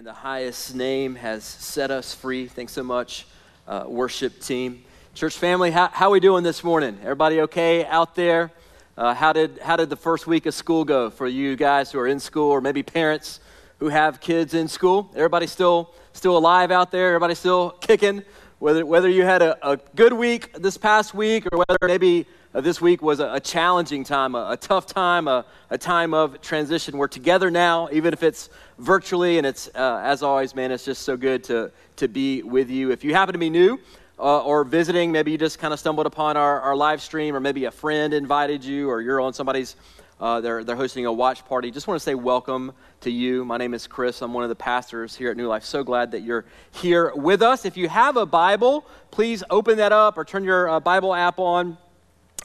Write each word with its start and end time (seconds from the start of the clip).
and 0.00 0.06
the 0.06 0.12
highest 0.14 0.74
name 0.74 1.14
has 1.14 1.44
set 1.44 1.90
us 1.90 2.14
free. 2.14 2.46
Thanks 2.46 2.72
so 2.72 2.82
much, 2.82 3.26
uh, 3.68 3.84
worship 3.86 4.40
team. 4.40 4.82
Church 5.12 5.36
family, 5.36 5.70
how, 5.70 5.88
how 5.88 6.08
we 6.08 6.20
doing 6.20 6.42
this 6.42 6.64
morning? 6.64 6.98
Everybody 7.02 7.42
okay 7.42 7.84
out 7.84 8.14
there? 8.14 8.50
Uh, 8.96 9.12
how, 9.12 9.34
did, 9.34 9.58
how 9.58 9.76
did 9.76 9.90
the 9.90 9.96
first 9.96 10.26
week 10.26 10.46
of 10.46 10.54
school 10.54 10.86
go 10.86 11.10
for 11.10 11.28
you 11.28 11.54
guys 11.54 11.92
who 11.92 11.98
are 11.98 12.06
in 12.06 12.18
school 12.18 12.50
or 12.50 12.62
maybe 12.62 12.82
parents 12.82 13.40
who 13.78 13.90
have 13.90 14.22
kids 14.22 14.54
in 14.54 14.68
school? 14.68 15.10
Everybody 15.14 15.46
still, 15.46 15.92
still 16.14 16.38
alive 16.38 16.70
out 16.70 16.90
there? 16.90 17.08
Everybody 17.08 17.34
still 17.34 17.68
kicking? 17.68 18.22
Whether, 18.58 18.86
whether 18.86 19.08
you 19.10 19.24
had 19.24 19.42
a, 19.42 19.58
a 19.72 19.76
good 19.96 20.14
week 20.14 20.54
this 20.54 20.78
past 20.78 21.12
week 21.12 21.44
or 21.52 21.58
whether 21.58 21.78
maybe 21.86 22.26
uh, 22.52 22.60
this 22.60 22.80
week 22.80 23.00
was 23.00 23.20
a, 23.20 23.34
a 23.34 23.40
challenging 23.40 24.02
time, 24.02 24.34
a, 24.34 24.50
a 24.50 24.56
tough 24.56 24.86
time, 24.86 25.28
a, 25.28 25.44
a, 25.70 25.78
time 25.78 26.12
of 26.12 26.40
transition. 26.40 26.98
We're 26.98 27.06
together 27.06 27.50
now, 27.50 27.88
even 27.92 28.12
if 28.12 28.22
it's 28.22 28.50
virtually, 28.78 29.38
and 29.38 29.46
it's, 29.46 29.68
uh, 29.74 30.00
as 30.02 30.22
always, 30.22 30.54
man, 30.54 30.72
it's 30.72 30.84
just 30.84 31.02
so 31.02 31.16
good 31.16 31.44
to, 31.44 31.70
to 31.96 32.08
be 32.08 32.42
with 32.42 32.68
you. 32.68 32.90
If 32.90 33.04
you 33.04 33.14
happen 33.14 33.34
to 33.34 33.38
be 33.38 33.50
new 33.50 33.78
uh, 34.18 34.42
or 34.42 34.64
visiting, 34.64 35.12
maybe 35.12 35.30
you 35.30 35.38
just 35.38 35.60
kind 35.60 35.72
of 35.72 35.78
stumbled 35.78 36.06
upon 36.06 36.36
our, 36.36 36.60
our 36.60 36.74
live 36.74 37.00
stream, 37.00 37.36
or 37.36 37.40
maybe 37.40 37.66
a 37.66 37.70
friend 37.70 38.12
invited 38.12 38.64
you, 38.64 38.90
or 38.90 39.00
you're 39.00 39.20
on 39.20 39.32
somebody's, 39.32 39.76
uh, 40.20 40.40
they're, 40.40 40.64
they're 40.64 40.74
hosting 40.74 41.06
a 41.06 41.12
watch 41.12 41.44
party. 41.44 41.70
Just 41.70 41.86
want 41.86 42.00
to 42.00 42.04
say 42.04 42.16
welcome 42.16 42.72
to 43.02 43.12
you. 43.12 43.44
My 43.44 43.58
name 43.58 43.74
is 43.74 43.86
Chris. 43.86 44.22
I'm 44.22 44.34
one 44.34 44.42
of 44.42 44.48
the 44.48 44.56
pastors 44.56 45.14
here 45.14 45.30
at 45.30 45.36
New 45.36 45.46
Life. 45.46 45.64
So 45.64 45.84
glad 45.84 46.10
that 46.10 46.22
you're 46.22 46.44
here 46.72 47.12
with 47.14 47.42
us. 47.42 47.64
If 47.64 47.76
you 47.76 47.88
have 47.88 48.16
a 48.16 48.26
Bible, 48.26 48.84
please 49.12 49.44
open 49.50 49.76
that 49.76 49.92
up 49.92 50.18
or 50.18 50.24
turn 50.24 50.42
your 50.42 50.68
uh, 50.68 50.80
Bible 50.80 51.14
app 51.14 51.38
on 51.38 51.78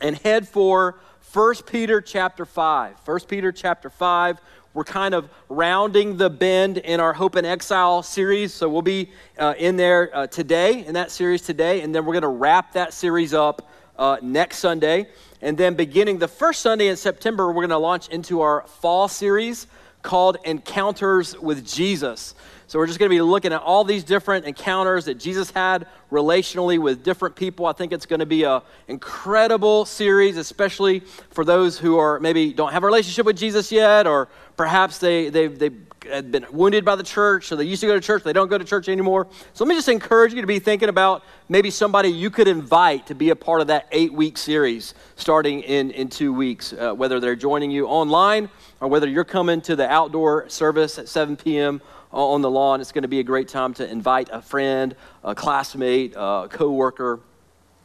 and 0.02 0.18
head 0.18 0.48
for 0.48 1.00
1 1.34 1.56
Peter 1.66 2.02
chapter 2.02 2.46
5. 2.46 2.96
1 3.04 3.20
Peter 3.28 3.52
chapter 3.52 3.90
5. 3.90 4.40
We're 4.74 4.84
kind 4.84 5.14
of 5.14 5.30
rounding 5.48 6.18
the 6.18 6.30
bend 6.30 6.78
in 6.78 7.00
our 7.00 7.14
Hope 7.14 7.36
in 7.36 7.46
Exile 7.46 8.04
series. 8.04 8.54
So 8.54 8.68
we'll 8.68 8.82
be 8.82 9.12
uh, 9.40 9.54
in 9.58 9.78
there 9.78 10.10
uh, 10.14 10.28
today, 10.28 10.86
in 10.86 10.94
that 10.96 11.12
series 11.12 11.42
today, 11.42 11.82
and 11.82 11.96
then 11.96 12.06
we're 12.06 12.14
going 12.14 12.24
to 12.24 12.28
wrap 12.28 12.74
that 12.74 12.94
series 12.94 13.34
up 13.34 13.70
uh, 13.98 14.18
next 14.22 14.60
Sunday. 14.60 15.08
And 15.42 15.58
then 15.58 15.76
beginning 15.76 16.20
the 16.20 16.28
first 16.28 16.62
Sunday 16.62 16.88
in 16.88 16.98
September, 16.98 17.48
we're 17.48 17.54
going 17.54 17.70
to 17.70 17.78
launch 17.78 18.10
into 18.10 18.42
our 18.42 18.66
fall 18.68 19.08
series 19.08 19.68
called 20.02 20.38
Encounters 20.44 21.38
with 21.40 21.66
Jesus. 21.66 22.36
So 22.68 22.80
we're 22.80 22.88
just 22.88 22.98
going 22.98 23.10
to 23.10 23.16
be 23.16 23.22
looking 23.22 23.54
at 23.54 23.62
all 23.62 23.84
these 23.84 24.04
different 24.04 24.46
encounters 24.46 25.06
that 25.06 25.16
Jesus 25.16 25.52
had 25.52 25.88
relationally 26.12 26.80
with 26.80 27.04
different 27.04 27.36
people. 27.36 27.68
I 27.68 27.74
think 27.74 27.92
it's 27.92 28.08
going 28.08 28.22
to 28.22 28.26
be 28.26 28.44
an 28.44 28.62
incredible 28.88 29.86
series, 29.86 30.38
especially 30.38 31.02
for 31.30 31.46
those 31.46 31.78
who 31.78 32.00
are 32.00 32.20
maybe 32.20 32.54
don't 32.54 32.72
have 32.72 32.84
a 32.84 32.88
relationship 32.88 33.26
with 33.26 33.38
Jesus 33.38 33.72
yet, 33.72 34.08
or 34.08 34.30
perhaps 34.58 34.98
they, 34.98 35.30
they've, 35.30 35.58
they've 35.58 36.32
been 36.32 36.46
wounded 36.52 36.86
by 36.86 36.96
the 36.96 37.04
church, 37.04 37.48
so 37.48 37.56
they 37.56 37.64
used 37.64 37.82
to 37.82 37.88
go 37.88 37.94
to 37.94 38.02
church, 38.02 38.24
they 38.24 38.34
don't 38.34 38.48
go 38.48 38.58
to 38.58 38.66
church 38.66 38.90
anymore. 38.90 39.28
So 39.54 39.64
let 39.64 39.70
me 39.70 39.76
just 39.76 39.90
encourage 39.90 40.34
you 40.34 40.42
to 40.42 40.48
be 40.48 40.60
thinking 40.60 40.90
about 40.90 41.24
maybe 41.50 41.70
somebody 41.70 42.10
you 42.10 42.30
could 42.30 42.48
invite 42.48 43.08
to 43.08 43.16
be 43.16 43.30
a 43.30 43.36
part 43.36 43.62
of 43.62 43.68
that 43.68 43.88
eight 43.92 44.14
week 44.14 44.38
series 44.38 44.96
starting 45.16 45.62
in, 45.62 45.92
in 45.92 46.08
two 46.08 46.34
weeks, 46.34 46.74
uh, 46.74 46.94
whether 46.94 47.20
they're 47.20 47.36
joining 47.36 47.70
you 47.70 47.88
online 47.88 48.50
or 48.82 48.88
whether 48.88 49.08
you're 49.08 49.24
coming 49.24 49.62
to 49.62 49.76
the 49.76 49.88
outdoor 49.88 50.50
service 50.50 50.98
at 50.98 51.08
7 51.08 51.36
p.m 51.36 51.82
on 52.24 52.42
the 52.42 52.50
lawn. 52.50 52.82
It's 52.82 52.92
going 52.92 53.04
to 53.04 53.08
be 53.08 53.20
a 53.20 53.24
great 53.24 53.48
time 53.48 53.74
to 53.76 53.90
invite 53.90 54.30
a 54.32 54.42
friend, 54.42 54.96
a 55.24 55.36
classmate, 55.36 56.14
a 56.16 56.48
coworker, 56.50 57.20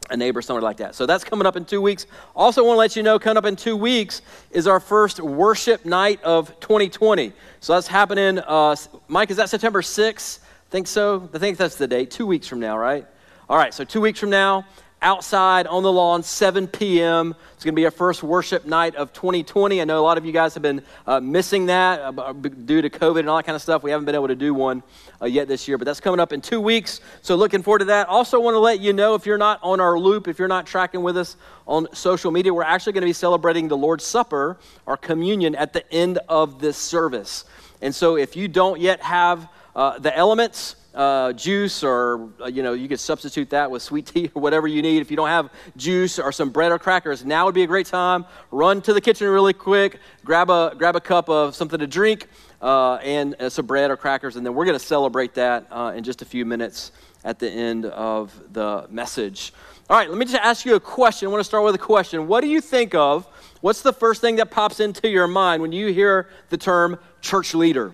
a 0.09 0.17
neighbor, 0.17 0.41
somebody 0.41 0.63
like 0.63 0.77
that. 0.77 0.95
So 0.95 1.05
that's 1.05 1.23
coming 1.23 1.45
up 1.45 1.55
in 1.55 1.65
two 1.65 1.81
weeks. 1.81 2.05
Also, 2.35 2.63
want 2.63 2.75
to 2.75 2.79
let 2.79 2.95
you 2.95 3.03
know, 3.03 3.19
coming 3.19 3.37
up 3.37 3.45
in 3.45 3.55
two 3.55 3.77
weeks 3.77 4.21
is 4.51 4.67
our 4.67 4.79
first 4.79 5.19
worship 5.19 5.85
night 5.85 6.21
of 6.23 6.59
2020. 6.59 7.31
So 7.59 7.73
that's 7.73 7.87
happening. 7.87 8.39
Uh, 8.39 8.75
Mike, 9.07 9.31
is 9.31 9.37
that 9.37 9.49
September 9.49 9.81
6th? 9.81 10.39
Think 10.69 10.87
so? 10.87 11.29
I 11.33 11.37
think 11.37 11.57
that's 11.57 11.75
the 11.75 11.87
date. 11.87 12.11
Two 12.11 12.25
weeks 12.25 12.47
from 12.47 12.59
now, 12.59 12.77
right? 12.77 13.05
All 13.49 13.57
right. 13.57 13.73
So 13.73 13.83
two 13.83 14.01
weeks 14.01 14.19
from 14.19 14.29
now, 14.29 14.65
outside 15.01 15.65
on 15.67 15.83
the 15.83 15.91
lawn, 15.91 16.21
7 16.21 16.67
p.m. 16.67 17.35
It's 17.53 17.63
going 17.63 17.73
to 17.73 17.79
be 17.79 17.85
our 17.85 17.91
first 17.91 18.21
worship 18.21 18.65
night 18.65 18.95
of 18.95 19.13
2020. 19.13 19.81
I 19.81 19.83
know 19.83 19.99
a 19.99 20.01
lot 20.01 20.17
of 20.17 20.25
you 20.25 20.31
guys 20.31 20.53
have 20.53 20.61
been 20.61 20.83
uh, 21.07 21.19
missing 21.19 21.65
that 21.67 21.99
uh, 21.99 22.33
due 22.33 22.81
to 22.81 22.89
COVID 22.89 23.19
and 23.19 23.29
all 23.29 23.37
that 23.37 23.45
kind 23.45 23.55
of 23.55 23.61
stuff. 23.61 23.83
We 23.83 23.91
haven't 23.91 24.05
been 24.05 24.15
able 24.15 24.27
to 24.27 24.35
do 24.35 24.53
one 24.53 24.83
uh, 25.21 25.25
yet 25.25 25.47
this 25.47 25.67
year, 25.67 25.77
but 25.77 25.85
that's 25.85 25.99
coming 25.99 26.19
up 26.19 26.33
in 26.33 26.41
two 26.41 26.61
weeks. 26.61 27.01
So 27.21 27.35
looking 27.35 27.63
forward 27.63 27.79
to 27.79 27.85
that. 27.85 28.07
Also, 28.07 28.39
want 28.39 28.55
to 28.55 28.59
let 28.59 28.79
you 28.79 28.93
know 28.93 29.15
if 29.15 29.25
you're 29.25 29.37
not 29.37 29.59
on 29.63 29.79
our 29.79 29.97
loop, 29.97 30.27
if 30.27 30.37
you're 30.37 30.47
not 30.47 30.67
tracking 30.67 31.01
with 31.01 31.17
us 31.17 31.35
on 31.67 31.87
social 31.93 32.31
media, 32.31 32.53
we're 32.53 32.63
actually 32.63 32.93
going 32.93 33.01
to 33.01 33.07
be 33.07 33.13
celebrating 33.13 33.67
the 33.67 33.77
Lord's 33.77 34.05
Supper, 34.05 34.57
our 34.85 34.97
communion, 34.97 35.55
at 35.55 35.73
the 35.73 35.91
end 35.91 36.19
of 36.29 36.59
this 36.59 36.77
service. 36.77 37.45
And 37.81 37.93
so 37.93 38.17
if 38.17 38.35
you 38.35 38.47
don't 38.47 38.79
yet 38.79 39.01
have 39.01 39.49
uh, 39.75 39.97
the 39.97 40.15
elements, 40.15 40.75
uh, 40.93 41.31
juice 41.33 41.83
or 41.83 42.29
uh, 42.41 42.47
you 42.47 42.63
know 42.63 42.73
you 42.73 42.87
could 42.87 42.99
substitute 42.99 43.49
that 43.51 43.69
with 43.69 43.81
sweet 43.81 44.05
tea 44.05 44.29
or 44.33 44.41
whatever 44.41 44.67
you 44.67 44.81
need. 44.81 45.01
If 45.01 45.09
you 45.09 45.17
don't 45.17 45.29
have 45.29 45.49
juice 45.77 46.19
or 46.19 46.31
some 46.31 46.49
bread 46.49 46.71
or 46.71 46.79
crackers 46.79 47.23
now 47.25 47.45
would 47.45 47.55
be 47.55 47.63
a 47.63 47.67
great 47.67 47.87
time. 47.87 48.25
Run 48.51 48.81
to 48.81 48.93
the 48.93 49.01
kitchen 49.01 49.27
really 49.27 49.53
quick. 49.53 49.99
Grab 50.25 50.49
a 50.49 50.73
grab 50.77 50.95
a 50.95 51.01
cup 51.01 51.29
of 51.29 51.55
something 51.55 51.79
to 51.79 51.87
drink 51.87 52.27
uh, 52.61 52.95
and 52.95 53.35
uh, 53.35 53.49
some 53.49 53.65
bread 53.65 53.89
or 53.91 53.97
crackers 53.97 54.35
and 54.35 54.45
then 54.45 54.53
we're 54.53 54.65
going 54.65 54.77
to 54.77 54.85
celebrate 54.85 55.33
that 55.35 55.65
uh, 55.71 55.93
in 55.95 56.03
just 56.03 56.21
a 56.21 56.25
few 56.25 56.45
minutes 56.45 56.91
at 57.23 57.39
the 57.39 57.49
end 57.49 57.85
of 57.85 58.37
the 58.51 58.85
message. 58.89 59.53
All 59.89 59.97
right 59.97 60.09
let 60.09 60.17
me 60.17 60.25
just 60.25 60.37
ask 60.37 60.65
you 60.65 60.75
a 60.75 60.79
question. 60.79 61.27
I 61.27 61.31
want 61.31 61.39
to 61.39 61.45
start 61.45 61.63
with 61.63 61.75
a 61.75 61.79
question. 61.79 62.27
What 62.27 62.41
do 62.41 62.47
you 62.47 62.59
think 62.59 62.93
of 62.95 63.27
what's 63.61 63.81
the 63.81 63.93
first 63.93 64.19
thing 64.19 64.35
that 64.37 64.51
pops 64.51 64.79
into 64.79 65.07
your 65.07 65.27
mind 65.27 65.61
when 65.61 65.71
you 65.71 65.93
hear 65.93 66.27
the 66.49 66.57
term 66.57 66.99
church 67.21 67.53
leader 67.53 67.93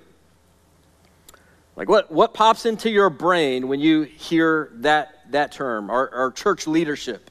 like 1.78 1.88
what, 1.88 2.12
what 2.12 2.34
pops 2.34 2.66
into 2.66 2.90
your 2.90 3.12
brain 3.12 3.68
when 3.68 3.80
you 3.80 4.02
hear 4.02 4.72
that, 4.78 5.32
that 5.32 5.52
term, 5.52 5.92
our, 5.92 6.32
church 6.32 6.66
leadership? 6.66 7.30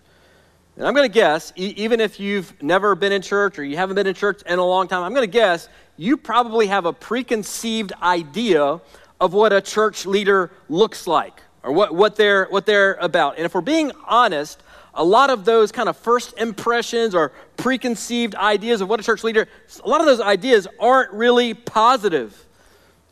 And 0.76 0.86
I'm 0.86 0.94
going 0.94 1.08
to 1.08 1.12
guess, 1.12 1.52
e- 1.56 1.74
even 1.76 2.00
if 2.00 2.20
you've 2.20 2.62
never 2.62 2.94
been 2.94 3.10
in 3.10 3.22
church 3.22 3.58
or 3.58 3.64
you 3.64 3.76
haven't 3.76 3.96
been 3.96 4.06
in 4.06 4.14
church 4.14 4.42
in 4.46 4.60
a 4.60 4.64
long 4.64 4.86
time, 4.86 5.02
I'm 5.02 5.12
going 5.12 5.28
to 5.28 5.32
guess 5.32 5.68
you 5.96 6.16
probably 6.16 6.68
have 6.68 6.86
a 6.86 6.92
preconceived 6.92 7.92
idea 8.00 8.80
of 9.20 9.32
what 9.32 9.52
a 9.52 9.60
church 9.60 10.06
leader 10.06 10.52
looks 10.68 11.08
like 11.08 11.42
or 11.64 11.72
what, 11.72 11.92
what, 11.92 12.14
they're, 12.14 12.46
what 12.46 12.66
they're 12.66 12.94
about. 12.94 13.38
And 13.38 13.46
if 13.46 13.52
we're 13.52 13.62
being 13.62 13.90
honest, 14.06 14.62
a 14.94 15.04
lot 15.04 15.28
of 15.28 15.44
those 15.44 15.72
kind 15.72 15.88
of 15.88 15.96
first 15.96 16.38
impressions 16.38 17.16
or 17.16 17.32
preconceived 17.56 18.36
ideas 18.36 18.80
of 18.80 18.88
what 18.88 19.00
a 19.00 19.02
church 19.02 19.24
leader, 19.24 19.48
a 19.82 19.88
lot 19.88 20.00
of 20.00 20.06
those 20.06 20.20
ideas 20.20 20.68
aren't 20.78 21.10
really 21.12 21.52
positive. 21.52 22.45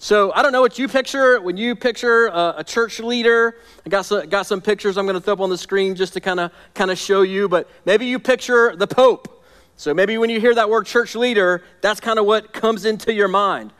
So 0.05 0.35
I 0.35 0.43
don't 0.43 0.53
know 0.53 0.61
what 0.61 0.79
you 0.79 0.87
picture 0.87 1.41
when 1.41 1.57
you 1.57 1.75
picture 1.75 2.27
a, 2.27 2.57
a 2.59 2.65
church 2.65 3.01
leader. 3.01 3.57
I 3.87 3.89
got 3.89 4.05
some, 4.05 4.29
got 4.29 4.43
some 4.43 4.61
pictures 4.61 4.99
I'm 4.99 5.07
going 5.07 5.15
to 5.15 5.21
throw 5.23 5.33
up 5.33 5.41
on 5.41 5.49
the 5.49 5.57
screen 5.57 5.95
just 5.95 6.13
to 6.13 6.21
kind 6.21 6.41
of 6.41 6.53
kind 6.75 6.91
of 6.91 6.99
show 6.99 7.23
you. 7.23 7.49
But 7.49 7.71
maybe 7.87 8.05
you 8.05 8.19
picture 8.19 8.77
the 8.77 8.87
Pope. 8.87 9.43
So 9.77 9.95
maybe 9.95 10.19
when 10.19 10.29
you 10.29 10.41
hear 10.41 10.55
that 10.57 10.69
word 10.69 10.85
church 10.85 11.15
leader, 11.15 11.63
that's 11.81 12.01
kind 12.01 12.19
of 12.19 12.27
what 12.27 12.53
comes 12.53 12.85
into 12.85 13.15
your 13.15 13.29
mind. 13.29 13.73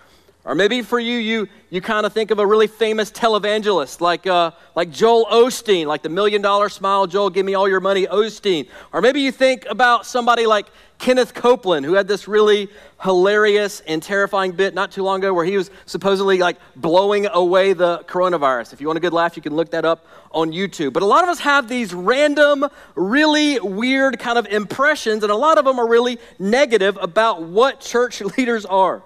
Or 0.47 0.55
maybe 0.55 0.83
for 0.83 1.01
you, 1.01 1.17
you, 1.17 1.49
you 1.71 1.81
kind 1.81 2.05
of 2.05 2.13
think 2.13 2.31
of 2.31 2.39
a 2.39 2.47
really 2.47 2.67
famous 2.67 3.11
televangelist 3.11 4.03
like, 4.03 4.27
uh, 4.27 4.51
like 4.75 4.91
Joel 4.91 5.25
Osteen, 5.27 5.87
like 5.87 6.03
the 6.03 6.11
million 6.11 6.43
dollar 6.43 6.69
smile, 6.69 7.07
Joel, 7.07 7.31
give 7.31 7.47
me 7.47 7.55
all 7.55 7.67
your 7.67 7.81
money, 7.81 8.07
Osteen. 8.07 8.69
Or 8.93 9.01
maybe 9.01 9.23
you 9.23 9.33
think 9.33 9.65
about 9.71 10.05
somebody 10.05 10.45
like 10.45 10.67
Kenneth 10.99 11.33
Copeland, 11.33 11.87
who 11.87 11.95
had 11.95 12.07
this 12.07 12.29
really 12.29 12.69
hilarious 13.03 13.81
and 13.81 14.03
terrifying 14.03 14.53
bit 14.53 14.75
not 14.75 14.93
too 14.93 15.03
long 15.03 15.21
ago 15.21 15.33
where 15.33 15.47
he 15.47 15.57
was 15.57 15.71
supposedly 15.87 16.39
like 16.39 16.59
blowing 16.77 17.27
away 17.27 17.73
the 17.73 18.05
coronavirus. 18.07 18.75
If 18.75 18.83
you 18.83 18.87
want 18.87 18.99
a 18.99 19.01
good 19.01 19.15
laugh, 19.15 19.37
you 19.37 19.43
can 19.43 19.55
look 19.55 19.71
that 19.71 19.87
up 19.87 20.07
on 20.31 20.53
YouTube. 20.53 20.93
But 20.93 21.03
a 21.03 21.07
lot 21.07 21.25
of 21.25 21.31
us 21.31 21.41
have 21.41 21.69
these 21.69 21.95
random, 21.95 22.67
really 22.97 23.59
weird 23.61 24.19
kind 24.19 24.37
of 24.37 24.47
impressions, 24.49 25.23
and 25.23 25.33
a 25.33 25.37
lot 25.37 25.57
of 25.57 25.65
them 25.65 25.79
are 25.79 25.89
really 25.89 26.19
negative 26.39 26.99
about 27.01 27.43
what 27.43 27.81
church 27.81 28.21
leaders 28.37 28.67
are. 28.67 29.03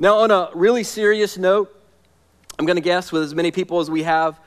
Now, 0.00 0.18
on 0.18 0.30
a 0.30 0.50
really 0.54 0.84
serious 0.84 1.36
note, 1.36 1.74
I'm 2.56 2.66
going 2.66 2.76
to 2.76 2.82
guess 2.82 3.10
with 3.10 3.24
as 3.24 3.34
many 3.34 3.50
people 3.50 3.80
as 3.80 3.90
we 3.90 4.04
have 4.04 4.38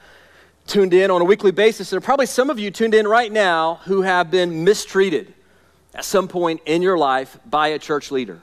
tuned 0.66 0.94
in 0.94 1.12
on 1.12 1.20
a 1.20 1.26
weekly 1.26 1.52
basis, 1.52 1.90
there 1.90 1.98
are 1.98 2.02
probably 2.02 2.26
some 2.26 2.50
of 2.50 2.58
you 2.58 2.72
tuned 2.72 2.94
in 2.94 3.06
right 3.06 3.30
now 3.30 3.82
who 3.84 4.02
have 4.02 4.32
been 4.32 4.64
mistreated 4.64 5.34
at 5.94 6.06
some 6.06 6.30
point 6.30 6.62
in 6.66 6.82
your 6.82 6.98
life 6.98 7.38
by 7.46 7.68
a 7.68 7.80
church 7.80 8.12
leader. 8.12 8.40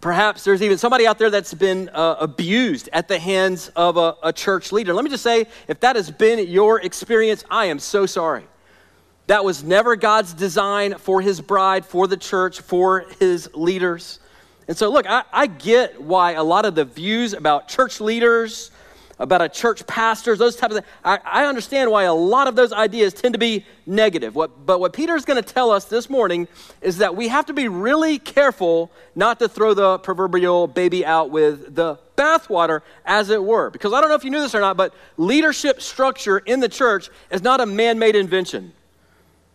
Perhaps 0.00 0.42
there's 0.42 0.62
even 0.62 0.78
somebody 0.78 1.06
out 1.06 1.18
there 1.18 1.28
that's 1.28 1.52
been 1.52 1.90
uh, 1.90 2.16
abused 2.18 2.88
at 2.94 3.08
the 3.08 3.18
hands 3.18 3.68
of 3.76 3.98
a, 3.98 4.16
a 4.22 4.32
church 4.32 4.72
leader. 4.72 4.94
Let 4.94 5.04
me 5.04 5.10
just 5.10 5.22
say, 5.22 5.44
if 5.68 5.80
that 5.80 5.96
has 5.96 6.10
been 6.10 6.48
your 6.48 6.80
experience, 6.80 7.44
I 7.50 7.66
am 7.66 7.78
so 7.78 8.06
sorry. 8.06 8.44
That 9.26 9.44
was 9.44 9.62
never 9.62 9.96
God's 9.96 10.32
design 10.32 10.94
for 10.94 11.20
his 11.20 11.42
bride, 11.42 11.84
for 11.84 12.06
the 12.06 12.16
church, 12.16 12.62
for 12.62 13.04
his 13.20 13.50
leaders. 13.52 14.18
And 14.68 14.76
so, 14.76 14.90
look, 14.90 15.06
I, 15.08 15.24
I, 15.32 15.46
get 15.46 16.00
why 16.00 16.32
a 16.32 16.42
lot 16.42 16.64
of 16.64 16.74
the 16.74 16.84
views 16.84 17.32
about 17.32 17.68
church 17.68 18.00
leaders 18.00 18.70
about 19.22 19.40
a 19.40 19.48
church 19.48 19.86
pastors, 19.86 20.38
those 20.38 20.56
types 20.56 20.74
of 20.74 20.84
things. 20.84 20.94
I, 21.04 21.18
I 21.24 21.46
understand 21.46 21.90
why 21.90 22.04
a 22.04 22.14
lot 22.14 22.48
of 22.48 22.56
those 22.56 22.72
ideas 22.72 23.14
tend 23.14 23.34
to 23.34 23.38
be 23.38 23.64
negative. 23.86 24.34
What, 24.34 24.66
but 24.66 24.80
what 24.80 24.92
Peter's 24.92 25.24
going 25.24 25.42
to 25.42 25.48
tell 25.48 25.70
us 25.70 25.84
this 25.84 26.10
morning 26.10 26.48
is 26.80 26.98
that 26.98 27.14
we 27.14 27.28
have 27.28 27.46
to 27.46 27.52
be 27.52 27.68
really 27.68 28.18
careful 28.18 28.90
not 29.14 29.38
to 29.38 29.48
throw 29.48 29.74
the 29.74 29.98
proverbial 29.98 30.66
baby 30.66 31.06
out 31.06 31.30
with 31.30 31.74
the 31.74 31.98
bathwater, 32.16 32.80
as 33.04 33.30
it 33.30 33.42
were. 33.42 33.70
Because 33.70 33.92
I 33.92 34.00
don't 34.00 34.10
know 34.10 34.16
if 34.16 34.24
you 34.24 34.30
knew 34.30 34.40
this 34.40 34.54
or 34.54 34.60
not, 34.60 34.76
but 34.76 34.92
leadership 35.16 35.80
structure 35.80 36.38
in 36.38 36.60
the 36.60 36.68
church 36.68 37.08
is 37.30 37.42
not 37.42 37.60
a 37.60 37.66
man 37.66 37.98
made 37.98 38.16
invention. 38.16 38.72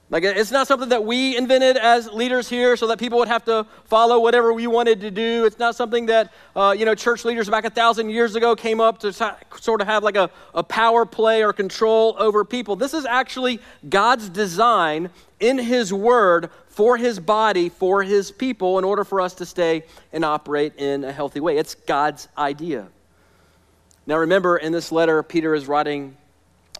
Like, 0.09 0.23
it's 0.23 0.51
not 0.51 0.67
something 0.67 0.87
that 0.89 1.03
we 1.03 1.35
invented 1.35 1.75
as 1.75 2.09
leaders 2.13 2.47
here 2.47 2.77
so 2.77 2.87
that 2.87 2.97
people 2.97 3.19
would 3.19 3.27
have 3.27 3.43
to 3.43 3.67
follow 3.85 4.21
whatever 4.21 4.53
we 4.53 4.65
wanted 4.65 5.01
to 5.01 5.11
do. 5.11 5.43
It's 5.43 5.59
not 5.59 5.75
something 5.75 6.05
that, 6.05 6.31
uh, 6.55 6.73
you 6.77 6.85
know, 6.85 6.95
church 6.95 7.25
leaders 7.25 7.49
back 7.49 7.65
a 7.65 7.69
thousand 7.69 8.09
years 8.09 8.35
ago 8.35 8.55
came 8.55 8.79
up 8.79 8.99
to 8.99 9.11
sort 9.11 9.81
of 9.81 9.87
have 9.87 10.03
like 10.03 10.15
a, 10.15 10.29
a 10.53 10.63
power 10.63 11.05
play 11.05 11.43
or 11.43 11.51
control 11.51 12.15
over 12.19 12.45
people. 12.45 12.77
This 12.77 12.93
is 12.93 13.05
actually 13.05 13.59
God's 13.89 14.29
design 14.29 15.09
in 15.41 15.57
His 15.57 15.91
Word 15.91 16.51
for 16.69 16.95
His 16.95 17.19
body, 17.19 17.67
for 17.67 18.01
His 18.01 18.31
people, 18.31 18.77
in 18.79 18.85
order 18.85 19.03
for 19.03 19.19
us 19.19 19.33
to 19.35 19.45
stay 19.45 19.83
and 20.13 20.23
operate 20.23 20.73
in 20.77 21.03
a 21.03 21.11
healthy 21.11 21.41
way. 21.41 21.57
It's 21.57 21.75
God's 21.75 22.29
idea. 22.37 22.87
Now, 24.05 24.19
remember, 24.19 24.55
in 24.55 24.71
this 24.71 24.89
letter, 24.89 25.21
Peter 25.21 25.53
is 25.53 25.67
writing 25.67 26.15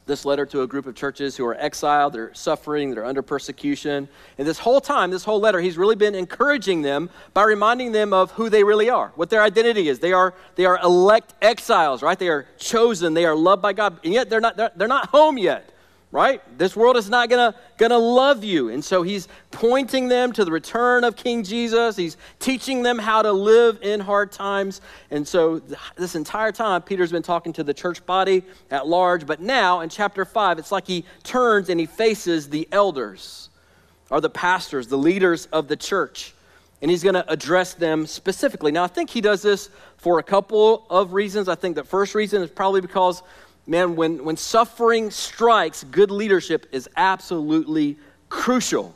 this 0.07 0.25
letter 0.25 0.45
to 0.47 0.61
a 0.61 0.67
group 0.67 0.87
of 0.87 0.95
churches 0.95 1.37
who 1.37 1.45
are 1.45 1.55
exiled, 1.55 2.13
they're 2.13 2.33
suffering, 2.33 2.91
they're 2.91 3.05
under 3.05 3.21
persecution. 3.21 4.07
And 4.37 4.47
this 4.47 4.59
whole 4.59 4.81
time, 4.81 5.11
this 5.11 5.23
whole 5.23 5.39
letter, 5.39 5.59
he's 5.59 5.77
really 5.77 5.95
been 5.95 6.15
encouraging 6.15 6.81
them 6.81 7.09
by 7.33 7.43
reminding 7.43 7.91
them 7.91 8.13
of 8.13 8.31
who 8.31 8.49
they 8.49 8.63
really 8.63 8.89
are, 8.89 9.11
what 9.15 9.29
their 9.29 9.43
identity 9.43 9.89
is. 9.89 9.99
They 9.99 10.13
are, 10.13 10.33
they 10.55 10.65
are 10.65 10.79
elect 10.81 11.33
exiles, 11.41 12.01
right? 12.01 12.17
They 12.17 12.29
are 12.29 12.47
chosen, 12.57 13.13
they 13.13 13.25
are 13.25 13.35
loved 13.35 13.61
by 13.61 13.73
God, 13.73 13.99
and 14.03 14.13
yet 14.13 14.29
they're 14.29 14.41
not, 14.41 14.57
they're, 14.57 14.71
they're 14.75 14.87
not 14.87 15.09
home 15.09 15.37
yet 15.37 15.73
right? 16.11 16.41
This 16.57 16.75
world 16.75 16.95
is 16.95 17.09
not 17.09 17.29
gonna, 17.29 17.53
gonna 17.77 17.97
love 17.97 18.43
you. 18.43 18.69
And 18.69 18.83
so 18.83 19.03
he's 19.03 19.27
pointing 19.51 20.07
them 20.07 20.31
to 20.33 20.45
the 20.45 20.51
return 20.51 21.03
of 21.03 21.15
King 21.15 21.43
Jesus. 21.43 21.97
He's 21.97 22.17
teaching 22.39 22.81
them 22.81 22.97
how 22.97 23.21
to 23.21 23.31
live 23.31 23.79
in 23.81 23.99
hard 23.99 24.31
times. 24.31 24.81
And 25.11 25.27
so 25.27 25.61
this 25.95 26.15
entire 26.15 26.51
time, 26.51 26.81
Peter's 26.81 27.11
been 27.11 27.23
talking 27.23 27.51
to 27.53 27.63
the 27.63 27.73
church 27.73 28.05
body 28.05 28.43
at 28.71 28.87
large. 28.87 29.25
But 29.25 29.41
now 29.41 29.81
in 29.81 29.89
chapter 29.89 30.23
5, 30.23 30.59
it's 30.59 30.71
like 30.71 30.87
he 30.87 31.03
turns 31.23 31.69
and 31.69 31.79
he 31.79 31.85
faces 31.85 32.49
the 32.49 32.67
elders, 32.71 33.49
or 34.09 34.21
the 34.21 34.29
pastors, 34.29 34.87
the 34.87 34.97
leaders 34.97 35.47
of 35.47 35.67
the 35.67 35.75
church. 35.75 36.33
And 36.81 36.91
he's 36.91 37.01
going 37.01 37.15
to 37.15 37.29
address 37.29 37.73
them 37.73 38.05
specifically. 38.05 38.71
Now, 38.71 38.83
I 38.83 38.87
think 38.87 39.09
he 39.09 39.19
does 39.19 39.41
this 39.41 39.69
for 39.97 40.19
a 40.19 40.23
couple 40.23 40.85
of 40.89 41.13
reasons. 41.13 41.49
I 41.49 41.55
think 41.55 41.75
the 41.75 41.83
first 41.83 42.13
reason 42.13 42.43
is 42.43 42.51
probably 42.51 42.81
because 42.81 43.23
man, 43.67 43.95
when, 43.95 44.23
when 44.23 44.37
suffering 44.37 45.11
strikes, 45.11 45.83
good 45.83 46.09
leadership 46.09 46.65
is 46.71 46.89
absolutely 46.95 47.97
crucial 48.29 48.95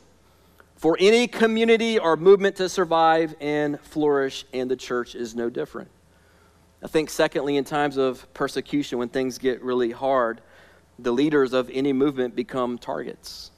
for 0.76 0.96
any 0.98 1.28
community 1.28 1.98
or 1.98 2.16
movement 2.16 2.56
to 2.56 2.68
survive 2.68 3.36
and 3.40 3.78
flourish, 3.80 4.44
and 4.52 4.68
the 4.70 4.76
church 4.76 5.14
is 5.14 5.34
no 5.34 5.48
different. 5.48 5.88
I 6.82 6.88
think, 6.88 7.10
secondly, 7.10 7.56
in 7.56 7.64
times 7.64 7.96
of 7.96 8.26
persecution, 8.34 8.98
when 8.98 9.08
things 9.08 9.38
get 9.38 9.62
really 9.62 9.92
hard, 9.92 10.40
the 10.98 11.12
leaders 11.12 11.52
of 11.52 11.70
any 11.72 11.92
movement 11.92 12.34
become 12.34 12.78
targets. 12.78 13.52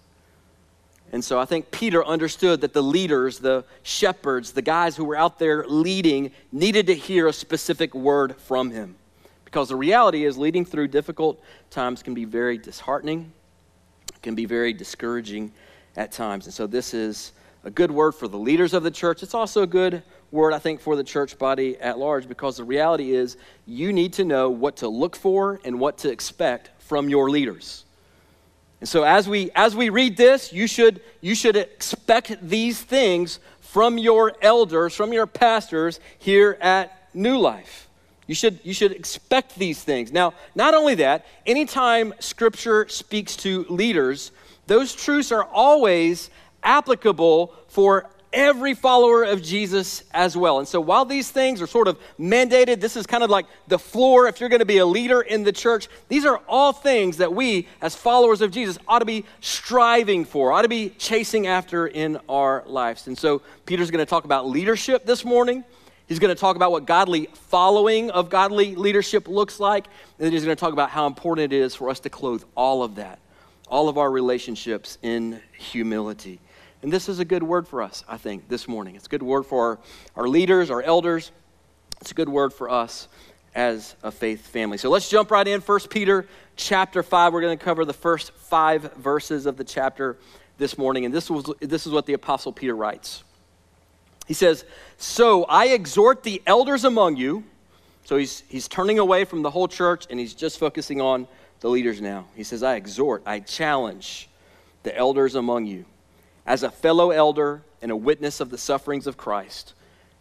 And 1.13 1.25
so 1.25 1.39
I 1.39 1.45
think 1.45 1.71
Peter 1.71 2.05
understood 2.05 2.61
that 2.63 2.73
the 2.73 2.83
leaders, 2.83 3.39
the 3.39 3.65
shepherds, 3.83 4.53
the 4.53 4.63
guys 4.63 4.97
who 4.97 5.05
were 5.05 5.17
out 5.17 5.39
there 5.39 5.65
leading, 5.67 6.33
needed 6.53 6.89
to 6.89 6.95
hear 6.95 7.29
a 7.29 7.33
specific 7.33 7.95
word 7.95 8.37
from 8.37 8.71
him. 8.71 8.97
Because 9.55 9.69
the 9.69 9.77
reality 9.77 10.25
is, 10.25 10.37
leading 10.37 10.65
through 10.65 10.89
difficult 10.89 11.41
times 11.71 12.03
can 12.03 12.13
be 12.13 12.25
very 12.25 12.59
disheartening, 12.59 13.33
can 14.21 14.35
be 14.35 14.47
very 14.47 14.73
discouraging 14.73 15.53
at 15.97 16.11
times. 16.11 16.47
And 16.47 16.53
so, 16.53 16.67
this 16.67 16.93
is 16.93 17.31
a 17.63 17.71
good 17.71 17.93
word 17.93 18.17
for 18.17 18.27
the 18.27 18.37
leaders 18.37 18.75
of 18.75 18.83
the 18.83 18.91
church. 18.91 19.23
It's 19.23 19.33
also 19.33 19.63
a 19.63 19.67
good 19.69 20.03
word, 20.33 20.55
I 20.55 20.59
think, 20.59 20.81
for 20.81 20.97
the 20.97 21.05
church 21.05 21.39
body 21.39 21.79
at 21.79 22.01
large, 22.01 22.27
because 22.27 22.57
the 22.57 22.65
reality 22.65 23.13
is, 23.13 23.37
you 23.65 23.93
need 23.93 24.15
to 24.15 24.25
know 24.25 24.51
what 24.51 24.79
to 24.79 24.89
look 24.89 25.15
for 25.15 25.61
and 25.65 25.79
what 25.79 25.99
to 25.99 26.11
expect 26.11 26.71
from 26.83 27.09
your 27.09 27.31
leaders. 27.31 27.85
And 28.81 28.89
so, 28.89 29.05
as 29.05 29.29
we 29.29 29.53
as 29.55 29.77
we 29.77 29.89
read 29.89 30.17
this, 30.17 30.53
you 30.53 30.67
should 30.67 31.01
you 31.21 31.37
should 31.37 31.55
expect 31.55 32.37
these 32.43 32.83
things 32.83 33.39
from 33.61 33.99
your 33.99 34.33
elders, 34.43 34.97
from 34.97 35.13
your 35.13 35.29
pastors 35.29 36.01
here 36.19 36.59
at 36.61 37.09
New 37.15 37.39
Life. 37.39 37.85
You 38.27 38.35
should, 38.35 38.59
you 38.63 38.73
should 38.73 38.93
expect 38.93 39.57
these 39.57 39.83
things. 39.83 40.13
Now, 40.13 40.35
not 40.55 40.75
only 40.75 40.95
that, 40.97 41.27
anytime 41.47 42.15
Scripture 42.21 42.89
speaks 42.89 43.37
to 43.37 43.65
leaders, 43.69 44.33
those 44.67 44.95
truths 44.95 45.31
are 45.31 45.45
always 45.45 46.31
applicable 46.63 47.55
for 47.69 48.09
every 48.35 48.75
follower 48.75 49.23
of 49.23 49.43
Jesus 49.43 50.03
as 50.13 50.37
well. 50.37 50.59
And 50.59 50.67
so 50.67 50.81
while 50.81 51.05
these 51.05 51.31
things 51.31 51.63
are 51.63 51.67
sort 51.67 51.87
of 51.87 51.99
mandated, 52.19 52.81
this 52.81 52.97
is 52.97 53.07
kind 53.07 53.23
of 53.23 53.31
like 53.31 53.47
the 53.69 53.79
floor 53.79 54.27
if 54.27 54.41
you're 54.41 54.49
going 54.49 54.61
to 54.61 54.67
be 54.67 54.79
a 54.79 54.87
leader 54.87 55.21
in 55.21 55.45
the 55.45 55.53
church. 55.53 55.89
These 56.09 56.25
are 56.25 56.41
all 56.49 56.73
things 56.73 57.19
that 57.19 57.33
we, 57.33 57.69
as 57.81 57.95
followers 57.95 58.41
of 58.41 58.51
Jesus, 58.51 58.77
ought 58.89 58.99
to 58.99 59.05
be 59.05 59.25
striving 59.41 60.25
for, 60.25 60.51
ought 60.53 60.63
to 60.63 60.69
be 60.69 60.91
chasing 60.99 61.47
after 61.47 61.87
in 61.87 62.19
our 62.29 62.65
lives. 62.67 63.07
And 63.07 63.17
so 63.17 63.41
Peter's 63.67 63.91
going 63.91 64.05
to 64.05 64.11
talk 64.11 64.25
about 64.25 64.49
leadership 64.49 65.07
this 65.07 65.25
morning. 65.25 65.63
He's 66.07 66.19
going 66.19 66.35
to 66.35 66.41
talk 66.41 66.57
about 66.57 66.71
what 66.71 66.87
godly 66.87 67.29
following 67.33 68.11
of 68.11 68.29
godly 68.29 68.75
leadership 68.75 69.27
looks 69.27 69.59
like. 69.59 69.87
And 69.87 70.27
then 70.27 70.33
he's 70.33 70.45
going 70.45 70.57
to 70.57 70.61
talk 70.61 70.73
about 70.73 70.91
how 70.91 71.07
important 71.07 71.53
it 71.53 71.57
is 71.57 71.75
for 71.75 71.89
us 71.89 72.01
to 72.01 72.11
clothe 72.11 72.45
all 72.55 72.83
of 72.83 72.97
that, 72.97 73.19
all 73.69 73.89
of 73.89 73.97
our 73.97 74.11
relationships 74.11 74.99
in 75.03 75.41
humility. 75.59 76.41
And 76.83 76.93
this 76.93 77.09
is 77.09 77.19
a 77.19 77.25
good 77.25 77.43
word 77.43 77.67
for 77.67 77.81
us, 77.81 78.05
I 78.07 78.19
think, 78.19 78.49
this 78.49 78.69
morning. 78.69 78.97
It's 78.97 79.07
a 79.07 79.09
good 79.09 79.23
word 79.23 79.45
for 79.45 79.79
our, 80.17 80.25
our 80.25 80.29
leaders, 80.29 80.71
our 80.71 80.83
elders. 80.83 81.33
It's 82.03 82.11
a 82.11 82.15
good 82.15 82.29
word 82.29 82.53
for 82.53 82.69
us 82.69 83.09
as 83.55 83.95
a 84.03 84.11
faith 84.11 84.47
family. 84.47 84.77
So 84.77 84.91
let's 84.91 85.09
jump 85.09 85.31
right 85.31 85.49
in. 85.49 85.63
1 85.63 85.81
Peter 85.89 86.27
chapter 86.57 87.03
5. 87.03 87.33
We're 87.33 87.41
going 87.41 87.57
to 87.57 87.65
cover 87.65 87.87
the 87.87 87.95
first 87.95 88.33
five 88.33 88.93
verses 88.95 89.47
of 89.47 89.57
the 89.57 89.65
chapter 89.65 90.19
this 90.59 90.77
morning. 90.77 91.07
And 91.07 91.15
this, 91.15 91.31
was, 91.31 91.51
this 91.61 91.87
is 91.87 91.93
what 91.93 92.05
the 92.05 92.13
Apostle 92.13 92.53
Peter 92.53 92.77
writes. 92.77 93.25
He 94.27 94.35
says, 94.35 94.65
So 94.97 95.45
I 95.45 95.69
exhort 95.69 96.23
the 96.23 96.43
elders 96.47 96.85
among 96.85 97.17
you. 97.17 97.45
So 98.05 98.17
he's, 98.17 98.43
he's 98.49 98.69
turning 98.69 98.99
away 98.99 99.25
from 99.25 99.43
the 99.43 99.51
whole 99.51 99.69
church 99.69 100.07
and 100.11 100.21
he's 100.21 100.35
just 100.35 100.59
focusing 100.59 101.01
on 101.01 101.27
the 101.61 101.71
leaders 101.71 102.01
now. 102.01 102.27
He 102.37 102.45
says, 102.45 102.63
I 102.63 102.75
exhort, 102.75 103.23
I 103.25 103.41
challenge 103.41 104.29
the 104.83 104.95
elders 104.97 105.35
among 105.35 105.67
you 105.67 105.87
as 106.47 106.63
a 106.63 106.71
fellow 106.71 107.11
elder 107.11 107.63
and 107.81 107.91
a 107.91 107.97
witness 107.97 108.41
of 108.41 108.51
the 108.51 108.59
sufferings 108.59 109.07
of 109.07 109.17
Christ, 109.17 109.73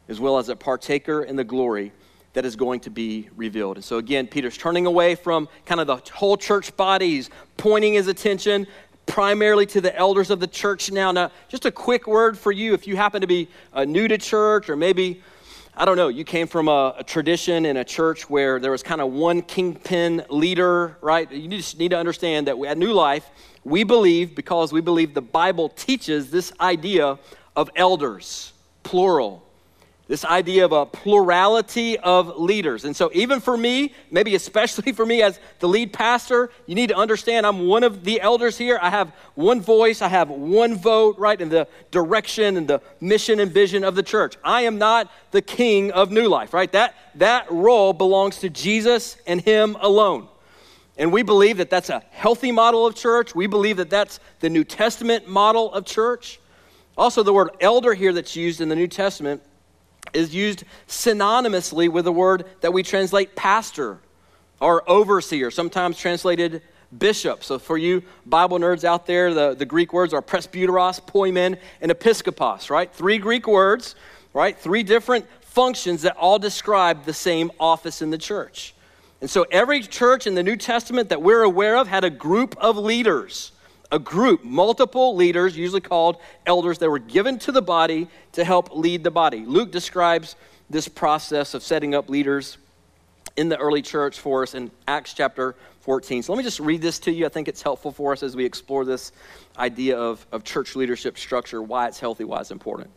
as 0.07 0.19
well 0.19 0.37
as 0.37 0.49
a 0.49 0.55
partaker 0.55 1.23
in 1.23 1.35
the 1.35 1.43
glory 1.43 1.91
that 2.33 2.45
is 2.45 2.55
going 2.55 2.79
to 2.81 2.89
be 2.89 3.29
revealed. 3.35 3.77
And 3.77 3.83
so, 3.83 3.97
again, 3.97 4.27
Peter's 4.27 4.57
turning 4.57 4.85
away 4.85 5.15
from 5.15 5.47
kind 5.65 5.79
of 5.79 5.87
the 5.87 5.97
whole 6.13 6.35
church 6.35 6.75
body. 6.75 7.09
He's 7.09 7.29
pointing 7.57 7.93
his 7.93 8.07
attention 8.07 8.67
primarily 9.05 9.65
to 9.67 9.81
the 9.81 9.95
elders 9.95 10.29
of 10.29 10.39
the 10.39 10.47
church 10.47 10.91
now. 10.91 11.11
Now, 11.11 11.31
just 11.49 11.65
a 11.65 11.71
quick 11.71 12.07
word 12.07 12.37
for 12.37 12.51
you 12.51 12.73
if 12.73 12.87
you 12.87 12.95
happen 12.95 13.21
to 13.21 13.27
be 13.27 13.49
uh, 13.73 13.85
new 13.85 14.07
to 14.07 14.17
church 14.17 14.69
or 14.69 14.75
maybe, 14.75 15.21
I 15.75 15.85
don't 15.85 15.97
know, 15.97 16.07
you 16.07 16.23
came 16.23 16.47
from 16.47 16.67
a, 16.67 16.95
a 16.97 17.03
tradition 17.03 17.65
in 17.65 17.77
a 17.77 17.83
church 17.83 18.29
where 18.29 18.59
there 18.59 18.71
was 18.71 18.83
kind 18.83 19.01
of 19.01 19.11
one 19.11 19.41
kingpin 19.41 20.23
leader, 20.29 20.97
right? 21.01 21.31
You 21.31 21.47
just 21.49 21.77
need 21.79 21.89
to 21.89 21.97
understand 21.97 22.47
that 22.47 22.57
at 22.65 22.77
New 22.77 22.93
Life, 22.93 23.29
we 23.63 23.83
believe, 23.83 24.35
because 24.35 24.71
we 24.71 24.81
believe 24.81 25.13
the 25.13 25.21
Bible 25.21 25.69
teaches 25.69 26.31
this 26.31 26.51
idea 26.59 27.17
of 27.55 27.69
elders, 27.75 28.53
plural. 28.83 29.42
This 30.13 30.25
idea 30.25 30.63
of 30.63 30.71
a 30.71 30.85
plurality 30.85 31.97
of 31.97 32.37
leaders. 32.37 32.85
And 32.85 32.95
so, 32.95 33.09
even 33.15 33.39
for 33.39 33.57
me, 33.57 33.95
maybe 34.11 34.35
especially 34.35 34.91
for 34.93 35.07
me 35.07 35.23
as 35.23 35.39
the 35.57 35.67
lead 35.67 35.91
pastor, 35.91 36.51
you 36.67 36.75
need 36.75 36.89
to 36.89 36.95
understand 36.95 37.47
I'm 37.47 37.65
one 37.65 37.83
of 37.83 38.03
the 38.03 38.21
elders 38.21 38.55
here. 38.55 38.77
I 38.79 38.91
have 38.91 39.11
one 39.33 39.59
voice, 39.59 40.03
I 40.03 40.09
have 40.09 40.29
one 40.29 40.75
vote, 40.75 41.17
right, 41.17 41.41
in 41.41 41.49
the 41.49 41.67
direction 41.89 42.57
and 42.57 42.67
the 42.67 42.79
mission 43.01 43.39
and 43.39 43.51
vision 43.51 43.83
of 43.83 43.95
the 43.95 44.03
church. 44.03 44.37
I 44.43 44.61
am 44.61 44.77
not 44.77 45.11
the 45.31 45.41
king 45.41 45.91
of 45.91 46.11
New 46.11 46.27
Life, 46.27 46.53
right? 46.53 46.71
That, 46.73 46.93
that 47.15 47.51
role 47.51 47.91
belongs 47.91 48.37
to 48.41 48.51
Jesus 48.51 49.17
and 49.25 49.41
Him 49.41 49.75
alone. 49.79 50.27
And 50.95 51.11
we 51.11 51.23
believe 51.23 51.57
that 51.57 51.71
that's 51.71 51.89
a 51.89 52.03
healthy 52.11 52.51
model 52.51 52.85
of 52.85 52.93
church. 52.93 53.33
We 53.33 53.47
believe 53.47 53.77
that 53.77 53.89
that's 53.89 54.19
the 54.41 54.49
New 54.51 54.63
Testament 54.63 55.27
model 55.27 55.73
of 55.73 55.85
church. 55.85 56.39
Also, 56.95 57.23
the 57.23 57.33
word 57.33 57.49
elder 57.59 57.95
here 57.95 58.13
that's 58.13 58.35
used 58.35 58.61
in 58.61 58.69
the 58.69 58.75
New 58.75 58.87
Testament 58.87 59.41
is 60.13 60.33
used 60.33 60.63
synonymously 60.87 61.89
with 61.89 62.05
the 62.05 62.11
word 62.11 62.45
that 62.61 62.73
we 62.73 62.83
translate 62.83 63.35
pastor 63.35 63.99
or 64.59 64.87
overseer, 64.89 65.51
sometimes 65.51 65.97
translated 65.97 66.61
bishop. 66.97 67.43
So 67.43 67.59
for 67.59 67.77
you 67.77 68.03
Bible 68.25 68.59
nerds 68.59 68.83
out 68.83 69.05
there, 69.05 69.33
the, 69.33 69.55
the 69.55 69.65
Greek 69.65 69.93
words 69.93 70.13
are 70.13 70.21
presbyteros, 70.21 71.01
poimen, 71.01 71.57
and 71.81 71.91
episkopos, 71.91 72.69
right? 72.69 72.93
Three 72.93 73.17
Greek 73.17 73.47
words, 73.47 73.95
right? 74.33 74.57
Three 74.57 74.83
different 74.83 75.25
functions 75.41 76.03
that 76.03 76.15
all 76.17 76.39
describe 76.39 77.05
the 77.05 77.13
same 77.13 77.51
office 77.59 78.01
in 78.01 78.09
the 78.09 78.17
church. 78.17 78.73
And 79.21 79.29
so 79.29 79.45
every 79.51 79.81
church 79.81 80.27
in 80.27 80.35
the 80.35 80.43
New 80.43 80.57
Testament 80.57 81.09
that 81.09 81.21
we're 81.21 81.43
aware 81.43 81.77
of 81.77 81.87
had 81.87 82.03
a 82.03 82.09
group 82.09 82.55
of 82.57 82.77
leaders. 82.77 83.51
A 83.93 83.99
group, 83.99 84.43
multiple 84.43 85.15
leaders, 85.15 85.55
usually 85.55 85.79
called 85.79 86.17
elders, 86.47 86.79
that 86.79 86.89
were 86.89 86.97
given 86.97 87.37
to 87.39 87.51
the 87.51 87.61
body 87.61 88.07
to 88.31 88.43
help 88.43 88.75
lead 88.75 89.03
the 89.03 89.11
body. 89.11 89.45
Luke 89.45 89.71
describes 89.71 90.35
this 90.67 90.87
process 90.87 91.53
of 91.53 91.61
setting 91.61 91.93
up 91.93 92.09
leaders 92.09 92.57
in 93.37 93.49
the 93.49 93.57
early 93.57 93.83
church 93.83 94.19
for 94.19 94.41
us 94.41 94.55
in 94.55 94.71
Acts 94.87 95.13
chapter 95.13 95.55
14. 95.81 96.23
So 96.23 96.33
let 96.33 96.39
me 96.39 96.43
just 96.43 96.59
read 96.59 96.81
this 96.81 96.97
to 96.99 97.11
you. 97.11 97.27
I 97.27 97.29
think 97.29 97.47
it's 97.47 97.61
helpful 97.61 97.91
for 97.91 98.13
us 98.13 98.23
as 98.23 98.35
we 98.35 98.45
explore 98.45 98.83
this 98.83 99.11
idea 99.59 99.95
of, 99.95 100.25
of 100.31 100.43
church 100.43 100.75
leadership 100.75 101.15
structure, 101.19 101.61
why 101.61 101.87
it's 101.87 101.99
healthy, 101.99 102.23
why 102.23 102.39
it's 102.39 102.49
important. 102.49 102.89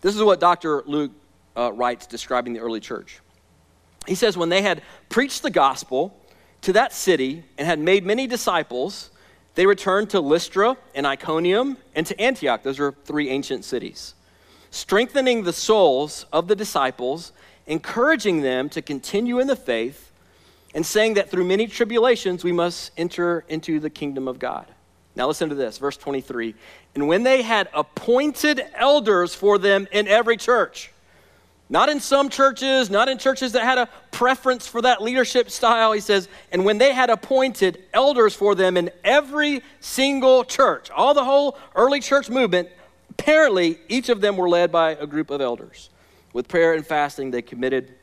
This 0.00 0.16
is 0.16 0.22
what 0.22 0.40
Dr. 0.40 0.82
Luke 0.84 1.12
uh, 1.56 1.72
writes 1.72 2.08
describing 2.08 2.54
the 2.54 2.60
early 2.60 2.80
church. 2.80 3.20
He 4.04 4.16
says, 4.16 4.36
When 4.36 4.48
they 4.48 4.62
had 4.62 4.82
preached 5.10 5.44
the 5.44 5.50
gospel 5.50 6.18
to 6.62 6.72
that 6.72 6.92
city 6.92 7.44
and 7.56 7.68
had 7.68 7.78
made 7.78 8.04
many 8.04 8.26
disciples, 8.26 9.10
they 9.54 9.66
returned 9.66 10.10
to 10.10 10.20
Lystra 10.20 10.76
and 10.94 11.06
Iconium 11.06 11.76
and 11.94 12.06
to 12.06 12.20
Antioch. 12.20 12.62
Those 12.62 12.80
are 12.80 12.92
three 13.04 13.28
ancient 13.28 13.64
cities. 13.64 14.14
Strengthening 14.70 15.42
the 15.42 15.52
souls 15.52 16.26
of 16.32 16.46
the 16.46 16.54
disciples, 16.56 17.32
encouraging 17.66 18.42
them 18.42 18.68
to 18.70 18.82
continue 18.82 19.38
in 19.38 19.46
the 19.46 19.56
faith 19.56 20.12
and 20.74 20.86
saying 20.86 21.14
that 21.14 21.30
through 21.30 21.44
many 21.44 21.66
tribulations 21.66 22.44
we 22.44 22.52
must 22.52 22.92
enter 22.96 23.44
into 23.48 23.80
the 23.80 23.90
kingdom 23.90 24.28
of 24.28 24.38
God. 24.38 24.66
Now, 25.16 25.26
listen 25.26 25.48
to 25.48 25.56
this, 25.56 25.78
verse 25.78 25.96
23. 25.96 26.54
And 26.94 27.08
when 27.08 27.24
they 27.24 27.42
had 27.42 27.68
appointed 27.74 28.62
elders 28.74 29.34
for 29.34 29.58
them 29.58 29.88
in 29.90 30.06
every 30.06 30.36
church, 30.36 30.92
not 31.70 31.88
in 31.88 32.00
some 32.00 32.28
churches, 32.28 32.90
not 32.90 33.08
in 33.08 33.16
churches 33.16 33.52
that 33.52 33.62
had 33.62 33.78
a 33.78 33.88
preference 34.10 34.66
for 34.66 34.82
that 34.82 35.00
leadership 35.00 35.50
style, 35.50 35.92
he 35.92 36.00
says, 36.00 36.28
and 36.50 36.64
when 36.64 36.78
they 36.78 36.92
had 36.92 37.10
appointed 37.10 37.82
elders 37.94 38.34
for 38.34 38.56
them 38.56 38.76
in 38.76 38.90
every 39.04 39.62
single 39.78 40.44
church, 40.44 40.90
all 40.90 41.14
the 41.14 41.24
whole 41.24 41.56
early 41.76 42.00
church 42.00 42.28
movement, 42.28 42.68
apparently 43.10 43.78
each 43.88 44.08
of 44.08 44.20
them 44.20 44.36
were 44.36 44.48
led 44.48 44.72
by 44.72 44.90
a 44.90 45.06
group 45.06 45.30
of 45.30 45.40
elders. 45.40 45.90
With 46.32 46.48
prayer 46.48 46.74
and 46.74 46.84
fasting, 46.84 47.30
they 47.30 47.42
committed 47.42 47.94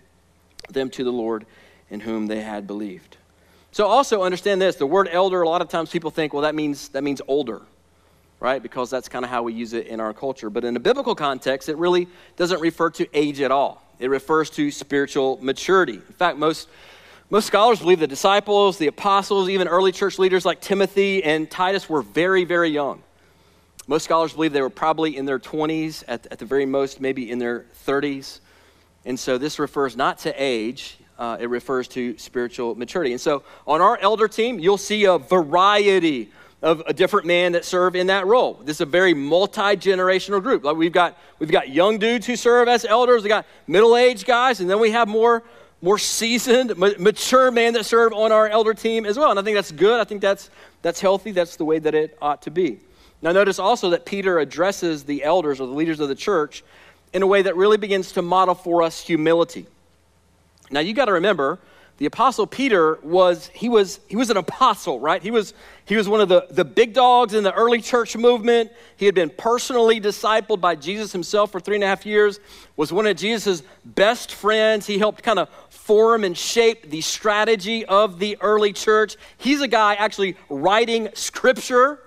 them 0.69 0.89
to 0.91 1.03
the 1.03 1.12
Lord 1.12 1.45
in 1.89 2.00
whom 2.00 2.27
they 2.27 2.41
had 2.41 2.67
believed. 2.67 3.17
So 3.74 3.86
also 3.86 4.24
understand 4.24 4.62
this, 4.62 4.77
the 4.77 4.88
word 4.88 5.09
elder 5.12 5.41
a 5.41 5.47
lot 5.47 5.62
of 5.62 5.67
times 5.67 5.89
people 5.89 6.09
think 6.09 6.33
well 6.33 6.43
that 6.43 6.55
means 6.55 6.89
that 6.89 7.03
means 7.03 7.21
older, 7.27 7.62
right? 8.39 8.62
Because 8.62 8.89
that's 8.89 9.10
kind 9.10 9.25
of 9.25 9.32
how 9.32 9.44
we 9.44 9.53
use 9.53 9.74
it 9.74 9.88
in 9.88 10.00
our 10.00 10.13
culture. 10.13 10.50
But 10.50 10.63
in 10.63 10.75
a 10.75 10.79
biblical 10.79 11.15
context, 11.15 11.70
it 11.70 11.77
really 11.77 12.08
doesn't 12.36 12.62
refer 12.62 12.89
to 12.91 13.08
age 13.13 13.41
at 13.41 13.51
all. 13.51 13.84
It 14.00 14.10
refers 14.10 14.50
to 14.51 14.70
spiritual 14.72 15.39
maturity. 15.41 15.96
In 15.96 16.13
fact, 16.13 16.38
most 16.38 16.70
most 17.29 17.48
scholars 17.48 17.79
believe 17.79 18.00
the 18.00 18.08
disciples, 18.08 18.77
the 18.77 18.88
apostles, 18.88 19.50
even 19.50 19.67
early 19.67 19.91
church 19.91 20.17
leaders 20.17 20.46
like 20.46 20.62
Timothy 20.62 21.22
and 21.25 21.51
Titus 21.51 21.89
were 21.89 22.01
very, 22.01 22.46
very 22.46 22.70
young. 22.70 23.03
Most 23.86 24.06
scholars 24.06 24.32
believe 24.32 24.53
they 24.53 24.62
were 24.62 24.70
probably 24.70 25.17
in 25.17 25.25
their 25.25 25.38
20s, 25.38 26.06
at, 26.08 26.25
at 26.32 26.39
the 26.39 26.46
very 26.46 26.65
most, 26.65 27.01
maybe 27.01 27.29
in 27.29 27.38
their 27.38 27.65
30s. 27.86 28.39
And 29.03 29.20
so 29.20 29.38
this 29.38 29.60
refers 29.60 29.98
not 29.98 30.20
to 30.20 30.34
age, 30.41 31.00
uh, 31.20 31.36
it 31.38 31.50
refers 31.50 31.89
to 31.89 32.17
spiritual 32.17 32.75
maturity. 32.75 33.12
And 33.12 33.20
so 33.20 33.44
on 33.65 33.82
our 33.82 33.98
elder 33.98 34.29
team, 34.29 34.58
you'll 34.58 34.77
see 34.77 35.03
a 35.03 35.17
variety 35.17 36.32
of 36.61 36.81
a 36.87 36.93
different 36.93 37.27
man 37.27 37.51
that 37.51 37.63
serve 37.63 37.95
in 37.95 38.07
that 38.07 38.25
role. 38.25 38.53
This 38.63 38.77
is 38.77 38.81
a 38.81 38.85
very 38.85 39.13
multi-generational 39.13 40.41
group. 40.41 40.63
Like 40.63 40.75
we've 40.75 40.91
got 40.91 41.17
we've 41.39 41.51
got 41.51 41.69
young 41.69 41.99
dudes 41.99 42.25
who 42.25 42.35
serve 42.35 42.67
as 42.67 42.83
elders, 42.83 43.23
we 43.23 43.29
got 43.29 43.45
middle-aged 43.67 44.25
guys, 44.25 44.59
and 44.59 44.69
then 44.69 44.79
we 44.79 44.91
have 44.91 45.07
more 45.07 45.43
more 45.81 45.99
seasoned, 45.99 46.75
mature 46.77 47.51
men 47.51 47.73
that 47.73 47.85
serve 47.85 48.11
on 48.11 48.31
our 48.31 48.49
elder 48.49 48.73
team 48.73 49.05
as 49.05 49.15
well. 49.15 49.29
And 49.29 49.39
I 49.39 49.43
think 49.43 49.55
that's 49.55 49.71
good. 49.71 49.99
I 49.99 50.03
think 50.03 50.21
that's 50.21 50.49
that's 50.81 50.99
healthy. 50.99 51.31
That's 51.31 51.55
the 51.55 51.65
way 51.65 51.77
that 51.79 51.93
it 51.93 52.17
ought 52.21 52.41
to 52.43 52.51
be. 52.51 52.79
Now 53.21 53.31
notice 53.31 53.59
also 53.59 53.91
that 53.91 54.05
Peter 54.05 54.39
addresses 54.39 55.03
the 55.03 55.23
elders 55.23 55.59
or 55.59 55.67
the 55.67 55.73
leaders 55.73 55.99
of 55.99 56.09
the 56.09 56.15
church 56.15 56.63
in 57.13 57.21
a 57.21 57.27
way 57.27 57.41
that 57.43 57.55
really 57.55 57.77
begins 57.77 58.11
to 58.13 58.21
model 58.21 58.55
for 58.55 58.81
us 58.81 58.99
humility. 58.99 59.67
Now 60.71 60.81
you 60.81 60.93
got 60.93 61.05
to 61.05 61.13
remember, 61.13 61.59
the 61.97 62.05
apostle 62.05 62.45
Peter 62.45 62.99
was 63.01 63.47
he 63.53 63.69
was 63.69 63.99
he 64.07 64.15
was 64.15 64.29
an 64.29 64.37
apostle, 64.37 64.99
right? 64.99 65.21
He 65.21 65.31
was 65.31 65.55
he 65.85 65.95
was 65.95 66.07
one 66.07 66.21
of 66.21 66.29
the, 66.29 66.45
the 66.51 66.65
big 66.65 66.93
dogs 66.93 67.33
in 67.33 67.43
the 67.43 67.53
early 67.53 67.81
church 67.81 68.15
movement. 68.15 68.71
He 68.97 69.05
had 69.05 69.15
been 69.15 69.31
personally 69.31 69.99
discipled 69.99 70.61
by 70.61 70.75
Jesus 70.75 71.11
himself 71.11 71.51
for 71.51 71.59
three 71.59 71.75
and 71.75 71.83
a 71.83 71.87
half 71.87 72.05
years, 72.05 72.39
was 72.75 72.91
one 72.93 73.07
of 73.07 73.17
Jesus' 73.17 73.63
best 73.83 74.33
friends. 74.33 74.85
He 74.85 74.99
helped 74.99 75.23
kind 75.23 75.39
of 75.39 75.49
form 75.69 76.23
and 76.23 76.37
shape 76.37 76.89
the 76.89 77.01
strategy 77.01 77.85
of 77.85 78.19
the 78.19 78.37
early 78.41 78.73
church. 78.73 79.15
He's 79.37 79.61
a 79.61 79.67
guy 79.67 79.95
actually 79.95 80.35
writing 80.49 81.09
scripture. 81.13 81.99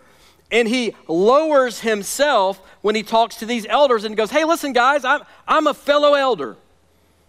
And 0.52 0.66
he 0.66 0.96
lowers 1.06 1.80
himself 1.80 2.60
when 2.82 2.96
he 2.96 3.04
talks 3.04 3.36
to 3.36 3.46
these 3.46 3.66
elders 3.66 4.02
and 4.02 4.16
goes, 4.16 4.32
Hey, 4.32 4.44
listen, 4.44 4.72
guys, 4.72 5.04
I'm, 5.04 5.22
I'm 5.46 5.68
a 5.68 5.74
fellow 5.74 6.14
elder. 6.14 6.56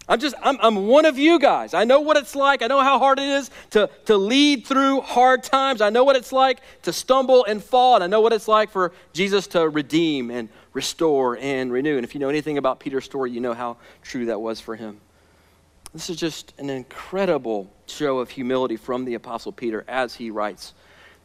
I'm 0.08 0.20
just, 0.20 0.36
I'm, 0.42 0.58
I'm 0.62 0.88
one 0.88 1.06
of 1.06 1.18
you 1.18 1.40
guys. 1.40 1.74
I 1.74 1.84
know 1.84 2.02
what 2.02 2.18
it's 2.18 2.36
like. 2.36 2.62
I 2.62 2.68
know 2.68 2.82
how 2.82 3.00
hard 3.00 3.20
it 3.20 3.30
is 3.30 3.50
to, 3.72 3.90
to 4.06 4.18
lead 4.18 4.66
through 4.66 5.02
hard 5.02 5.44
times. 5.44 5.80
I 5.80 5.90
know 5.90 6.04
what 6.04 6.16
it's 6.16 6.32
like 6.32 6.60
to 6.82 6.92
stumble 6.92 7.46
and 7.46 7.64
fall. 7.64 7.96
And 7.96 8.04
I 8.04 8.08
know 8.08 8.22
what 8.22 8.34
it's 8.34 8.48
like 8.48 8.72
for 8.72 8.92
Jesus 9.14 9.48
to 9.48 9.70
redeem 9.70 10.32
and 10.32 10.50
restore 10.74 11.38
and 11.38 11.72
renew. 11.72 11.98
And 11.98 12.04
if 12.04 12.14
you 12.14 12.20
know 12.20 12.30
anything 12.30 12.58
about 12.58 12.80
Peter's 12.80 13.06
story, 13.06 13.32
you 13.32 13.40
know 13.40 13.54
how 13.54 13.78
true 14.02 14.26
that 14.26 14.42
was 14.42 14.60
for 14.60 14.76
him. 14.76 15.00
This 15.94 16.10
is 16.10 16.18
just 16.18 16.54
an 16.58 16.70
incredible 16.70 17.72
show 17.86 18.20
of 18.20 18.30
humility 18.30 18.78
from 18.78 19.06
the 19.06 19.14
Apostle 19.16 19.52
Peter 19.52 19.84
as 19.88 20.16
he 20.16 20.32
writes 20.32 20.74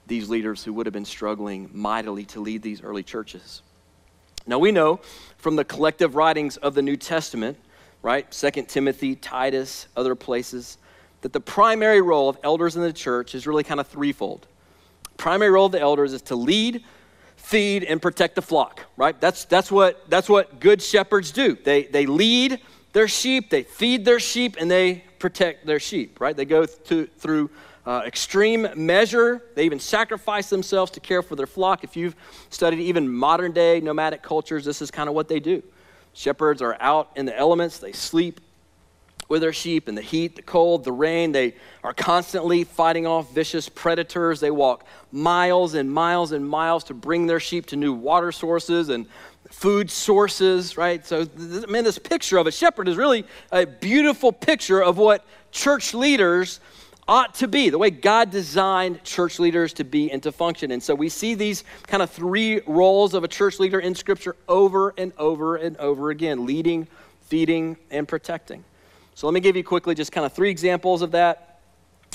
these 0.07 0.29
leaders 0.29 0.63
who 0.63 0.73
would 0.73 0.87
have 0.87 0.93
been 0.93 1.05
struggling 1.05 1.71
mightily 1.73 2.25
to 2.27 2.41
lead 2.41 2.63
these 2.63 2.83
early 2.83 3.03
churches. 3.03 3.63
Now, 4.47 4.59
we 4.59 4.71
know 4.71 5.01
from 5.39 5.57
the 5.57 5.65
collective 5.65 6.15
writings 6.15 6.57
of 6.57 6.75
the 6.75 6.83
New 6.83 6.97
Testament 6.97 7.59
right? 8.07 8.33
Second 8.33 8.69
Timothy, 8.69 9.17
Titus, 9.17 9.89
other 9.97 10.15
places, 10.15 10.79
that 11.23 11.33
the 11.33 11.41
primary 11.41 12.01
role 12.01 12.29
of 12.29 12.39
elders 12.45 12.77
in 12.77 12.83
the 12.83 12.93
church 12.93 13.35
is 13.35 13.49
really 13.49 13.65
kind 13.65 13.81
of 13.81 13.89
threefold. 13.89 14.47
Primary 15.17 15.51
role 15.51 15.67
of 15.67 15.73
the 15.73 15.81
elders 15.81 16.13
is 16.13 16.23
to 16.23 16.37
lead, 16.37 16.85
feed, 17.35 17.83
and 17.83 18.01
protect 18.01 18.37
the 18.37 18.43
flock, 18.43 18.83
right? 18.97 19.21
That's, 19.21 19.45
that's, 19.47 19.73
what, 19.73 20.09
that's 20.09 20.29
what 20.29 20.61
good 20.61 20.81
shepherds 20.81 21.33
do. 21.33 21.57
They, 21.57 21.83
they 21.87 22.07
lead 22.07 22.61
their 22.93 23.09
sheep, 23.09 23.51
they 23.51 23.65
feed 23.65 24.05
their 24.05 24.21
sheep, 24.21 24.55
and 24.61 24.71
they 24.71 25.03
protect 25.19 25.67
their 25.67 25.81
sheep, 25.81 26.21
right? 26.21 26.37
They 26.37 26.45
go 26.45 26.65
to, 26.65 27.07
through 27.07 27.51
uh, 27.87 28.03
extreme 28.07 28.69
measure. 28.77 29.43
They 29.57 29.65
even 29.65 29.81
sacrifice 29.81 30.49
themselves 30.49 30.93
to 30.93 31.01
care 31.01 31.23
for 31.23 31.35
their 31.35 31.49
flock. 31.49 31.83
If 31.83 31.97
you've 31.97 32.15
studied 32.51 32.79
even 32.79 33.13
modern 33.13 33.51
day 33.51 33.81
nomadic 33.81 34.23
cultures, 34.23 34.65
this 34.65 34.81
is 34.81 34.93
kind 34.93 35.09
of 35.09 35.17
what 35.17 35.27
they 35.27 35.41
do. 35.41 35.61
Shepherds 36.17 36.63
are 36.63 36.79
out 36.81 37.11
in 37.15 37.27
the 37.27 37.37
elements, 37.37 37.77
they 37.77 37.93
sleep 37.93 38.41
with 39.29 39.43
their 39.43 39.53
sheep 39.53 39.87
in 39.87 39.95
the 39.95 40.01
heat, 40.01 40.35
the 40.35 40.41
cold, 40.41 40.83
the 40.83 40.93
rain. 40.93 41.33
They 41.33 41.57
are 41.85 41.93
constantly 41.93 42.65
fighting 42.65 43.07
off 43.07 43.35
vicious 43.35 43.69
predators. 43.69 44.41
They 44.41 44.51
walk 44.51 44.87
miles 45.13 45.75
and 45.75 45.93
miles 45.93 46.33
and 46.33 46.49
miles 46.49 46.85
to 46.85 46.95
bring 46.95 47.27
their 47.27 47.41
sheep 47.41 47.67
to 47.67 47.77
new 47.77 47.93
water 47.93 48.33
sources 48.33 48.89
and 48.89 49.05
food 49.51 49.91
sources, 49.91 50.79
right? 50.79 51.05
So, 51.05 51.27
man, 51.69 51.85
this 51.85 51.99
picture 51.99 52.39
of 52.39 52.47
a 52.47 52.53
shepherd 52.53 52.89
is 52.89 52.97
really 52.97 53.27
a 53.53 53.67
beautiful 53.67 54.33
picture 54.33 54.83
of 54.83 54.97
what 54.97 55.23
church 55.51 55.93
leaders 55.93 56.61
ought 57.09 57.35
to 57.37 57.49
be, 57.49 57.71
the 57.71 57.79
way 57.79 57.91
God 57.91 58.31
designed 58.31 59.05
church 59.05 59.39
leaders 59.39 59.73
to 59.75 59.85
be 59.85 60.11
and 60.11 60.23
to 60.25 60.33
function. 60.33 60.71
And 60.71 60.83
so 60.83 60.95
we 60.95 61.09
see 61.09 61.35
these 61.35 61.65
kind 61.87 62.03
of 62.03 62.11
three 62.11 62.61
roles 62.67 63.15
of 63.15 63.23
a 63.25 63.29
church 63.29 63.61
leader 63.61 63.79
in 63.79 63.95
Scripture 63.95 64.37
over 64.49 64.93
and 64.99 65.13
over 65.17 65.57
and 65.57 65.77
over 65.77 66.11
again 66.11 66.47
leading, 66.47 66.89
feeding, 67.23 67.77
and 67.91 68.09
protecting. 68.09 68.65
So 69.15 69.27
let 69.27 69.35
me 69.35 69.41
give 69.41 69.57
you 69.57 69.65
quickly 69.65 69.95
just 69.95 70.13
kind 70.13 70.27
of 70.27 70.33
three 70.33 70.51
examples 70.51 71.03
of 71.03 71.13
that 71.13 71.61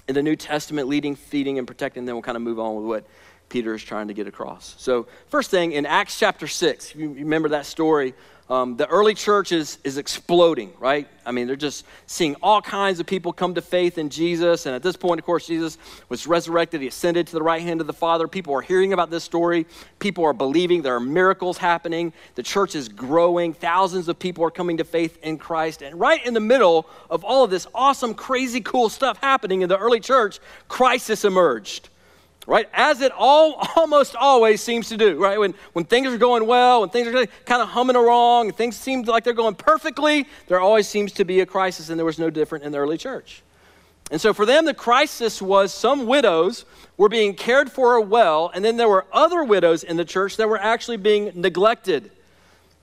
in 0.08 0.16
the 0.16 0.24
New 0.24 0.36
Testament 0.36 0.88
leading, 0.88 1.16
feeding, 1.16 1.58
and 1.58 1.66
protecting. 1.66 2.06
Then 2.06 2.16
we'll 2.16 2.22
kind 2.22 2.36
of 2.36 2.42
move 2.42 2.60
on 2.60 2.76
with 2.76 2.86
what 2.86 3.06
Peter 3.50 3.74
is 3.74 3.84
trying 3.84 4.08
to 4.08 4.14
get 4.14 4.28
across. 4.28 4.76
So, 4.78 5.08
first 5.28 5.52
thing 5.52 5.74
in 5.74 5.86
Acts 5.86 6.18
chapter 6.18 6.48
6, 6.48 6.96
you 6.96 7.10
remember 7.14 7.50
that 7.50 7.66
story 7.66 8.14
um, 8.52 8.76
the 8.76 8.86
early 8.88 9.14
church 9.14 9.54
is, 9.54 9.78
is 9.86 9.98
exploding, 9.98 10.74
right? 10.78 11.08
I 11.26 11.32
mean, 11.32 11.48
they're 11.48 11.56
just 11.56 11.86
seeing 12.06 12.36
all 12.44 12.62
kinds 12.62 13.00
of 13.00 13.06
people 13.06 13.32
come 13.32 13.54
to 13.54 13.62
faith 13.62 13.98
in 13.98 14.10
Jesus. 14.10 14.66
And 14.66 14.76
at 14.76 14.84
this 14.84 14.98
point, 14.98 15.20
of 15.22 15.26
course, 15.26 15.48
Jesus 15.48 15.78
was 16.10 16.28
resurrected. 16.28 16.82
He 16.82 16.88
ascended 16.88 17.28
to 17.28 17.34
the 17.34 17.42
right 17.42 17.62
hand 17.62 17.80
of 17.80 17.88
the 17.88 17.94
Father. 17.94 18.28
People 18.28 18.54
are 18.54 18.62
hearing 18.62 18.92
about 18.92 19.10
this 19.10 19.24
story. 19.24 19.66
People 20.00 20.26
are 20.26 20.34
believing. 20.34 20.82
There 20.82 20.94
are 20.94 21.00
miracles 21.00 21.58
happening. 21.58 22.12
The 22.36 22.44
church 22.44 22.76
is 22.76 22.90
growing. 22.90 23.54
Thousands 23.54 24.10
of 24.10 24.20
people 24.20 24.44
are 24.44 24.52
coming 24.52 24.76
to 24.78 24.84
faith 24.84 25.18
in 25.24 25.38
Christ. 25.38 25.82
And 25.82 25.98
right 25.98 26.24
in 26.26 26.34
the 26.34 26.42
middle 26.42 26.90
of 27.10 27.24
all 27.24 27.46
of 27.46 27.52
this 27.52 27.68
awesome, 27.74 28.14
crazy, 28.14 28.60
cool 28.60 28.90
stuff 28.90 29.18
happening 29.20 29.62
in 29.62 29.70
the 29.70 29.78
early 29.78 30.02
church, 30.02 30.42
crisis 30.68 31.24
emerged 31.24 31.88
right? 32.48 32.68
As 32.74 33.02
it 33.02 33.12
all 33.18 33.68
almost 33.76 34.16
always 34.16 34.62
seems 34.62 34.90
to 34.90 34.98
do, 34.98 35.22
right? 35.22 35.40
When, 35.40 35.54
when 35.74 35.86
things 35.86 36.08
are 36.08 36.18
going 36.18 36.46
well, 36.48 36.82
when 36.82 36.90
things 36.90 37.08
are 37.08 37.26
kind 37.46 37.62
of 37.62 37.70
humming 37.70 37.96
along, 37.96 38.48
and 38.48 38.58
things 38.58 38.76
seem 38.76 39.04
like 39.04 39.24
they're 39.24 39.34
going 39.34 39.56
perfectly, 39.56 40.28
there 40.48 40.60
always 40.60 40.88
seems 40.88 41.12
to 41.14 41.26
be 41.26 41.40
a 41.42 41.46
crisis, 41.46 41.90
and 41.90 42.00
there 42.00 42.06
was 42.06 42.20
no 42.20 42.30
different 42.30 42.64
in 42.64 42.72
the 42.72 42.78
early 42.78 42.98
church. 42.98 43.44
And 44.12 44.20
so 44.20 44.34
for 44.34 44.46
them, 44.46 44.66
the 44.66 44.74
crisis 44.74 45.42
was 45.42 45.74
some 45.74 46.06
widows 46.06 46.66
were 46.98 47.08
being 47.08 47.34
cared 47.34 47.72
for 47.72 48.00
well, 48.02 48.52
and 48.54 48.64
then 48.64 48.76
there 48.76 48.90
were 48.90 49.06
other 49.14 49.44
widows 49.44 49.84
in 49.84 49.96
the 49.96 50.06
church 50.06 50.36
that 50.38 50.50
were 50.50 50.58
actually 50.58 50.98
being 50.98 51.32
neglected. 51.34 52.12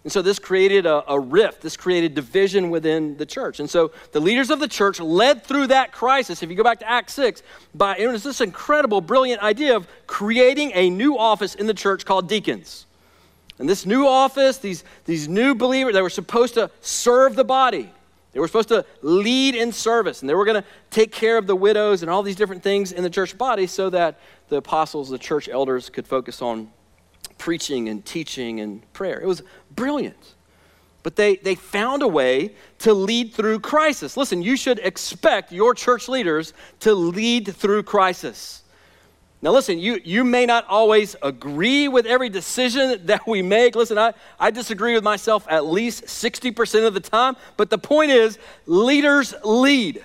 And 0.08 0.12
so 0.14 0.22
this 0.22 0.38
created 0.38 0.86
a, 0.86 1.04
a, 1.06 1.20
rift, 1.20 1.60
this 1.60 1.76
created 1.76 2.14
division 2.14 2.70
within 2.70 3.18
the 3.18 3.26
church. 3.26 3.60
And 3.60 3.68
so 3.68 3.92
the 4.12 4.20
leaders 4.20 4.48
of 4.48 4.58
the 4.58 4.66
church 4.66 5.00
led 5.00 5.44
through 5.44 5.66
that 5.66 5.92
crisis. 5.92 6.42
If 6.42 6.48
you 6.48 6.56
go 6.56 6.64
back 6.64 6.78
to 6.78 6.90
Acts 6.90 7.12
6, 7.12 7.42
by 7.74 7.98
it 7.98 8.06
was 8.06 8.22
this 8.22 8.40
incredible, 8.40 9.02
brilliant 9.02 9.42
idea 9.42 9.76
of 9.76 9.86
creating 10.06 10.72
a 10.74 10.88
new 10.88 11.18
office 11.18 11.54
in 11.54 11.66
the 11.66 11.74
church 11.74 12.06
called 12.06 12.26
deacons. 12.26 12.86
And 13.58 13.68
this 13.68 13.84
new 13.84 14.06
office, 14.06 14.56
these, 14.56 14.82
these 15.04 15.28
new 15.28 15.54
believers, 15.54 15.92
they 15.92 16.00
were 16.00 16.08
supposed 16.08 16.54
to 16.54 16.70
serve 16.80 17.36
the 17.36 17.44
body. 17.44 17.92
They 18.32 18.40
were 18.40 18.48
supposed 18.48 18.68
to 18.68 18.86
lead 19.02 19.56
in 19.56 19.72
service, 19.72 20.22
and 20.22 20.30
they 20.30 20.34
were 20.34 20.46
going 20.46 20.62
to 20.62 20.68
take 20.90 21.12
care 21.12 21.36
of 21.36 21.46
the 21.46 21.54
widows 21.54 22.00
and 22.00 22.10
all 22.10 22.22
these 22.22 22.36
different 22.36 22.62
things 22.62 22.92
in 22.92 23.02
the 23.02 23.10
church 23.10 23.36
body 23.36 23.66
so 23.66 23.90
that 23.90 24.18
the 24.48 24.56
apostles, 24.56 25.10
the 25.10 25.18
church 25.18 25.50
elders, 25.50 25.90
could 25.90 26.06
focus 26.06 26.40
on 26.40 26.70
preaching 27.38 27.88
and 27.88 28.04
teaching 28.04 28.60
and 28.60 28.92
prayer. 28.92 29.20
It 29.20 29.26
was 29.26 29.42
brilliant. 29.74 30.34
But 31.02 31.16
they, 31.16 31.36
they 31.36 31.54
found 31.54 32.02
a 32.02 32.08
way 32.08 32.54
to 32.80 32.92
lead 32.92 33.32
through 33.32 33.60
crisis. 33.60 34.16
Listen, 34.16 34.42
you 34.42 34.56
should 34.56 34.78
expect 34.80 35.52
your 35.52 35.74
church 35.74 36.08
leaders 36.08 36.52
to 36.80 36.94
lead 36.94 37.54
through 37.54 37.84
crisis. 37.84 38.62
Now, 39.40 39.52
listen, 39.52 39.78
you, 39.78 40.00
you 40.04 40.24
may 40.24 40.46
not 40.46 40.66
always 40.68 41.14
agree 41.22 41.86
with 41.86 42.06
every 42.06 42.28
decision 42.28 43.00
that 43.06 43.26
we 43.26 43.42
make. 43.42 43.76
Listen, 43.76 43.96
I, 43.96 44.12
I 44.38 44.50
disagree 44.50 44.94
with 44.94 45.04
myself 45.04 45.46
at 45.48 45.66
least 45.66 46.04
60% 46.04 46.86
of 46.86 46.94
the 46.94 47.00
time, 47.00 47.36
but 47.56 47.70
the 47.70 47.78
point 47.78 48.10
is 48.10 48.38
leaders 48.66 49.34
lead. 49.44 50.04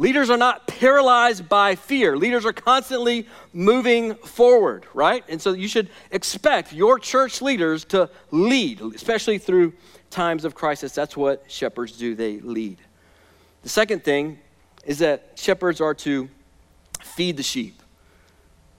Leaders 0.00 0.30
are 0.30 0.38
not 0.38 0.66
paralyzed 0.66 1.46
by 1.46 1.74
fear. 1.74 2.16
Leaders 2.16 2.46
are 2.46 2.54
constantly 2.54 3.28
moving 3.52 4.14
forward, 4.14 4.86
right? 4.94 5.22
And 5.28 5.42
so 5.42 5.52
you 5.52 5.68
should 5.68 5.90
expect 6.10 6.72
your 6.72 6.98
church 6.98 7.42
leaders 7.42 7.84
to 7.84 8.08
lead, 8.30 8.80
especially 8.80 9.36
through 9.36 9.74
times 10.08 10.46
of 10.46 10.54
crisis. 10.54 10.94
That's 10.94 11.18
what 11.18 11.44
shepherds 11.48 11.98
do, 11.98 12.14
they 12.14 12.40
lead. 12.40 12.78
The 13.60 13.68
second 13.68 14.02
thing 14.02 14.38
is 14.86 15.00
that 15.00 15.32
shepherds 15.34 15.82
are 15.82 15.92
to 15.96 16.30
feed 17.02 17.36
the 17.36 17.42
sheep. 17.42 17.82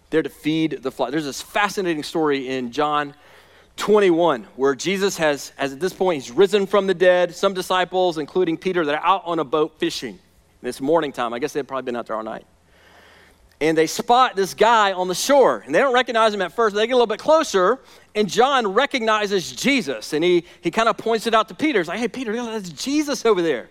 They're 0.10 0.24
to 0.24 0.30
feed 0.30 0.82
the 0.82 0.90
flock. 0.90 1.12
There's 1.12 1.26
this 1.26 1.40
fascinating 1.40 2.02
story 2.02 2.50
in 2.50 2.72
John 2.72 3.14
21 3.78 4.48
where 4.56 4.74
Jesus 4.74 5.18
has, 5.18 5.52
as 5.60 5.72
at 5.74 5.80
this 5.80 5.94
point, 5.94 6.24
he's 6.24 6.32
risen 6.32 6.66
from 6.66 6.88
the 6.88 6.96
dead. 6.96 7.36
Some 7.36 7.54
disciples, 7.54 8.18
including 8.18 8.58
Peter, 8.58 8.84
that 8.84 8.96
are 8.96 9.06
out 9.06 9.22
on 9.26 9.38
a 9.38 9.44
boat 9.46 9.78
fishing. 9.78 10.18
It's 10.64 10.80
morning 10.80 11.12
time. 11.12 11.34
I 11.34 11.40
guess 11.40 11.54
they'd 11.54 11.68
probably 11.68 11.86
been 11.86 11.96
out 11.96 12.08
there 12.08 12.16
all 12.16 12.24
night. 12.24 12.46
And 13.60 13.78
they 13.78 13.88
spot 13.88 14.36
this 14.36 14.54
guy 14.54 14.92
on 14.92 15.08
the 15.08 15.16
shore. 15.16 15.64
And 15.66 15.74
they 15.74 15.80
don't 15.80 15.94
recognize 15.94 16.34
him 16.34 16.42
at 16.42 16.52
first. 16.52 16.76
They 16.76 16.88
get 16.88 16.94
a 16.94 16.96
little 16.96 17.08
bit 17.08 17.20
closer, 17.20 17.80
and 18.16 18.28
John 18.28 18.68
recognizes 18.68 19.52
Jesus. 19.52 20.14
And 20.14 20.24
he, 20.24 20.46
he 20.62 20.72
kind 20.72 20.90
of 20.90 20.98
points 20.98 21.28
it 21.28 21.34
out 21.34 21.48
to 21.50 21.56
Peter. 21.56 21.80
He's 21.80 21.88
like, 21.88 22.00
hey, 22.00 22.08
Peter, 22.08 22.34
that's 22.34 22.70
Jesus 22.70 23.26
over 23.26 23.42
there. 23.42 23.70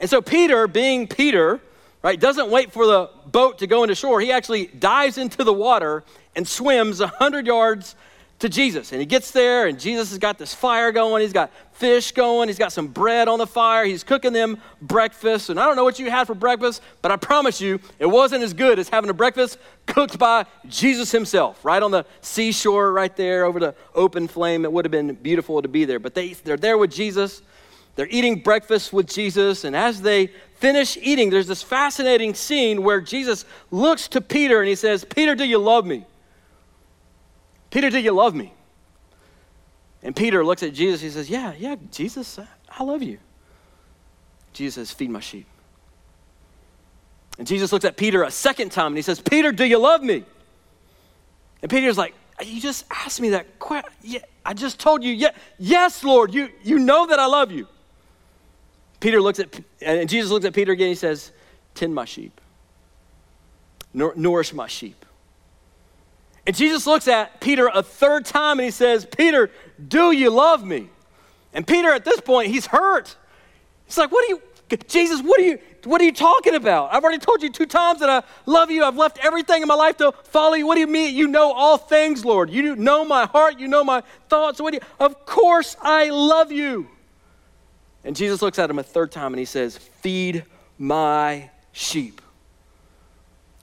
And 0.00 0.10
so 0.10 0.20
Peter, 0.20 0.66
being 0.66 1.06
Peter, 1.06 1.60
right, 2.02 2.18
doesn't 2.18 2.50
wait 2.50 2.72
for 2.72 2.86
the 2.86 3.10
boat 3.26 3.58
to 3.58 3.66
go 3.66 3.84
into 3.84 3.94
shore. 3.94 4.20
He 4.20 4.32
actually 4.32 4.66
dives 4.66 5.16
into 5.16 5.44
the 5.44 5.52
water 5.52 6.04
and 6.34 6.46
swims 6.46 7.00
100 7.00 7.46
yards 7.46 7.94
to 8.42 8.48
Jesus. 8.48 8.90
And 8.90 9.00
he 9.00 9.06
gets 9.06 9.30
there, 9.30 9.68
and 9.68 9.78
Jesus 9.78 10.10
has 10.10 10.18
got 10.18 10.36
this 10.36 10.52
fire 10.52 10.90
going. 10.90 11.22
He's 11.22 11.32
got 11.32 11.52
fish 11.74 12.10
going. 12.10 12.48
He's 12.48 12.58
got 12.58 12.72
some 12.72 12.88
bread 12.88 13.28
on 13.28 13.38
the 13.38 13.46
fire. 13.46 13.84
He's 13.84 14.02
cooking 14.02 14.32
them 14.32 14.58
breakfast. 14.80 15.48
And 15.48 15.60
I 15.60 15.66
don't 15.66 15.76
know 15.76 15.84
what 15.84 16.00
you 16.00 16.10
had 16.10 16.26
for 16.26 16.34
breakfast, 16.34 16.82
but 17.02 17.12
I 17.12 17.16
promise 17.16 17.60
you, 17.60 17.78
it 18.00 18.06
wasn't 18.06 18.42
as 18.42 18.52
good 18.52 18.80
as 18.80 18.88
having 18.88 19.10
a 19.10 19.14
breakfast 19.14 19.58
cooked 19.86 20.18
by 20.18 20.44
Jesus 20.66 21.12
himself, 21.12 21.64
right 21.64 21.80
on 21.80 21.92
the 21.92 22.04
seashore, 22.20 22.92
right 22.92 23.14
there 23.16 23.44
over 23.44 23.60
the 23.60 23.76
open 23.94 24.26
flame. 24.26 24.64
It 24.64 24.72
would 24.72 24.84
have 24.84 24.92
been 24.92 25.14
beautiful 25.14 25.62
to 25.62 25.68
be 25.68 25.84
there. 25.84 26.00
But 26.00 26.14
they, 26.14 26.32
they're 26.32 26.56
there 26.56 26.78
with 26.78 26.90
Jesus. 26.90 27.42
They're 27.94 28.08
eating 28.10 28.40
breakfast 28.40 28.92
with 28.92 29.06
Jesus. 29.06 29.62
And 29.62 29.76
as 29.76 30.02
they 30.02 30.32
finish 30.56 30.98
eating, 31.00 31.30
there's 31.30 31.46
this 31.46 31.62
fascinating 31.62 32.34
scene 32.34 32.82
where 32.82 33.00
Jesus 33.00 33.44
looks 33.70 34.08
to 34.08 34.20
Peter 34.20 34.58
and 34.58 34.68
he 34.68 34.74
says, 34.74 35.04
Peter, 35.04 35.36
do 35.36 35.44
you 35.44 35.58
love 35.58 35.86
me? 35.86 36.06
Peter, 37.72 37.88
do 37.88 37.98
you 37.98 38.12
love 38.12 38.34
me? 38.34 38.52
And 40.02 40.14
Peter 40.14 40.44
looks 40.44 40.62
at 40.62 40.74
Jesus. 40.74 41.00
He 41.00 41.08
says, 41.08 41.30
Yeah, 41.30 41.54
yeah, 41.58 41.76
Jesus, 41.90 42.38
I 42.68 42.84
love 42.84 43.02
you. 43.02 43.18
Jesus 44.52 44.74
says, 44.74 44.94
Feed 44.94 45.08
my 45.08 45.20
sheep. 45.20 45.46
And 47.38 47.46
Jesus 47.46 47.72
looks 47.72 47.86
at 47.86 47.96
Peter 47.96 48.24
a 48.24 48.30
second 48.30 48.72
time 48.72 48.88
and 48.88 48.96
he 48.96 49.02
says, 49.02 49.20
Peter, 49.20 49.52
do 49.52 49.64
you 49.64 49.78
love 49.78 50.02
me? 50.02 50.22
And 51.62 51.70
Peter's 51.70 51.96
like, 51.96 52.14
You 52.44 52.60
just 52.60 52.84
asked 52.90 53.22
me 53.22 53.30
that 53.30 53.58
question. 53.58 53.90
I 54.44 54.52
just 54.52 54.78
told 54.78 55.02
you, 55.02 55.12
yeah, 55.12 55.30
yes, 55.58 56.04
Lord, 56.04 56.34
you, 56.34 56.50
you 56.62 56.78
know 56.78 57.06
that 57.06 57.18
I 57.18 57.26
love 57.26 57.50
you. 57.52 57.68
Peter 59.00 59.20
looks 59.20 59.38
at, 59.38 59.58
and 59.80 60.10
Jesus 60.10 60.30
looks 60.30 60.44
at 60.44 60.52
Peter 60.52 60.72
again. 60.72 60.88
He 60.88 60.94
says, 60.94 61.32
Tend 61.74 61.94
my 61.94 62.04
sheep, 62.04 62.38
nourish 63.94 64.52
my 64.52 64.66
sheep. 64.66 65.06
And 66.46 66.56
Jesus 66.56 66.86
looks 66.86 67.06
at 67.06 67.40
Peter 67.40 67.70
a 67.72 67.82
third 67.82 68.24
time 68.24 68.58
and 68.58 68.64
he 68.64 68.70
says, 68.70 69.06
Peter, 69.06 69.50
do 69.88 70.10
you 70.10 70.30
love 70.30 70.64
me? 70.64 70.88
And 71.54 71.66
Peter, 71.66 71.90
at 71.90 72.04
this 72.04 72.20
point, 72.20 72.50
he's 72.50 72.66
hurt. 72.66 73.14
He's 73.86 73.98
like, 73.98 74.10
What 74.10 74.24
are 74.24 74.34
you, 74.34 74.42
Jesus, 74.88 75.22
what 75.22 75.38
are 75.38 75.44
you, 75.44 75.58
what 75.84 76.00
are 76.00 76.04
you 76.04 76.12
talking 76.12 76.54
about? 76.54 76.92
I've 76.92 77.04
already 77.04 77.18
told 77.18 77.42
you 77.42 77.50
two 77.50 77.66
times 77.66 78.00
that 78.00 78.08
I 78.08 78.22
love 78.46 78.70
you. 78.70 78.84
I've 78.84 78.96
left 78.96 79.18
everything 79.22 79.62
in 79.62 79.68
my 79.68 79.74
life 79.74 79.98
to 79.98 80.12
follow 80.24 80.54
you. 80.54 80.66
What 80.66 80.76
do 80.76 80.80
you 80.80 80.86
mean? 80.86 81.14
You 81.14 81.28
know 81.28 81.52
all 81.52 81.76
things, 81.76 82.24
Lord. 82.24 82.50
You 82.50 82.74
know 82.76 83.04
my 83.04 83.26
heart. 83.26 83.60
You 83.60 83.68
know 83.68 83.84
my 83.84 84.02
thoughts. 84.28 84.60
What 84.60 84.72
do 84.72 84.76
you, 84.76 84.86
of 84.98 85.26
course 85.26 85.76
I 85.82 86.08
love 86.08 86.50
you. 86.50 86.88
And 88.04 88.16
Jesus 88.16 88.42
looks 88.42 88.58
at 88.58 88.70
him 88.70 88.78
a 88.78 88.82
third 88.82 89.12
time 89.12 89.32
and 89.32 89.38
he 89.38 89.44
says, 89.44 89.76
Feed 89.76 90.44
my 90.78 91.50
sheep. 91.72 92.20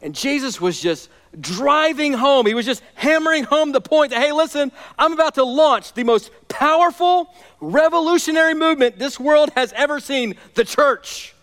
And 0.02 0.16
Jesus 0.16 0.62
was 0.62 0.80
just 0.80 1.10
driving 1.40 2.14
home. 2.14 2.46
He 2.46 2.54
was 2.54 2.66
just 2.66 2.82
hammering 2.96 3.44
home 3.44 3.72
the 3.72 3.82
point 3.82 4.12
that, 4.12 4.22
hey, 4.22 4.32
listen, 4.32 4.72
I'm 4.98 5.14
about 5.14 5.36
to 5.36 5.44
launch 5.44 5.94
the 5.94 6.04
most 6.04 6.32
powerful, 6.48 7.34
revolutionary 7.60 8.54
movement 8.54 8.98
this 8.98 9.20
world 9.20 9.52
has 9.56 9.74
ever 9.74 10.00
seen 10.00 10.36
the 10.56 10.64
church. 10.64 11.36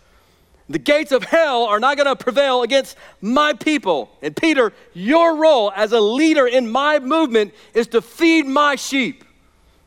The 0.69 0.79
gates 0.79 1.13
of 1.13 1.23
hell 1.23 1.63
are 1.63 1.79
not 1.79 1.95
going 1.95 2.07
to 2.07 2.15
prevail 2.15 2.61
against 2.63 2.97
my 3.21 3.53
people. 3.53 4.09
And 4.21 4.35
Peter, 4.35 4.73
your 4.93 5.37
role 5.37 5.71
as 5.73 5.93
a 5.93 5.99
leader 6.01 6.45
in 6.45 6.69
my 6.69 6.99
movement 6.99 7.53
is 7.73 7.87
to 7.87 8.01
feed 8.01 8.45
my 8.45 8.75
sheep. 8.75 9.23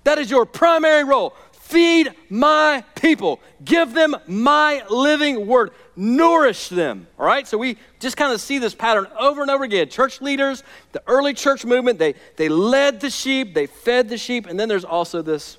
That 0.04 0.18
is 0.18 0.30
your 0.30 0.46
primary 0.46 1.04
role. 1.04 1.34
Feed 1.52 2.12
my 2.30 2.82
people. 2.94 3.40
Give 3.62 3.92
them 3.92 4.16
my 4.26 4.82
living 4.88 5.46
word. 5.46 5.72
Nourish 6.00 6.70
them. 6.70 7.06
All 7.18 7.26
right? 7.26 7.46
So 7.46 7.58
we 7.58 7.76
just 7.98 8.16
kind 8.16 8.32
of 8.32 8.40
see 8.40 8.56
this 8.56 8.74
pattern 8.74 9.06
over 9.18 9.42
and 9.42 9.50
over 9.50 9.64
again. 9.64 9.90
Church 9.90 10.22
leaders, 10.22 10.64
the 10.92 11.02
early 11.06 11.34
church 11.34 11.66
movement, 11.66 11.98
they, 11.98 12.14
they 12.36 12.48
led 12.48 13.00
the 13.00 13.10
sheep, 13.10 13.52
they 13.52 13.66
fed 13.66 14.08
the 14.08 14.16
sheep. 14.16 14.46
And 14.46 14.58
then 14.58 14.66
there's 14.66 14.86
also 14.86 15.20
this 15.20 15.58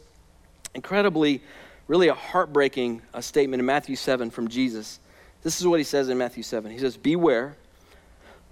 incredibly, 0.73 1.43
really 1.87 2.07
a 2.07 2.15
heartbreaking 2.15 3.03
uh, 3.13 3.21
statement 3.21 3.59
in 3.59 3.67
Matthew 3.67 3.95
7 3.95 4.31
from 4.31 4.47
Jesus. 4.47 4.99
This 5.43 5.61
is 5.61 5.67
what 5.67 5.79
he 5.79 5.83
says 5.83 6.09
in 6.09 6.17
Matthew 6.17 6.41
7. 6.41 6.71
He 6.71 6.79
says, 6.79 6.97
Beware, 6.97 7.55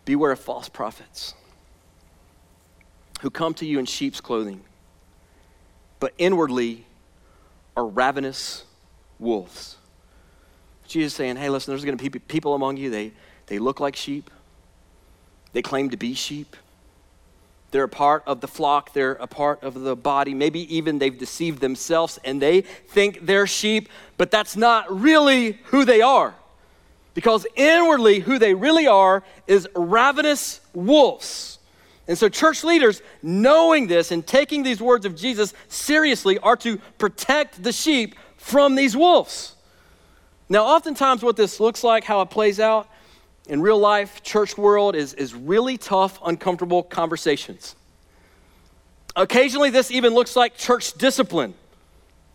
beware 0.05 0.33
of 0.33 0.39
false 0.39 0.69
prophets 0.69 1.33
who 3.21 3.31
come 3.31 3.55
to 3.55 3.65
you 3.65 3.79
in 3.79 3.87
sheep's 3.87 4.21
clothing, 4.21 4.61
but 5.99 6.13
inwardly, 6.19 6.85
are 7.75 7.87
ravenous 7.87 8.63
wolves. 9.17 9.78
Jesus 10.89 11.13
saying, 11.13 11.37
hey, 11.37 11.49
listen, 11.49 11.71
there's 11.71 11.85
going 11.85 11.97
to 11.97 12.09
be 12.09 12.19
people 12.19 12.55
among 12.55 12.77
you, 12.77 12.89
they, 12.89 13.11
they 13.47 13.59
look 13.59 13.79
like 13.79 13.95
sheep, 13.95 14.29
they 15.53 15.61
claim 15.61 15.89
to 15.91 15.97
be 15.97 16.13
sheep. 16.13 16.55
They're 17.71 17.83
a 17.83 17.89
part 17.89 18.23
of 18.25 18.41
the 18.41 18.47
flock, 18.47 18.93
they're 18.93 19.13
a 19.13 19.27
part 19.27 19.63
of 19.63 19.75
the 19.75 19.95
body. 19.95 20.33
Maybe 20.33 20.75
even 20.75 20.97
they've 20.97 21.17
deceived 21.17 21.61
themselves 21.61 22.17
and 22.23 22.41
they 22.41 22.61
think 22.61 23.25
they're 23.27 23.45
sheep, 23.45 23.89
but 24.17 24.31
that's 24.31 24.57
not 24.57 25.01
really 25.01 25.59
who 25.65 25.85
they 25.85 26.01
are. 26.01 26.33
Because 27.13 27.45
inwardly, 27.55 28.19
who 28.19 28.39
they 28.39 28.53
really 28.53 28.87
are 28.87 29.23
is 29.45 29.67
ravenous 29.75 30.61
wolves. 30.73 31.59
And 32.07 32.17
so, 32.17 32.27
church 32.27 32.63
leaders, 32.63 33.03
knowing 33.21 33.85
this 33.85 34.11
and 34.11 34.25
taking 34.25 34.63
these 34.63 34.81
words 34.81 35.05
of 35.05 35.15
Jesus 35.15 35.53
seriously, 35.67 36.39
are 36.39 36.55
to 36.57 36.77
protect 36.97 37.61
the 37.61 37.71
sheep 37.71 38.15
from 38.37 38.73
these 38.73 38.97
wolves. 38.97 39.55
Now, 40.49 40.65
oftentimes, 40.65 41.21
what 41.21 41.35
this 41.35 41.59
looks 41.59 41.83
like, 41.83 42.03
how 42.03 42.21
it 42.21 42.31
plays 42.31 42.59
out 42.59 42.89
in 43.47 43.61
real 43.61 43.77
life, 43.77 44.23
church 44.23 44.57
world, 44.57 44.95
is, 44.95 45.13
is 45.13 45.35
really 45.35 45.77
tough, 45.77 46.19
uncomfortable 46.25 46.81
conversations. 46.81 47.75
Occasionally, 49.15 49.69
this 49.69 49.91
even 49.91 50.13
looks 50.13 50.35
like 50.35 50.57
church 50.57 50.93
discipline. 50.93 51.53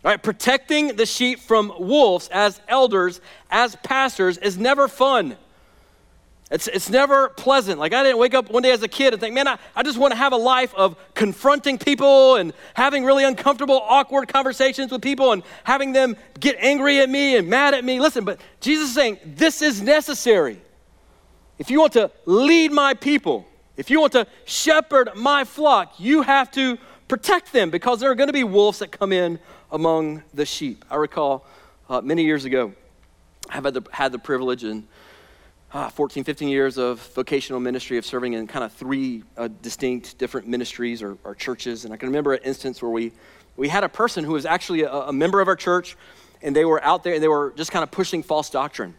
Right? 0.03 0.21
Protecting 0.21 0.95
the 0.95 1.05
sheep 1.05 1.39
from 1.39 1.73
wolves 1.79 2.29
as 2.31 2.61
elders, 2.67 3.21
as 3.49 3.75
pastors, 3.77 4.37
is 4.37 4.57
never 4.57 4.87
fun. 4.87 5.35
It's, 6.51 6.67
it's 6.67 6.91
never 6.91 7.29
pleasant. 7.29 7.79
Like, 7.79 7.91
I 7.91 8.03
didn't 8.03 8.19
wake 8.19 8.35
up 8.35 8.51
one 8.51 8.61
day 8.61 8.71
as 8.71 8.83
a 8.83 8.87
kid 8.87 9.13
and 9.13 9.19
think, 9.19 9.33
man, 9.33 9.47
I, 9.47 9.57
I 9.75 9.81
just 9.81 9.97
want 9.97 10.11
to 10.11 10.17
have 10.17 10.31
a 10.31 10.37
life 10.37 10.75
of 10.75 10.95
confronting 11.15 11.79
people 11.79 12.35
and 12.35 12.53
having 12.75 13.03
really 13.03 13.23
uncomfortable, 13.23 13.81
awkward 13.81 14.27
conversations 14.27 14.91
with 14.91 15.01
people 15.01 15.31
and 15.31 15.41
having 15.63 15.91
them 15.91 16.15
get 16.39 16.55
angry 16.59 16.99
at 16.99 17.09
me 17.09 17.35
and 17.35 17.49
mad 17.49 17.73
at 17.73 17.83
me. 17.83 17.99
Listen, 17.99 18.25
but 18.25 18.39
Jesus 18.59 18.89
is 18.89 18.95
saying, 18.95 19.17
this 19.25 19.63
is 19.63 19.81
necessary. 19.81 20.61
If 21.57 21.71
you 21.71 21.79
want 21.79 21.93
to 21.93 22.11
lead 22.25 22.71
my 22.71 22.93
people, 22.93 23.47
if 23.75 23.89
you 23.89 23.99
want 23.99 24.13
to 24.13 24.27
shepherd 24.45 25.09
my 25.15 25.45
flock, 25.45 25.99
you 25.99 26.21
have 26.21 26.51
to 26.51 26.77
protect 27.07 27.53
them 27.53 27.71
because 27.71 27.99
there 27.99 28.11
are 28.11 28.15
going 28.15 28.27
to 28.27 28.33
be 28.33 28.43
wolves 28.43 28.79
that 28.79 28.91
come 28.91 29.11
in 29.11 29.39
among 29.71 30.21
the 30.33 30.45
sheep. 30.45 30.85
I 30.91 30.95
recall 30.97 31.43
uh, 31.89 32.01
many 32.01 32.23
years 32.23 32.45
ago, 32.45 32.73
I 33.49 33.55
have 33.55 33.65
had 33.65 33.73
the, 33.73 33.81
had 33.91 34.11
the 34.11 34.19
privilege 34.19 34.63
and 34.63 34.87
uh, 35.75 35.89
14, 35.89 36.23
15 36.23 36.47
years 36.47 36.77
of 36.77 37.01
vocational 37.13 37.59
ministry 37.59 37.97
of 37.97 38.05
serving 38.05 38.31
in 38.31 38.47
kind 38.47 38.63
of 38.63 38.71
three 38.71 39.23
uh, 39.35 39.49
distinct 39.61 40.17
different 40.17 40.47
ministries 40.47 41.03
or, 41.03 41.17
or, 41.25 41.35
churches. 41.35 41.83
And 41.83 41.93
I 41.93 41.97
can 41.97 42.07
remember 42.07 42.33
an 42.33 42.39
instance 42.45 42.81
where 42.81 42.89
we, 42.89 43.11
we 43.57 43.67
had 43.67 43.83
a 43.83 43.89
person 43.89 44.23
who 44.23 44.31
was 44.31 44.45
actually 44.45 44.83
a, 44.83 44.89
a 44.89 45.11
member 45.11 45.41
of 45.41 45.49
our 45.49 45.55
church, 45.57 45.97
and 46.41 46.55
they 46.55 46.63
were 46.63 46.81
out 46.81 47.03
there 47.03 47.15
and 47.15 47.21
they 47.21 47.27
were 47.27 47.53
just 47.57 47.73
kind 47.73 47.83
of 47.83 47.91
pushing 47.91 48.23
false 48.23 48.49
doctrine. 48.49 48.93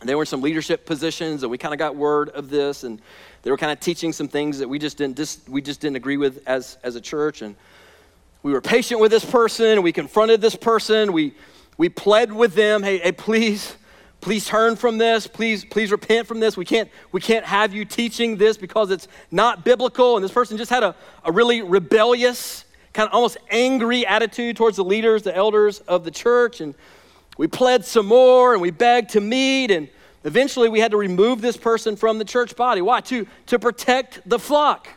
And 0.00 0.08
they 0.08 0.14
were 0.14 0.22
in 0.22 0.26
some 0.26 0.40
leadership 0.40 0.86
positions, 0.86 1.42
and 1.42 1.50
we 1.50 1.58
kind 1.58 1.74
of 1.74 1.78
got 1.78 1.94
word 1.94 2.30
of 2.30 2.48
this, 2.48 2.82
and 2.82 3.02
they 3.42 3.50
were 3.50 3.58
kind 3.58 3.70
of 3.70 3.78
teaching 3.78 4.14
some 4.14 4.28
things 4.28 4.58
that 4.60 4.68
we 4.68 4.78
just 4.78 4.96
didn't 4.96 5.16
dis- 5.16 5.42
we 5.46 5.60
just 5.60 5.82
didn't 5.82 5.96
agree 5.96 6.16
with 6.16 6.42
as 6.46 6.78
as 6.82 6.96
a 6.96 7.02
church. 7.02 7.42
And 7.42 7.54
we 8.42 8.52
were 8.52 8.62
patient 8.62 8.98
with 8.98 9.10
this 9.10 9.24
person. 9.26 9.82
We 9.82 9.92
confronted 9.92 10.40
this 10.40 10.56
person. 10.56 11.12
We 11.12 11.34
we 11.76 11.90
pled 11.90 12.32
with 12.32 12.54
them, 12.54 12.82
hey, 12.82 12.96
hey, 12.98 13.12
please, 13.12 13.76
please 14.20 14.46
turn 14.46 14.76
from 14.76 14.98
this. 14.98 15.26
Please, 15.26 15.64
please 15.64 15.90
repent 15.90 16.26
from 16.26 16.40
this. 16.40 16.56
We 16.56 16.64
can't, 16.64 16.90
we 17.12 17.20
can't 17.20 17.44
have 17.44 17.74
you 17.74 17.84
teaching 17.84 18.36
this 18.36 18.56
because 18.56 18.90
it's 18.90 19.08
not 19.30 19.64
biblical. 19.64 20.16
And 20.16 20.24
this 20.24 20.32
person 20.32 20.56
just 20.56 20.70
had 20.70 20.82
a, 20.82 20.94
a 21.24 21.32
really 21.32 21.62
rebellious, 21.62 22.64
kind 22.92 23.08
of 23.08 23.14
almost 23.14 23.36
angry 23.50 24.06
attitude 24.06 24.56
towards 24.56 24.76
the 24.76 24.84
leaders, 24.84 25.22
the 25.22 25.34
elders 25.36 25.80
of 25.80 26.04
the 26.04 26.10
church. 26.10 26.60
And 26.60 26.74
we 27.38 27.46
pled 27.46 27.84
some 27.84 28.06
more 28.06 28.52
and 28.52 28.62
we 28.62 28.70
begged 28.70 29.10
to 29.10 29.20
meet. 29.20 29.70
And 29.70 29.88
eventually 30.24 30.68
we 30.68 30.80
had 30.80 30.90
to 30.90 30.96
remove 30.96 31.40
this 31.40 31.56
person 31.56 31.96
from 31.96 32.18
the 32.18 32.24
church 32.24 32.56
body. 32.56 32.82
Why? 32.82 33.00
To, 33.02 33.26
to 33.46 33.58
protect 33.58 34.28
the 34.28 34.38
flock. 34.38 34.88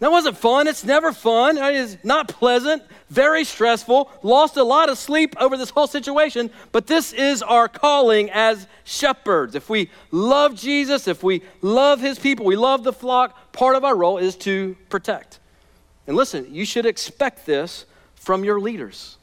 That 0.00 0.12
wasn't 0.12 0.38
fun. 0.38 0.68
It's 0.68 0.84
never 0.84 1.12
fun. 1.12 1.58
It's 1.58 1.96
not 2.04 2.28
pleasant, 2.28 2.84
very 3.10 3.42
stressful. 3.42 4.10
Lost 4.22 4.56
a 4.56 4.62
lot 4.62 4.88
of 4.88 4.96
sleep 4.96 5.34
over 5.40 5.56
this 5.56 5.70
whole 5.70 5.88
situation. 5.88 6.50
But 6.70 6.86
this 6.86 7.12
is 7.12 7.42
our 7.42 7.68
calling 7.68 8.30
as 8.30 8.68
shepherds. 8.84 9.56
If 9.56 9.68
we 9.68 9.90
love 10.12 10.54
Jesus, 10.54 11.08
if 11.08 11.24
we 11.24 11.42
love 11.62 12.00
his 12.00 12.18
people, 12.18 12.46
we 12.46 12.54
love 12.54 12.84
the 12.84 12.92
flock, 12.92 13.52
part 13.52 13.74
of 13.74 13.84
our 13.84 13.96
role 13.96 14.18
is 14.18 14.36
to 14.36 14.76
protect. 14.88 15.40
And 16.06 16.16
listen, 16.16 16.46
you 16.54 16.64
should 16.64 16.86
expect 16.86 17.44
this 17.44 17.84
from 18.14 18.44
your 18.44 18.60
leaders. 18.60 19.16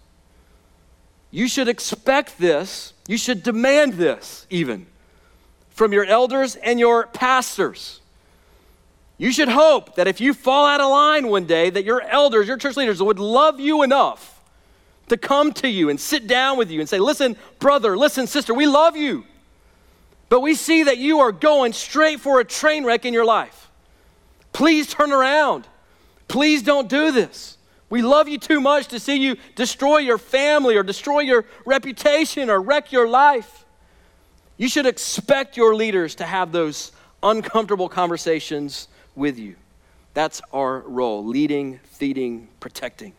You 1.31 1.47
should 1.47 1.69
expect 1.69 2.37
this. 2.37 2.93
You 3.07 3.17
should 3.17 3.43
demand 3.43 3.93
this, 3.93 4.45
even 4.49 4.87
from 5.69 5.93
your 5.93 6.05
elders 6.05 6.55
and 6.55 6.79
your 6.79 7.07
pastors. 7.07 8.01
You 9.17 9.31
should 9.31 9.47
hope 9.47 9.95
that 9.95 10.07
if 10.07 10.19
you 10.19 10.33
fall 10.33 10.65
out 10.65 10.81
of 10.81 10.89
line 10.89 11.27
one 11.27 11.45
day, 11.45 11.69
that 11.69 11.85
your 11.85 12.01
elders, 12.01 12.47
your 12.47 12.57
church 12.57 12.75
leaders 12.75 13.01
would 13.01 13.19
love 13.19 13.59
you 13.59 13.83
enough 13.83 14.43
to 15.07 15.17
come 15.17 15.53
to 15.53 15.69
you 15.69 15.89
and 15.89 15.99
sit 15.99 16.27
down 16.27 16.57
with 16.57 16.69
you 16.69 16.79
and 16.79 16.89
say, 16.89 16.99
Listen, 16.99 17.37
brother, 17.59 17.97
listen, 17.97 18.27
sister, 18.27 18.53
we 18.53 18.67
love 18.67 18.97
you. 18.97 19.23
But 20.27 20.41
we 20.41 20.55
see 20.55 20.83
that 20.83 20.97
you 20.97 21.19
are 21.19 21.31
going 21.31 21.71
straight 21.71 22.19
for 22.19 22.39
a 22.39 22.45
train 22.45 22.83
wreck 22.83 23.05
in 23.05 23.13
your 23.13 23.25
life. 23.25 23.69
Please 24.51 24.87
turn 24.87 25.13
around. 25.13 25.67
Please 26.27 26.63
don't 26.63 26.89
do 26.89 27.11
this. 27.11 27.57
We 27.89 28.01
love 28.01 28.27
you 28.27 28.39
too 28.39 28.59
much 28.59 28.87
to 28.87 28.99
see 28.99 29.17
you 29.17 29.37
destroy 29.55 29.99
your 29.99 30.17
family 30.17 30.75
or 30.75 30.83
destroy 30.83 31.19
your 31.19 31.45
reputation 31.65 32.49
or 32.49 32.59
wreck 32.59 32.91
your 32.91 33.07
life. 33.07 33.65
You 34.57 34.67
should 34.67 34.87
expect 34.87 35.55
your 35.55 35.75
leaders 35.75 36.15
to 36.15 36.25
have 36.25 36.51
those 36.51 36.91
uncomfortable 37.21 37.87
conversations 37.87 38.87
with 39.15 39.39
you. 39.39 39.55
That's 40.13 40.41
our 40.53 40.79
role 40.79 41.25
leading, 41.25 41.79
feeding, 41.83 42.47
protecting. 42.59 43.13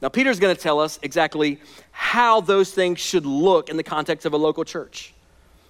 Now, 0.00 0.08
Peter's 0.08 0.38
going 0.38 0.54
to 0.54 0.60
tell 0.60 0.78
us 0.78 0.98
exactly 1.02 1.60
how 1.90 2.40
those 2.40 2.70
things 2.70 3.00
should 3.00 3.26
look 3.26 3.68
in 3.68 3.76
the 3.76 3.82
context 3.82 4.26
of 4.26 4.32
a 4.32 4.36
local 4.36 4.64
church. 4.64 5.14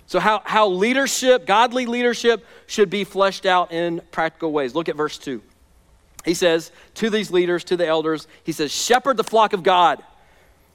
So, 0.06 0.20
how, 0.20 0.42
how 0.44 0.68
leadership, 0.68 1.46
godly 1.46 1.86
leadership, 1.86 2.44
should 2.66 2.90
be 2.90 3.04
fleshed 3.04 3.46
out 3.46 3.72
in 3.72 4.02
practical 4.10 4.52
ways. 4.52 4.74
Look 4.74 4.88
at 4.88 4.96
verse 4.96 5.16
2. 5.18 5.42
He 6.24 6.34
says 6.34 6.72
to 6.94 7.08
these 7.08 7.30
leaders, 7.30 7.64
to 7.64 7.76
the 7.76 7.86
elders, 7.86 8.26
he 8.44 8.52
says, 8.52 8.72
Shepherd 8.72 9.16
the 9.16 9.24
flock 9.24 9.52
of 9.52 9.62
God 9.62 10.02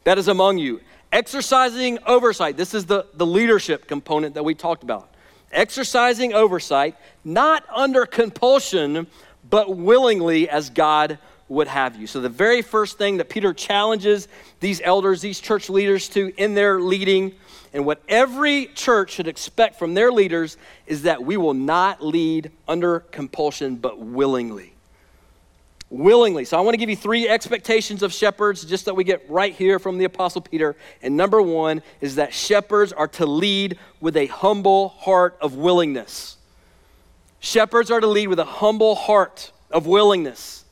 that 0.03 0.17
is 0.17 0.27
among 0.27 0.57
you, 0.57 0.81
exercising 1.11 1.99
oversight. 2.05 2.57
This 2.57 2.73
is 2.73 2.85
the, 2.85 3.05
the 3.13 3.25
leadership 3.25 3.87
component 3.87 4.35
that 4.35 4.43
we 4.43 4.55
talked 4.55 4.83
about 4.83 5.12
exercising 5.53 6.33
oversight, 6.33 6.95
not 7.23 7.63
under 7.73 8.05
compulsion, 8.05 9.07
but 9.49 9.75
willingly 9.75 10.49
as 10.49 10.69
God 10.69 11.19
would 11.49 11.67
have 11.67 11.95
you. 11.95 12.07
So, 12.07 12.19
the 12.19 12.29
very 12.29 12.61
first 12.61 12.97
thing 12.97 13.17
that 13.17 13.29
Peter 13.29 13.53
challenges 13.53 14.27
these 14.59 14.81
elders, 14.83 15.21
these 15.21 15.39
church 15.39 15.69
leaders 15.69 16.09
to 16.09 16.33
in 16.37 16.53
their 16.53 16.79
leading, 16.79 17.33
and 17.73 17.85
what 17.85 18.01
every 18.07 18.67
church 18.67 19.11
should 19.11 19.27
expect 19.27 19.77
from 19.77 19.93
their 19.93 20.11
leaders 20.11 20.57
is 20.87 21.03
that 21.03 21.23
we 21.23 21.37
will 21.37 21.53
not 21.53 22.03
lead 22.03 22.51
under 22.67 22.99
compulsion, 22.99 23.75
but 23.75 23.99
willingly 23.99 24.72
willingly. 25.93 26.43
So 26.43 26.57
I 26.57 26.61
want 26.61 26.73
to 26.73 26.77
give 26.77 26.89
you 26.89 26.95
three 26.95 27.29
expectations 27.29 28.01
of 28.01 28.11
shepherds 28.11 28.65
just 28.65 28.85
that 28.85 28.95
we 28.95 29.03
get 29.03 29.29
right 29.29 29.53
here 29.53 29.77
from 29.77 29.99
the 29.99 30.05
Apostle 30.05 30.41
Peter. 30.41 30.75
And 31.01 31.15
number 31.15 31.41
one 31.41 31.83
is 32.01 32.15
that 32.15 32.33
shepherds 32.33 32.91
are 32.91 33.07
to 33.09 33.25
lead 33.25 33.77
with 34.01 34.17
a 34.17 34.25
humble 34.25 34.89
heart 34.89 35.37
of 35.39 35.55
willingness. 35.55 36.37
Shepherds 37.39 37.91
are 37.91 38.01
to 38.01 38.07
lead 38.07 38.27
with 38.27 38.39
a 38.39 38.45
humble 38.45 38.95
heart 38.95 39.51
of 39.69 39.85
willingness. 39.85 40.65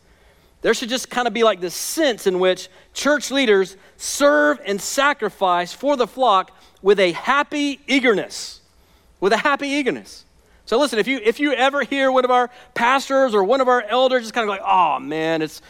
There 0.62 0.74
should 0.74 0.90
just 0.90 1.10
kind 1.10 1.28
of 1.28 1.34
be 1.34 1.44
like 1.44 1.60
this 1.60 1.76
sense 1.76 2.28
in 2.28 2.40
which 2.40 2.70
church 2.94 3.32
leaders 3.32 3.78
serve 3.98 4.60
and 4.66 4.82
sacrifice 4.82 5.74
for 5.74 5.96
the 5.96 6.08
flock 6.08 6.52
with 6.82 7.00
a 7.00 7.12
happy 7.12 7.80
eagerness. 7.88 8.62
With 9.20 9.34
a 9.34 9.38
happy 9.38 9.68
eagerness. 9.68 10.26
So 10.72 10.80
listen, 10.80 11.00
if 11.00 11.08
you 11.10 11.20
if 11.22 11.42
you 11.42 11.52
ever 11.52 11.84
hear 11.84 12.14
one 12.14 12.24
of 12.24 12.32
our 12.32 12.50
pastors 12.76 13.36
or 13.36 13.44
one 13.44 13.60
of 13.60 13.68
our 13.68 13.82
elders 13.82 14.22
just 14.22 14.34
kind 14.34 14.46
of 14.46 14.50
like, 14.50 14.62
oh 14.66 15.02
man, 15.02 15.42
it's 15.42 15.62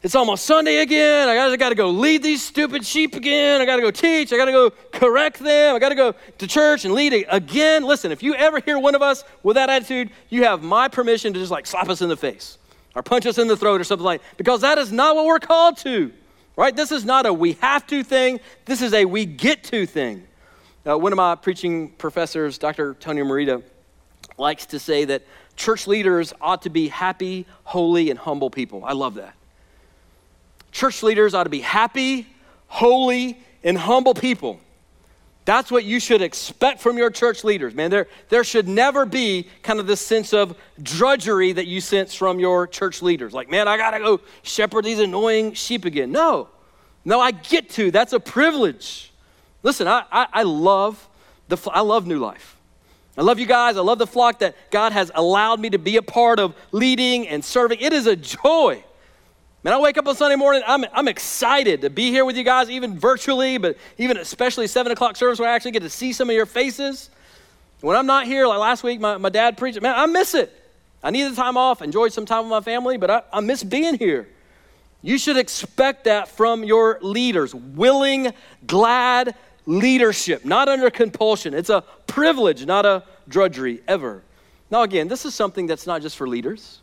it's 0.00 0.14
almost 0.14 0.46
Sunday 0.46 0.76
again. 0.76 1.28
I 1.28 1.34
gotta, 1.34 1.52
I 1.54 1.56
gotta 1.56 1.74
go 1.74 1.90
lead 1.90 2.22
these 2.22 2.40
stupid 2.40 2.86
sheep 2.86 3.16
again. 3.16 3.60
I 3.60 3.64
gotta 3.64 3.82
go 3.82 3.90
teach. 3.90 4.32
I 4.32 4.36
gotta 4.36 4.52
go 4.52 4.70
correct 4.92 5.40
them. 5.40 5.74
I 5.74 5.80
gotta 5.80 5.96
go 5.96 6.14
to 6.38 6.46
church 6.46 6.84
and 6.84 6.94
lead 6.94 7.26
again. 7.28 7.82
Listen, 7.82 8.12
if 8.12 8.22
you 8.22 8.36
ever 8.36 8.60
hear 8.60 8.78
one 8.78 8.94
of 8.94 9.02
us 9.02 9.24
with 9.42 9.56
that 9.56 9.70
attitude, 9.70 10.10
you 10.28 10.44
have 10.44 10.62
my 10.62 10.86
permission 10.86 11.32
to 11.32 11.40
just 11.40 11.50
like 11.50 11.66
slap 11.66 11.88
us 11.88 12.00
in 12.00 12.08
the 12.08 12.16
face 12.16 12.58
or 12.94 13.02
punch 13.02 13.26
us 13.26 13.38
in 13.38 13.48
the 13.48 13.56
throat 13.56 13.80
or 13.80 13.84
something 13.84 14.06
like 14.06 14.22
because 14.36 14.60
that 14.60 14.78
is 14.78 14.92
not 14.92 15.16
what 15.16 15.26
we're 15.26 15.40
called 15.40 15.78
to. 15.78 16.12
Right? 16.54 16.76
This 16.76 16.92
is 16.92 17.04
not 17.04 17.26
a 17.26 17.32
we 17.32 17.54
have 17.54 17.88
to 17.88 18.04
thing. 18.04 18.38
This 18.66 18.82
is 18.82 18.94
a 18.94 19.04
we 19.04 19.26
get 19.26 19.64
to 19.64 19.84
thing. 19.84 20.28
Uh, 20.88 20.96
one 20.96 21.12
of 21.12 21.16
my 21.16 21.34
preaching 21.34 21.88
professors, 21.88 22.56
Dr. 22.56 22.94
Tony 22.94 23.24
Merida, 23.24 23.64
likes 24.38 24.66
to 24.66 24.78
say 24.78 25.04
that 25.06 25.22
church 25.56 25.86
leaders 25.86 26.32
ought 26.40 26.62
to 26.62 26.70
be 26.70 26.88
happy, 26.88 27.46
holy, 27.64 28.10
and 28.10 28.18
humble 28.18 28.50
people. 28.50 28.84
I 28.84 28.92
love 28.92 29.14
that. 29.14 29.34
Church 30.70 31.02
leaders 31.02 31.34
ought 31.34 31.44
to 31.44 31.50
be 31.50 31.60
happy, 31.60 32.26
holy, 32.66 33.38
and 33.64 33.76
humble 33.76 34.14
people. 34.14 34.60
That's 35.48 35.70
what 35.70 35.84
you 35.84 35.98
should 35.98 36.20
expect 36.20 36.78
from 36.78 36.98
your 36.98 37.10
church 37.10 37.42
leaders, 37.42 37.74
man. 37.74 37.90
There, 37.90 38.06
there 38.28 38.44
should 38.44 38.68
never 38.68 39.06
be 39.06 39.48
kind 39.62 39.80
of 39.80 39.86
this 39.86 40.02
sense 40.02 40.34
of 40.34 40.54
drudgery 40.82 41.52
that 41.52 41.66
you 41.66 41.80
sense 41.80 42.14
from 42.14 42.38
your 42.38 42.66
church 42.66 43.00
leaders. 43.00 43.32
Like, 43.32 43.48
man, 43.48 43.66
I 43.66 43.78
got 43.78 43.92
to 43.92 43.98
go 43.98 44.20
shepherd 44.42 44.84
these 44.84 44.98
annoying 44.98 45.54
sheep 45.54 45.86
again. 45.86 46.12
No, 46.12 46.48
no, 47.02 47.18
I 47.18 47.30
get 47.30 47.70
to. 47.70 47.90
That's 47.90 48.12
a 48.12 48.20
privilege. 48.20 49.10
Listen, 49.62 49.88
I, 49.88 50.04
I, 50.12 50.26
I 50.30 50.42
love 50.42 51.08
the, 51.48 51.56
I 51.70 51.80
love 51.80 52.06
New 52.06 52.18
Life. 52.18 52.57
I 53.18 53.22
love 53.22 53.40
you 53.40 53.46
guys. 53.46 53.76
I 53.76 53.80
love 53.80 53.98
the 53.98 54.06
flock 54.06 54.38
that 54.38 54.54
God 54.70 54.92
has 54.92 55.10
allowed 55.12 55.58
me 55.58 55.70
to 55.70 55.78
be 55.78 55.96
a 55.96 56.02
part 56.02 56.38
of 56.38 56.54
leading 56.70 57.26
and 57.26 57.44
serving. 57.44 57.80
It 57.80 57.92
is 57.92 58.06
a 58.06 58.14
joy. 58.14 58.84
Man, 59.64 59.74
I 59.74 59.80
wake 59.80 59.98
up 59.98 60.06
on 60.06 60.14
Sunday 60.14 60.36
morning, 60.36 60.62
I'm, 60.64 60.84
I'm 60.92 61.08
excited 61.08 61.80
to 61.80 61.90
be 61.90 62.10
here 62.10 62.24
with 62.24 62.36
you 62.36 62.44
guys, 62.44 62.70
even 62.70 62.96
virtually, 62.96 63.58
but 63.58 63.76
even 63.98 64.18
especially 64.18 64.68
7 64.68 64.92
o'clock 64.92 65.16
service 65.16 65.40
where 65.40 65.50
I 65.50 65.54
actually 65.56 65.72
get 65.72 65.82
to 65.82 65.90
see 65.90 66.12
some 66.12 66.30
of 66.30 66.36
your 66.36 66.46
faces. 66.46 67.10
When 67.80 67.96
I'm 67.96 68.06
not 68.06 68.26
here, 68.26 68.46
like 68.46 68.60
last 68.60 68.84
week, 68.84 69.00
my, 69.00 69.16
my 69.16 69.30
dad 69.30 69.58
preached, 69.58 69.82
man, 69.82 69.96
I 69.96 70.06
miss 70.06 70.34
it. 70.34 70.54
I 71.02 71.10
need 71.10 71.24
the 71.24 71.34
time 71.34 71.56
off, 71.56 71.82
enjoyed 71.82 72.12
some 72.12 72.24
time 72.24 72.44
with 72.44 72.50
my 72.50 72.60
family, 72.60 72.98
but 72.98 73.10
I, 73.10 73.22
I 73.32 73.40
miss 73.40 73.64
being 73.64 73.98
here. 73.98 74.28
You 75.02 75.18
should 75.18 75.36
expect 75.36 76.04
that 76.04 76.28
from 76.28 76.62
your 76.62 76.98
leaders 77.02 77.52
willing, 77.52 78.32
glad, 78.64 79.34
leadership, 79.68 80.46
not 80.46 80.66
under 80.66 80.88
compulsion. 80.88 81.52
It's 81.52 81.68
a 81.68 81.84
privilege, 82.06 82.64
not 82.64 82.86
a 82.86 83.04
drudgery 83.28 83.82
ever. 83.86 84.22
Now, 84.70 84.82
again, 84.82 85.08
this 85.08 85.26
is 85.26 85.34
something 85.34 85.66
that's 85.66 85.86
not 85.86 86.00
just 86.00 86.16
for 86.16 86.26
leaders, 86.26 86.80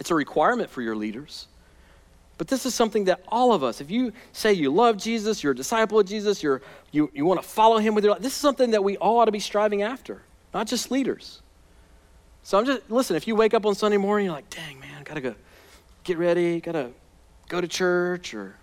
it's 0.00 0.10
a 0.10 0.14
requirement 0.14 0.70
for 0.70 0.82
your 0.82 0.96
leaders. 0.96 1.46
But 2.38 2.48
this 2.48 2.66
is 2.66 2.74
something 2.74 3.04
that 3.04 3.20
all 3.28 3.54
of 3.54 3.64
us, 3.64 3.80
if 3.80 3.90
you 3.90 4.12
say 4.32 4.52
you 4.52 4.70
love 4.70 4.98
Jesus, 4.98 5.42
you're 5.42 5.52
a 5.52 5.56
disciple 5.56 5.98
of 5.98 6.06
Jesus, 6.06 6.42
you're, 6.42 6.60
you, 6.92 7.10
you 7.14 7.24
want 7.24 7.40
to 7.40 7.48
follow 7.48 7.78
him 7.78 7.94
with 7.94 8.04
your 8.04 8.12
life, 8.12 8.22
this 8.22 8.32
is 8.32 8.38
something 8.38 8.72
that 8.72 8.84
we 8.84 8.98
all 8.98 9.18
ought 9.18 9.24
to 9.24 9.32
be 9.32 9.40
striving 9.40 9.82
after, 9.82 10.20
not 10.52 10.66
just 10.66 10.90
leaders. 10.90 11.40
So 12.42 12.58
I'm 12.58 12.66
just, 12.66 12.90
listen, 12.90 13.16
if 13.16 13.26
you 13.26 13.36
wake 13.36 13.54
up 13.54 13.64
on 13.64 13.74
Sunday 13.74 13.96
morning, 13.96 14.26
you're 14.26 14.34
like, 14.34 14.50
dang, 14.50 14.78
man, 14.80 15.02
gotta 15.04 15.22
go 15.22 15.34
get 16.04 16.18
ready, 16.18 16.60
gotta 16.60 16.90
go 17.48 17.60
to 17.60 17.68
church, 17.68 18.34
or 18.34 18.54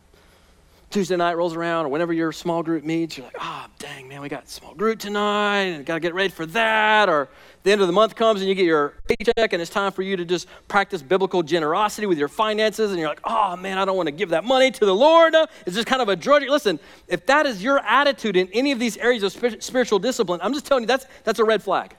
Tuesday 0.94 1.16
night 1.16 1.36
rolls 1.36 1.56
around, 1.56 1.88
or 1.88 1.90
whenever 1.90 2.14
your 2.14 2.32
small 2.32 2.62
group 2.62 2.84
meets, 2.84 3.18
you're 3.18 3.26
like, 3.26 3.36
oh, 3.42 3.66
dang, 3.80 4.08
man, 4.08 4.22
we 4.22 4.30
got 4.30 4.48
small 4.48 4.76
group 4.76 5.00
tonight, 5.00 5.64
and 5.64 5.84
got 5.88 5.96
to 5.96 6.00
get 6.00 6.14
ready 6.14 6.30
for 6.30 6.46
that. 6.46 7.10
Or 7.10 7.30
the 7.64 7.72
end 7.72 7.82
of 7.82 7.88
the 7.88 7.94
month 7.94 8.16
comes 8.16 8.42
and 8.42 8.48
you 8.48 8.54
get 8.54 8.68
your 8.68 8.94
paycheck, 9.08 9.54
and 9.54 9.60
it's 9.62 9.72
time 9.72 9.92
for 9.92 10.04
you 10.04 10.16
to 10.16 10.24
just 10.24 10.48
practice 10.68 11.02
biblical 11.02 11.42
generosity 11.42 12.06
with 12.06 12.20
your 12.20 12.28
finances, 12.28 12.92
and 12.92 13.00
you're 13.00 13.10
like, 13.10 13.22
oh, 13.24 13.56
man, 13.56 13.80
I 13.80 13.86
don't 13.86 13.98
want 13.98 14.06
to 14.06 14.12
give 14.12 14.30
that 14.30 14.44
money 14.44 14.70
to 14.70 14.86
the 14.86 14.94
Lord. 14.94 15.34
It's 15.66 15.76
just 15.76 15.88
kind 15.88 16.00
of 16.00 16.10
a 16.10 16.16
drudgery. 16.16 16.52
Listen, 16.52 16.80
if 17.08 17.26
that 17.26 17.48
is 17.48 17.64
your 17.64 17.80
attitude 17.80 18.36
in 18.36 18.48
any 18.54 18.72
of 18.72 18.78
these 18.78 18.96
areas 18.98 19.24
of 19.24 19.32
spiritual 19.64 19.98
discipline, 19.98 20.42
I'm 20.44 20.54
just 20.54 20.68
telling 20.68 20.84
you, 20.84 20.88
that's, 20.88 21.08
that's 21.24 21.40
a 21.40 21.44
red 21.44 21.64
flag. 21.64 21.96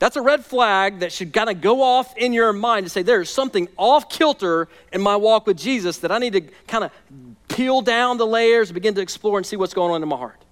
That's 0.00 0.16
a 0.16 0.22
red 0.22 0.44
flag 0.44 1.00
that 1.00 1.12
should 1.12 1.32
kind 1.32 1.50
of 1.50 1.60
go 1.60 1.82
off 1.82 2.16
in 2.16 2.32
your 2.32 2.52
mind 2.52 2.86
to 2.86 2.90
say, 2.90 3.02
there's 3.02 3.30
something 3.30 3.68
off 3.76 4.08
kilter 4.08 4.68
in 4.92 5.00
my 5.00 5.16
walk 5.16 5.46
with 5.46 5.56
Jesus 5.56 5.98
that 5.98 6.12
I 6.12 6.18
need 6.18 6.32
to 6.34 6.40
kind 6.68 6.84
of 6.84 6.92
peel 7.48 7.82
down 7.82 8.18
the 8.18 8.26
layers, 8.26 8.70
begin 8.70 8.94
to 8.94 9.00
explore 9.00 9.38
and 9.38 9.46
see 9.46 9.56
what's 9.56 9.74
going 9.74 9.92
on 9.92 10.02
in 10.02 10.08
my 10.08 10.16
heart. 10.16 10.44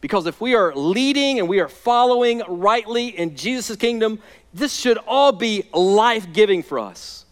Because 0.00 0.26
if 0.26 0.40
we 0.40 0.54
are 0.54 0.74
leading 0.74 1.38
and 1.38 1.48
we 1.48 1.60
are 1.60 1.68
following 1.68 2.42
rightly 2.46 3.08
in 3.08 3.36
Jesus' 3.36 3.76
kingdom, 3.76 4.20
this 4.54 4.74
should 4.74 4.98
all 5.06 5.32
be 5.32 5.64
life 5.72 6.32
giving 6.32 6.62
for 6.62 6.78
us. 6.78 7.24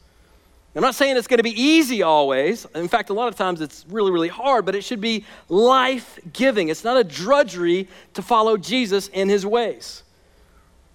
I'm 0.75 0.83
not 0.83 0.95
saying 0.95 1.17
it's 1.17 1.27
going 1.27 1.39
to 1.39 1.43
be 1.43 1.59
easy 1.59 2.03
always. 2.03 2.67
In 2.75 2.89
fact, 2.89 3.09
a 3.09 3.15
lot 3.15 3.29
of 3.29 3.35
times 3.35 3.63
it's 3.63 3.87
really, 3.89 4.11
really 4.11 4.29
hard, 4.29 4.67
but 4.67 4.75
it 4.75 4.85
should 4.85 5.01
be 5.01 5.25
life 5.49 6.19
giving. 6.35 6.69
It's 6.69 6.85
not 6.85 6.99
a 6.99 7.05
drudgery 7.05 7.89
to 8.13 8.21
follow 8.21 8.59
Jesus 8.59 9.09
in 9.09 9.31
his 9.31 9.47
ways. 9.47 10.03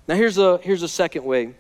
Now, 0.08 0.16
here's 0.16 0.38
a, 0.38 0.60
here's 0.60 0.84
a 0.84 0.88
second 0.88 1.26
way 1.26 1.56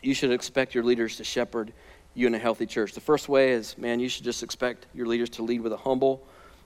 you 0.00 0.14
should 0.14 0.32
expect 0.32 0.74
your 0.74 0.84
leaders 0.84 1.16
to 1.16 1.24
shepherd 1.24 1.72
you 2.14 2.26
in 2.26 2.34
a 2.34 2.38
healthy 2.38 2.66
church. 2.66 2.92
The 2.92 3.00
first 3.00 3.28
way 3.28 3.52
is, 3.52 3.76
man, 3.76 4.00
you 4.00 4.08
should 4.08 4.24
just 4.24 4.42
expect 4.42 4.86
your 4.94 5.06
leaders 5.06 5.30
to 5.30 5.42
lead 5.42 5.60
with 5.60 5.72
a 5.72 5.76
humble 5.76 6.22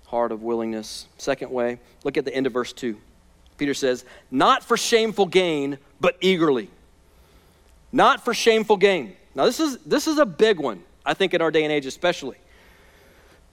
heart 0.06 0.32
of 0.32 0.42
willingness. 0.42 1.06
Second 1.18 1.50
way, 1.50 1.80
look 2.04 2.16
at 2.16 2.24
the 2.24 2.34
end 2.34 2.46
of 2.46 2.52
verse 2.52 2.72
2. 2.72 2.96
Peter 3.56 3.74
says, 3.74 4.04
not 4.30 4.62
for 4.62 4.76
shameful 4.76 5.26
gain, 5.26 5.78
but 6.00 6.16
eagerly. 6.20 6.70
Not 7.92 8.24
for 8.24 8.32
shameful 8.34 8.76
gain. 8.76 9.16
Now, 9.34 9.44
this 9.44 9.61
is, 9.61 9.78
this 9.78 10.06
is 10.06 10.18
a 10.18 10.26
big 10.26 10.61
one, 10.61 10.82
I 11.04 11.14
think, 11.14 11.34
in 11.34 11.42
our 11.42 11.50
day 11.50 11.64
and 11.64 11.72
age, 11.72 11.87
especially. 11.87 12.37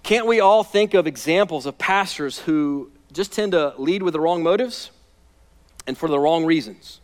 Can't 0.04 0.28
we 0.28 0.40
all 0.40 0.64
think 0.64 0.94
of 0.94 1.08
examples 1.08 1.66
of 1.66 1.78
pastors 1.78 2.40
who 2.40 2.92
just 3.12 3.32
tend 3.32 3.54
to 3.54 3.74
lead 3.78 4.04
with 4.04 4.14
the 4.14 4.20
wrong 4.20 4.44
motives 4.44 4.92
and 5.88 5.98
for 5.98 6.08
the 6.08 6.20
wrong 6.20 6.46
reasons? 6.46 7.00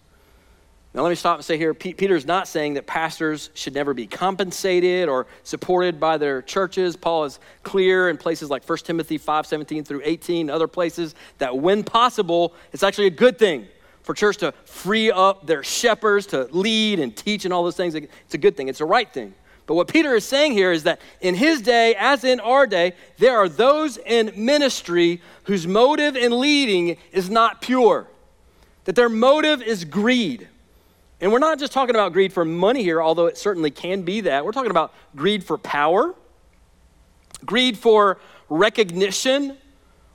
Now, 0.93 1.03
let 1.03 1.09
me 1.09 1.15
stop 1.15 1.37
and 1.37 1.45
say 1.45 1.57
here 1.57 1.73
Peter's 1.73 2.25
not 2.25 2.49
saying 2.49 2.73
that 2.73 2.85
pastors 2.85 3.49
should 3.53 3.73
never 3.73 3.93
be 3.93 4.07
compensated 4.07 5.07
or 5.07 5.25
supported 5.43 6.01
by 6.01 6.17
their 6.17 6.41
churches. 6.41 6.97
Paul 6.97 7.23
is 7.23 7.39
clear 7.63 8.09
in 8.09 8.17
places 8.17 8.49
like 8.49 8.67
1 8.67 8.77
Timothy 8.79 9.17
5 9.17 9.47
17 9.47 9.85
through 9.85 10.01
18, 10.03 10.49
other 10.49 10.67
places, 10.67 11.15
that 11.37 11.57
when 11.57 11.85
possible, 11.85 12.53
it's 12.73 12.83
actually 12.83 13.07
a 13.07 13.11
good 13.11 13.39
thing 13.39 13.67
for 14.03 14.13
church 14.13 14.37
to 14.37 14.51
free 14.65 15.09
up 15.09 15.47
their 15.47 15.63
shepherds 15.63 16.25
to 16.27 16.43
lead 16.51 16.99
and 16.99 17.15
teach 17.15 17.45
and 17.45 17.53
all 17.53 17.63
those 17.63 17.77
things. 17.77 17.95
It's 17.95 18.33
a 18.33 18.37
good 18.37 18.57
thing, 18.57 18.67
it's 18.67 18.81
a 18.81 18.85
right 18.85 19.11
thing. 19.11 19.33
But 19.67 19.75
what 19.75 19.87
Peter 19.87 20.13
is 20.15 20.25
saying 20.25 20.51
here 20.51 20.73
is 20.73 20.83
that 20.83 20.99
in 21.21 21.35
his 21.35 21.61
day, 21.61 21.95
as 21.95 22.25
in 22.25 22.41
our 22.41 22.67
day, 22.67 22.95
there 23.17 23.37
are 23.37 23.47
those 23.47 23.95
in 23.95 24.33
ministry 24.35 25.21
whose 25.43 25.65
motive 25.65 26.17
in 26.17 26.37
leading 26.37 26.97
is 27.13 27.29
not 27.29 27.61
pure, 27.61 28.07
that 28.83 28.95
their 28.97 29.07
motive 29.07 29.61
is 29.61 29.85
greed 29.85 30.49
and 31.21 31.31
we're 31.31 31.39
not 31.39 31.59
just 31.59 31.71
talking 31.71 31.95
about 31.95 32.13
greed 32.13 32.33
for 32.33 32.43
money 32.43 32.81
here, 32.81 33.01
although 33.01 33.27
it 33.27 33.37
certainly 33.37 33.69
can 33.69 34.01
be 34.01 34.21
that. 34.21 34.43
We're 34.43 34.51
talking 34.51 34.71
about 34.71 34.93
greed 35.15 35.43
for 35.43 35.57
power, 35.57 36.15
greed 37.45 37.77
for 37.77 38.17
recognition 38.49 39.55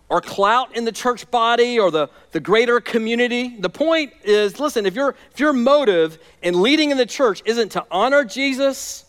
or 0.09 0.21
clout 0.21 0.77
in 0.77 0.85
the 0.85 0.93
church 0.93 1.31
body 1.31 1.79
or 1.79 1.91
the, 1.91 2.09
the 2.33 2.41
greater 2.41 2.81
community. 2.81 3.57
The 3.59 3.71
point 3.71 4.13
is 4.25 4.59
listen, 4.59 4.85
if, 4.85 4.95
your 4.95 5.15
if 5.33 5.39
your 5.39 5.53
motive 5.53 6.19
in 6.43 6.61
leading 6.61 6.91
in 6.91 6.97
the 6.97 7.07
church 7.07 7.41
isn't 7.45 7.71
to 7.71 7.85
honor 7.91 8.25
Jesus, 8.25 9.05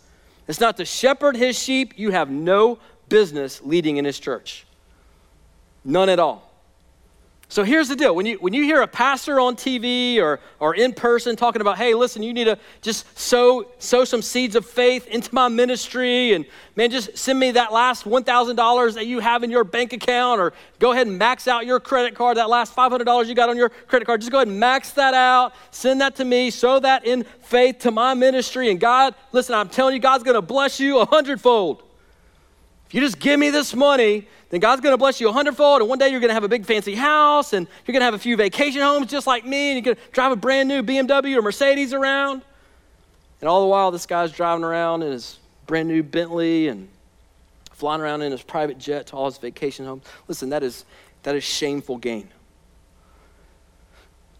it's 0.47 0.59
not 0.59 0.77
to 0.77 0.85
shepherd 0.85 1.35
his 1.35 1.57
sheep, 1.57 1.97
you 1.97 2.11
have 2.11 2.29
no 2.29 2.79
business 3.09 3.61
leading 3.63 3.97
in 3.97 4.05
his 4.05 4.19
church. 4.19 4.65
None 5.83 6.09
at 6.09 6.19
all. 6.19 6.46
So 7.49 7.63
here's 7.63 7.87
the 7.87 7.95
deal. 7.95 8.13
When 8.13 8.25
you, 8.25 8.35
when 8.37 8.53
you 8.53 8.63
hear 8.63 8.81
a 8.81 8.87
pastor 8.87 9.39
on 9.39 9.55
TV 9.55 10.17
or, 10.17 10.41
or 10.59 10.75
in 10.75 10.91
person 10.91 11.37
talking 11.37 11.61
about, 11.61 11.77
hey, 11.77 11.93
listen, 11.93 12.21
you 12.21 12.33
need 12.33 12.43
to 12.43 12.59
just 12.81 13.17
sow, 13.17 13.71
sow 13.79 14.03
some 14.03 14.21
seeds 14.21 14.57
of 14.57 14.65
faith 14.65 15.07
into 15.07 15.33
my 15.33 15.47
ministry, 15.47 16.33
and 16.33 16.45
man, 16.75 16.91
just 16.91 17.17
send 17.17 17.39
me 17.39 17.51
that 17.51 17.71
last 17.71 18.03
$1,000 18.03 18.93
that 18.95 19.07
you 19.07 19.19
have 19.19 19.43
in 19.43 19.49
your 19.49 19.63
bank 19.63 19.93
account, 19.93 20.41
or 20.41 20.51
go 20.79 20.91
ahead 20.91 21.07
and 21.07 21.17
max 21.17 21.47
out 21.47 21.65
your 21.65 21.79
credit 21.79 22.15
card, 22.15 22.35
that 22.35 22.49
last 22.49 22.75
$500 22.75 23.27
you 23.27 23.33
got 23.33 23.47
on 23.47 23.55
your 23.55 23.69
credit 23.69 24.05
card. 24.05 24.19
Just 24.19 24.31
go 24.31 24.39
ahead 24.39 24.49
and 24.49 24.59
max 24.59 24.91
that 24.91 25.13
out, 25.13 25.53
send 25.71 26.01
that 26.01 26.17
to 26.17 26.25
me, 26.25 26.49
sow 26.49 26.81
that 26.81 27.05
in 27.05 27.23
faith 27.43 27.79
to 27.79 27.91
my 27.91 28.13
ministry. 28.13 28.71
And 28.71 28.79
God, 28.79 29.15
listen, 29.31 29.55
I'm 29.55 29.69
telling 29.69 29.93
you, 29.93 30.01
God's 30.01 30.25
going 30.25 30.35
to 30.35 30.41
bless 30.41 30.81
you 30.81 30.99
a 30.99 31.05
hundredfold. 31.05 31.86
If 32.87 32.93
you 32.93 33.01
just 33.01 33.19
give 33.19 33.39
me 33.39 33.49
this 33.49 33.75
money, 33.75 34.27
then 34.49 34.61
God's 34.61 34.81
going 34.81 34.93
to 34.93 34.97
bless 34.97 35.19
you 35.19 35.27
a 35.27 35.33
hundredfold, 35.33 35.81
and 35.81 35.89
one 35.89 35.99
day 35.99 36.09
you're 36.09 36.21
going 36.21 36.29
to 36.29 36.33
have 36.33 36.45
a 36.45 36.49
big 36.49 36.65
fancy 36.65 36.95
house, 36.95 37.51
and 37.51 37.67
you're 37.85 37.93
going 37.93 38.01
to 38.01 38.05
have 38.05 38.13
a 38.13 38.19
few 38.19 38.37
vacation 38.37 38.81
homes 38.81 39.07
just 39.07 39.27
like 39.27 39.45
me, 39.45 39.71
and 39.71 39.85
you're 39.85 39.95
to 39.95 40.01
drive 40.11 40.31
a 40.31 40.37
brand 40.37 40.69
new 40.69 40.81
BMW 40.81 41.37
or 41.37 41.41
Mercedes 41.41 41.93
around. 41.93 42.43
And 43.41 43.49
all 43.49 43.61
the 43.61 43.67
while, 43.67 43.91
this 43.91 44.05
guy's 44.05 44.31
driving 44.31 44.63
around 44.63 45.03
in 45.03 45.11
his 45.11 45.37
brand 45.67 45.89
new 45.89 46.01
Bentley 46.01 46.69
and 46.69 46.87
flying 47.73 48.01
around 48.01 48.21
in 48.21 48.31
his 48.31 48.41
private 48.41 48.79
jet 48.79 49.07
to 49.07 49.15
all 49.15 49.25
his 49.25 49.37
vacation 49.37 49.85
homes. 49.85 50.03
Listen, 50.27 50.49
that 50.49 50.63
is, 50.63 50.85
that 51.23 51.35
is 51.35 51.43
shameful 51.43 51.97
gain. 51.97 52.29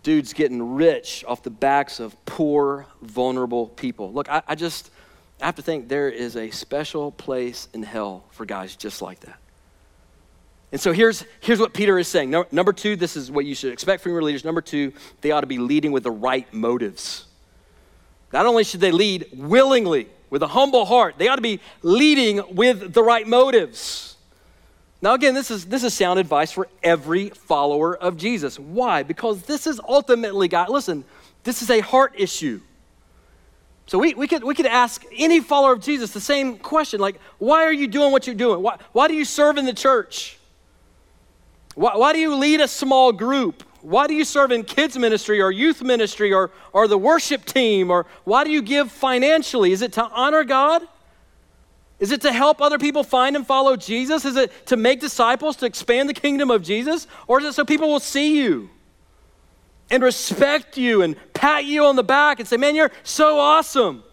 Dude's 0.04 0.32
getting 0.32 0.76
rich 0.76 1.26
off 1.28 1.44
the 1.44 1.50
backs 1.50 2.00
of 2.00 2.16
poor, 2.26 2.86
vulnerable 3.02 3.68
people. 3.68 4.14
Look, 4.14 4.30
I, 4.30 4.42
I 4.48 4.56
just, 4.56 4.90
I 5.42 5.46
have 5.46 5.56
to 5.56 5.62
think 5.62 5.88
there 5.88 6.10
is 6.10 6.36
a 6.36 6.50
special 6.50 7.12
place 7.12 7.68
in 7.74 7.84
hell 7.84 8.24
for 8.32 8.46
guys 8.46 8.76
just 8.76 9.02
like 9.02 9.20
that. 9.22 9.38
And 10.72 10.82
so 10.82 10.92
here's, 10.92 11.24
here's 11.40 11.60
what 11.60 11.74
Peter 11.74 11.98
is 11.98 12.08
saying. 12.08 12.30
No, 12.30 12.46
number 12.52 12.74
two, 12.74 12.96
this 12.96 13.16
is 13.16 13.32
what 13.32 13.46
you 13.46 13.56
should 13.56 13.72
expect 13.72 14.04
from 14.04 14.12
your 14.12 14.22
leaders. 14.22 14.44
Number 14.44 14.62
two, 14.62 14.92
they 15.22 15.32
ought 15.32 15.42
to 15.42 15.48
be 15.48 15.60
leading 15.60 15.92
with 15.92 16.04
the 16.04 16.12
right 16.12 16.52
motives. 16.54 17.26
Not 18.34 18.46
only 18.46 18.64
should 18.64 18.82
they 18.82 18.92
lead 18.92 19.28
willingly, 19.34 20.10
with 20.30 20.44
a 20.44 20.48
humble 20.48 20.86
heart, 20.86 21.16
they 21.18 21.28
ought 21.28 21.38
to 21.38 21.42
be 21.42 21.60
leading 21.82 22.56
with 22.56 22.94
the 22.94 23.04
right 23.04 23.28
motives. 23.28 24.18
Now, 25.02 25.14
again, 25.14 25.34
this 25.34 25.52
is, 25.52 25.66
this 25.66 25.84
is 25.84 25.94
sound 25.94 26.20
advice 26.20 26.52
for 26.52 26.68
every 26.82 27.30
follower 27.30 27.96
of 27.96 28.18
Jesus. 28.18 28.60
Why? 28.60 29.04
Because 29.04 29.44
this 29.44 29.68
is 29.68 29.80
ultimately, 29.88 30.48
God, 30.48 30.70
listen, 30.70 31.06
this 31.44 31.62
is 31.62 31.70
a 31.70 31.80
heart 31.80 32.14
issue. 32.18 32.62
So 33.88 33.98
we, 33.98 34.14
we, 34.14 34.28
could, 34.28 34.44
we 34.44 34.54
could 34.54 34.66
ask 34.66 35.06
any 35.18 35.40
follower 35.40 35.72
of 35.72 35.82
Jesus 35.82 36.12
the 36.12 36.22
same 36.22 36.58
question 36.58 37.00
like, 37.00 37.20
why 37.40 37.64
are 37.64 37.74
you 37.74 37.88
doing 37.88 38.12
what 38.12 38.28
you're 38.28 38.36
doing? 38.36 38.62
Why, 38.62 38.78
why 38.92 39.08
do 39.08 39.14
you 39.14 39.26
serve 39.26 39.58
in 39.58 39.66
the 39.66 39.74
church? 39.74 40.38
Why, 41.76 41.96
why 41.96 42.12
do 42.12 42.20
you 42.20 42.36
lead 42.36 42.60
a 42.60 42.68
small 42.68 43.14
group? 43.14 43.64
Why 43.82 44.08
do 44.08 44.14
you 44.14 44.26
serve 44.26 44.52
in 44.52 44.66
kids' 44.66 44.98
ministry 44.98 45.40
or 45.40 45.52
youth 45.52 45.82
ministry 45.82 46.34
or, 46.34 46.52
or 46.74 46.90
the 46.90 46.98
worship 46.98 47.46
team? 47.46 47.90
Or 47.90 48.06
why 48.26 48.44
do 48.44 48.52
you 48.52 48.62
give 48.62 48.92
financially? 48.92 49.72
Is 49.72 49.82
it 49.82 49.94
to 49.94 50.04
honor 50.04 50.44
God? 50.44 50.82
Is 52.00 52.12
it 52.12 52.22
to 52.22 52.34
help 52.34 52.62
other 52.62 52.78
people 52.78 53.04
find 53.04 53.38
and 53.38 53.48
follow 53.48 53.78
Jesus? 53.78 54.26
Is 54.26 54.36
it 54.36 54.68
to 54.68 54.76
make 54.76 55.00
disciples, 55.00 55.56
to 55.58 55.66
expand 55.66 56.10
the 56.10 56.14
kingdom 56.14 56.52
of 56.52 56.62
Jesus? 56.62 57.08
Or 57.28 57.40
is 57.40 57.46
it 57.46 57.54
so 57.54 57.64
people 57.64 57.88
will 57.88 58.02
see 58.02 58.38
you? 58.38 58.70
And 59.90 60.04
respect 60.04 60.78
you 60.78 61.02
and 61.02 61.16
pat 61.34 61.66
you 61.66 61.86
on 61.86 61.96
the 61.96 62.04
back 62.04 62.40
and 62.40 62.48
say, 62.48 62.58
Man, 62.58 62.76
you're 62.76 62.92
so 63.04 63.40
awesome, 63.40 64.04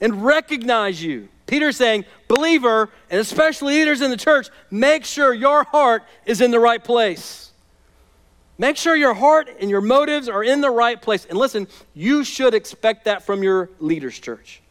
and 0.00 0.24
recognize 0.24 1.02
you. 1.02 1.28
Peter's 1.50 1.76
saying, 1.76 2.04
believer, 2.28 2.90
and 3.10 3.20
especially 3.20 3.74
leaders 3.74 4.02
in 4.02 4.10
the 4.12 4.16
church, 4.16 4.48
make 4.70 5.04
sure 5.04 5.34
your 5.34 5.64
heart 5.64 6.04
is 6.24 6.40
in 6.40 6.52
the 6.52 6.60
right 6.60 6.82
place. 6.82 7.50
Make 8.56 8.76
sure 8.76 8.94
your 8.94 9.14
heart 9.14 9.48
and 9.58 9.68
your 9.68 9.80
motives 9.80 10.28
are 10.28 10.44
in 10.44 10.60
the 10.60 10.70
right 10.70 11.00
place. 11.00 11.24
And 11.24 11.36
listen, 11.36 11.66
you 11.92 12.22
should 12.22 12.54
expect 12.54 13.06
that 13.06 13.24
from 13.24 13.42
your 13.42 13.68
leaders, 13.80 14.16
church. 14.16 14.62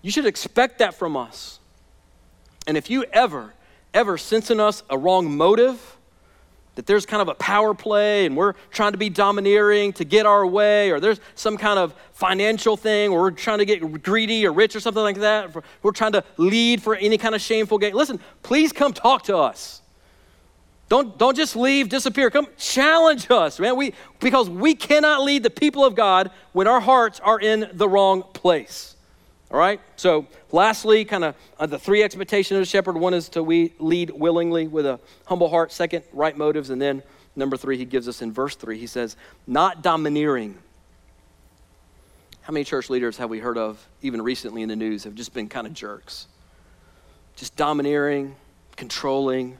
You 0.00 0.10
should 0.10 0.24
expect 0.24 0.78
that 0.78 0.94
from 0.94 1.14
us. 1.14 1.58
And 2.66 2.78
if 2.78 2.88
you 2.88 3.04
ever, 3.12 3.52
ever 3.92 4.16
sense 4.16 4.50
in 4.50 4.60
us 4.60 4.82
a 4.88 4.96
wrong 4.96 5.36
motive, 5.36 5.98
that 6.74 6.86
there's 6.86 7.06
kind 7.06 7.22
of 7.22 7.28
a 7.28 7.34
power 7.34 7.74
play 7.74 8.26
and 8.26 8.36
we're 8.36 8.54
trying 8.70 8.92
to 8.92 8.98
be 8.98 9.08
domineering 9.08 9.92
to 9.94 10.04
get 10.04 10.26
our 10.26 10.46
way, 10.46 10.90
or 10.90 11.00
there's 11.00 11.20
some 11.34 11.56
kind 11.56 11.78
of 11.78 11.94
financial 12.12 12.76
thing, 12.76 13.10
or 13.10 13.22
we're 13.22 13.30
trying 13.30 13.58
to 13.58 13.64
get 13.64 14.02
greedy 14.02 14.46
or 14.46 14.52
rich 14.52 14.74
or 14.74 14.80
something 14.80 15.02
like 15.02 15.18
that, 15.18 15.54
we're 15.82 15.92
trying 15.92 16.12
to 16.12 16.24
lead 16.36 16.82
for 16.82 16.94
any 16.96 17.18
kind 17.18 17.34
of 17.34 17.40
shameful 17.40 17.78
gain, 17.78 17.94
listen, 17.94 18.20
please 18.42 18.72
come 18.72 18.92
talk 18.92 19.24
to 19.24 19.36
us. 19.36 19.82
Don't, 20.88 21.16
don't 21.18 21.36
just 21.36 21.56
leave, 21.56 21.88
disappear. 21.88 22.30
Come 22.30 22.46
challenge 22.58 23.30
us, 23.30 23.58
man. 23.58 23.74
We, 23.76 23.94
because 24.20 24.50
we 24.50 24.74
cannot 24.74 25.22
lead 25.22 25.42
the 25.42 25.50
people 25.50 25.84
of 25.84 25.94
God 25.94 26.30
when 26.52 26.66
our 26.66 26.80
hearts 26.80 27.20
are 27.20 27.40
in 27.40 27.70
the 27.72 27.88
wrong 27.88 28.22
place. 28.22 28.93
All 29.54 29.60
right? 29.60 29.80
So, 29.94 30.26
lastly, 30.50 31.04
kind 31.04 31.22
of 31.22 31.36
uh, 31.60 31.66
the 31.66 31.78
three 31.78 32.02
expectations 32.02 32.56
of 32.56 32.62
a 32.62 32.66
shepherd 32.66 32.96
one 32.96 33.14
is 33.14 33.28
to 33.30 33.42
we 33.44 33.72
lead 33.78 34.10
willingly 34.10 34.66
with 34.66 34.84
a 34.84 34.98
humble 35.26 35.48
heart. 35.48 35.70
Second, 35.70 36.02
right 36.12 36.36
motives. 36.36 36.70
And 36.70 36.82
then, 36.82 37.04
number 37.36 37.56
three, 37.56 37.78
he 37.78 37.84
gives 37.84 38.08
us 38.08 38.20
in 38.20 38.32
verse 38.32 38.56
three, 38.56 38.80
he 38.80 38.88
says, 38.88 39.16
not 39.46 39.80
domineering. 39.80 40.58
How 42.40 42.52
many 42.52 42.64
church 42.64 42.90
leaders 42.90 43.16
have 43.18 43.30
we 43.30 43.38
heard 43.38 43.56
of, 43.56 43.86
even 44.02 44.20
recently 44.20 44.62
in 44.62 44.68
the 44.68 44.74
news, 44.74 45.04
have 45.04 45.14
just 45.14 45.32
been 45.32 45.48
kind 45.48 45.68
of 45.68 45.72
jerks? 45.72 46.26
Just 47.36 47.54
domineering, 47.54 48.34
controlling, 48.74 49.56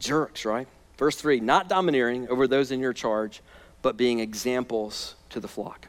jerks, 0.00 0.44
right? 0.44 0.66
Verse 0.98 1.14
3 1.14 1.38
not 1.38 1.68
domineering 1.68 2.28
over 2.30 2.48
those 2.48 2.72
in 2.72 2.80
your 2.80 2.92
charge, 2.92 3.42
but 3.80 3.96
being 3.96 4.18
examples 4.18 5.14
to 5.28 5.38
the 5.38 5.46
flock. 5.46 5.86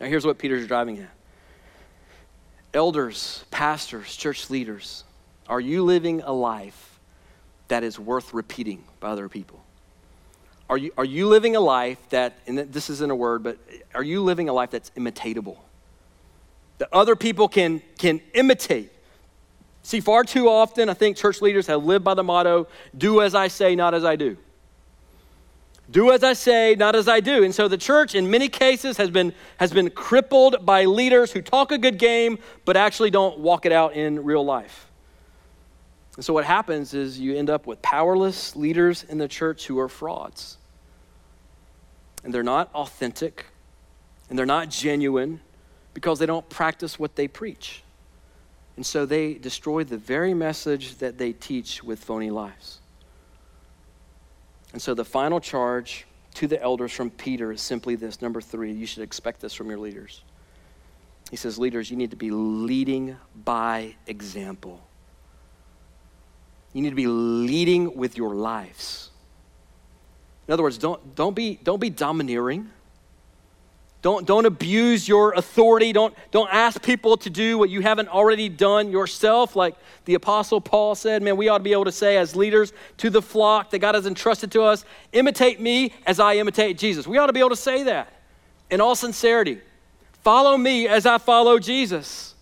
Now, 0.00 0.06
here's 0.06 0.24
what 0.24 0.38
Peter's 0.38 0.66
driving 0.66 0.98
at 1.00 1.15
Elders, 2.76 3.44
pastors, 3.50 4.14
church 4.14 4.50
leaders, 4.50 5.02
are 5.48 5.60
you 5.60 5.82
living 5.82 6.22
a 6.22 6.32
life 6.32 7.00
that 7.68 7.82
is 7.82 7.98
worth 7.98 8.32
repeating 8.32 8.84
by 9.00 9.08
other 9.08 9.28
people? 9.28 9.64
Are 10.70 10.76
you, 10.76 10.92
are 10.96 11.04
you 11.04 11.26
living 11.26 11.56
a 11.56 11.60
life 11.60 11.98
that, 12.10 12.38
and 12.46 12.58
this 12.58 12.90
isn't 12.90 13.10
a 13.10 13.16
word, 13.16 13.42
but 13.42 13.58
are 13.94 14.02
you 14.02 14.22
living 14.22 14.48
a 14.48 14.52
life 14.52 14.70
that's 14.70 14.90
imitatable? 14.90 15.56
That 16.78 16.88
other 16.92 17.16
people 17.16 17.48
can, 17.48 17.82
can 17.98 18.20
imitate 18.34 18.92
See, 19.86 20.00
far 20.00 20.24
too 20.24 20.48
often, 20.48 20.88
I 20.88 20.94
think 20.94 21.16
church 21.16 21.40
leaders 21.40 21.68
have 21.68 21.84
lived 21.84 22.04
by 22.04 22.14
the 22.14 22.24
motto 22.24 22.66
do 22.98 23.22
as 23.22 23.36
I 23.36 23.46
say, 23.46 23.76
not 23.76 23.94
as 23.94 24.04
I 24.04 24.16
do. 24.16 24.36
Do 25.90 26.10
as 26.10 26.24
I 26.24 26.32
say, 26.32 26.74
not 26.74 26.96
as 26.96 27.06
I 27.06 27.20
do. 27.20 27.44
And 27.44 27.54
so 27.54 27.68
the 27.68 27.78
church, 27.78 28.14
in 28.14 28.30
many 28.30 28.48
cases, 28.48 28.96
has 28.96 29.08
been, 29.08 29.32
has 29.58 29.72
been 29.72 29.90
crippled 29.90 30.66
by 30.66 30.84
leaders 30.84 31.30
who 31.30 31.40
talk 31.40 31.70
a 31.70 31.78
good 31.78 31.98
game, 31.98 32.38
but 32.64 32.76
actually 32.76 33.10
don't 33.10 33.38
walk 33.38 33.66
it 33.66 33.72
out 33.72 33.94
in 33.94 34.24
real 34.24 34.44
life. 34.44 34.88
And 36.16 36.24
so 36.24 36.32
what 36.32 36.44
happens 36.44 36.92
is 36.92 37.20
you 37.20 37.36
end 37.36 37.50
up 37.50 37.66
with 37.66 37.80
powerless 37.82 38.56
leaders 38.56 39.04
in 39.04 39.18
the 39.18 39.28
church 39.28 39.66
who 39.66 39.78
are 39.78 39.88
frauds. 39.88 40.56
And 42.24 42.34
they're 42.34 42.42
not 42.42 42.74
authentic, 42.74 43.46
and 44.28 44.36
they're 44.36 44.46
not 44.46 44.70
genuine 44.70 45.40
because 45.94 46.18
they 46.18 46.26
don't 46.26 46.48
practice 46.48 46.98
what 46.98 47.14
they 47.14 47.28
preach. 47.28 47.84
And 48.76 48.84
so 48.84 49.06
they 49.06 49.34
destroy 49.34 49.84
the 49.84 49.96
very 49.96 50.34
message 50.34 50.96
that 50.98 51.16
they 51.16 51.32
teach 51.32 51.82
with 51.84 52.02
phony 52.02 52.30
lives. 52.30 52.80
And 54.76 54.82
so 54.82 54.92
the 54.92 55.06
final 55.06 55.40
charge 55.40 56.04
to 56.34 56.46
the 56.46 56.62
elders 56.62 56.92
from 56.92 57.08
Peter 57.08 57.50
is 57.50 57.62
simply 57.62 57.94
this 57.96 58.20
number 58.20 58.42
three, 58.42 58.72
you 58.72 58.84
should 58.84 59.02
expect 59.02 59.40
this 59.40 59.54
from 59.54 59.70
your 59.70 59.78
leaders. 59.78 60.20
He 61.30 61.36
says, 61.36 61.58
Leaders, 61.58 61.90
you 61.90 61.96
need 61.96 62.10
to 62.10 62.16
be 62.16 62.30
leading 62.30 63.16
by 63.42 63.94
example. 64.06 64.86
You 66.74 66.82
need 66.82 66.90
to 66.90 66.94
be 66.94 67.06
leading 67.06 67.96
with 67.96 68.18
your 68.18 68.34
lives. 68.34 69.08
In 70.46 70.52
other 70.52 70.62
words, 70.62 70.76
don't, 70.76 71.14
don't, 71.14 71.34
be, 71.34 71.58
don't 71.64 71.80
be 71.80 71.88
domineering. 71.88 72.68
Don't, 74.06 74.24
don't 74.24 74.46
abuse 74.46 75.08
your 75.08 75.32
authority. 75.32 75.92
Don't, 75.92 76.14
don't 76.30 76.48
ask 76.52 76.80
people 76.80 77.16
to 77.16 77.28
do 77.28 77.58
what 77.58 77.70
you 77.70 77.80
haven't 77.80 78.08
already 78.08 78.48
done 78.48 78.92
yourself. 78.92 79.56
Like 79.56 79.74
the 80.04 80.14
Apostle 80.14 80.60
Paul 80.60 80.94
said, 80.94 81.24
man, 81.24 81.36
we 81.36 81.48
ought 81.48 81.58
to 81.58 81.64
be 81.64 81.72
able 81.72 81.86
to 81.86 81.90
say 81.90 82.16
as 82.16 82.36
leaders 82.36 82.72
to 82.98 83.10
the 83.10 83.20
flock 83.20 83.70
that 83.70 83.80
God 83.80 83.96
has 83.96 84.06
entrusted 84.06 84.52
to 84.52 84.62
us, 84.62 84.84
imitate 85.12 85.60
me 85.60 85.92
as 86.06 86.20
I 86.20 86.36
imitate 86.36 86.78
Jesus. 86.78 87.08
We 87.08 87.18
ought 87.18 87.26
to 87.26 87.32
be 87.32 87.40
able 87.40 87.50
to 87.50 87.56
say 87.56 87.82
that 87.82 88.12
in 88.70 88.80
all 88.80 88.94
sincerity. 88.94 89.60
Follow 90.22 90.56
me 90.56 90.86
as 90.86 91.04
I 91.04 91.18
follow 91.18 91.58
Jesus. 91.58 92.36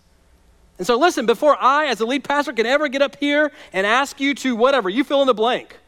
And 0.77 0.87
so, 0.87 0.98
listen, 0.98 1.24
before 1.24 1.57
I, 1.59 1.87
as 1.87 1.98
a 1.98 2.05
lead 2.05 2.24
pastor, 2.24 2.53
can 2.53 2.66
ever 2.66 2.88
get 2.88 3.00
up 3.00 3.16
here 3.16 3.50
and 3.72 3.87
ask 3.87 4.20
you 4.20 4.35
to 4.35 4.55
whatever, 4.55 4.90
you 4.90 5.03
fill 5.03 5.22
in 5.22 5.27
the 5.27 5.33
blank, 5.33 5.79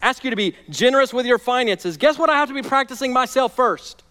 ask 0.00 0.24
you 0.24 0.30
to 0.30 0.36
be 0.36 0.56
generous 0.70 1.12
with 1.12 1.26
your 1.26 1.36
finances, 1.36 1.98
guess 1.98 2.18
what 2.18 2.30
I 2.30 2.36
have 2.36 2.48
to 2.48 2.54
be 2.54 2.62
practicing 2.62 3.12
myself 3.12 3.54
first? 3.54 4.04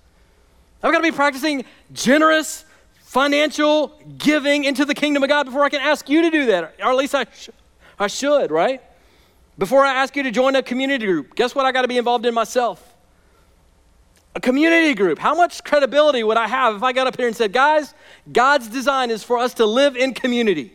I've 0.83 0.91
got 0.91 0.99
to 0.99 1.03
be 1.03 1.15
practicing 1.15 1.65
generous 1.91 2.65
financial 2.99 3.99
giving 4.17 4.65
into 4.65 4.85
the 4.85 4.93
kingdom 4.93 5.23
of 5.23 5.29
God 5.29 5.45
before 5.45 5.63
I 5.63 5.69
can 5.69 5.81
ask 5.81 6.09
you 6.09 6.21
to 6.23 6.29
do 6.29 6.45
that. 6.47 6.75
Or 6.79 6.91
at 6.91 6.95
least 6.95 7.15
I, 7.15 7.25
sh- 7.25 7.49
I 7.97 8.07
should, 8.07 8.51
right? 8.51 8.81
Before 9.57 9.83
I 9.83 9.93
ask 9.93 10.15
you 10.15 10.23
to 10.23 10.31
join 10.31 10.55
a 10.55 10.61
community 10.61 11.05
group, 11.05 11.35
guess 11.35 11.55
what 11.55 11.65
I 11.65 11.71
got 11.71 11.81
to 11.81 11.87
be 11.87 11.97
involved 11.97 12.25
in 12.25 12.33
myself? 12.33 12.93
A 14.35 14.39
community 14.39 14.93
group. 14.93 15.17
How 15.17 15.33
much 15.33 15.63
credibility 15.63 16.23
would 16.23 16.37
I 16.37 16.47
have 16.47 16.75
if 16.75 16.83
I 16.83 16.93
got 16.93 17.07
up 17.07 17.17
here 17.17 17.27
and 17.27 17.35
said, 17.35 17.53
guys, 17.53 17.95
God's 18.31 18.67
design 18.67 19.09
is 19.09 19.23
for 19.23 19.39
us 19.39 19.55
to 19.55 19.65
live 19.65 19.97
in 19.97 20.13
community? 20.13 20.73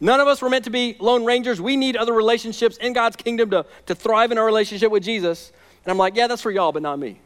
None 0.00 0.20
of 0.20 0.26
us 0.26 0.42
were 0.42 0.48
meant 0.48 0.64
to 0.64 0.70
be 0.70 0.96
lone 0.98 1.24
rangers. 1.24 1.60
We 1.60 1.76
need 1.76 1.96
other 1.96 2.12
relationships 2.12 2.76
in 2.78 2.92
God's 2.92 3.14
kingdom 3.14 3.50
to, 3.50 3.66
to 3.86 3.94
thrive 3.94 4.32
in 4.32 4.38
our 4.38 4.46
relationship 4.46 4.90
with 4.90 5.04
Jesus. 5.04 5.52
And 5.84 5.92
I'm 5.92 5.98
like, 5.98 6.16
yeah, 6.16 6.26
that's 6.26 6.42
for 6.42 6.50
y'all, 6.50 6.72
but 6.72 6.82
not 6.82 6.98
me. 6.98 7.20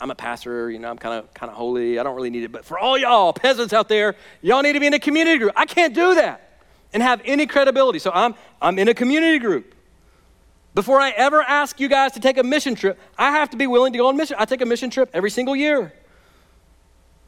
I'm 0.00 0.10
a 0.10 0.14
pastor, 0.14 0.70
you 0.70 0.78
know, 0.78 0.90
I'm 0.90 0.98
kind 0.98 1.18
of 1.18 1.32
kind 1.34 1.50
of 1.50 1.56
holy. 1.56 1.98
I 1.98 2.02
don't 2.02 2.14
really 2.14 2.30
need 2.30 2.44
it. 2.44 2.52
But 2.52 2.64
for 2.64 2.78
all 2.78 2.96
y'all 2.96 3.32
peasants 3.32 3.72
out 3.72 3.88
there, 3.88 4.16
y'all 4.42 4.62
need 4.62 4.74
to 4.74 4.80
be 4.80 4.86
in 4.86 4.94
a 4.94 4.98
community 4.98 5.38
group. 5.38 5.52
I 5.56 5.66
can't 5.66 5.94
do 5.94 6.14
that 6.14 6.58
and 6.92 7.02
have 7.02 7.20
any 7.24 7.46
credibility. 7.46 7.98
So 7.98 8.10
I'm 8.12 8.34
I'm 8.60 8.78
in 8.78 8.88
a 8.88 8.94
community 8.94 9.38
group. 9.38 9.74
Before 10.74 11.00
I 11.00 11.10
ever 11.10 11.42
ask 11.42 11.80
you 11.80 11.88
guys 11.88 12.12
to 12.12 12.20
take 12.20 12.38
a 12.38 12.44
mission 12.44 12.74
trip, 12.74 12.98
I 13.18 13.32
have 13.32 13.50
to 13.50 13.56
be 13.56 13.66
willing 13.66 13.92
to 13.92 13.98
go 13.98 14.06
on 14.08 14.16
mission. 14.16 14.36
I 14.38 14.44
take 14.44 14.60
a 14.60 14.66
mission 14.66 14.88
trip 14.88 15.10
every 15.12 15.30
single 15.30 15.56
year. 15.56 15.92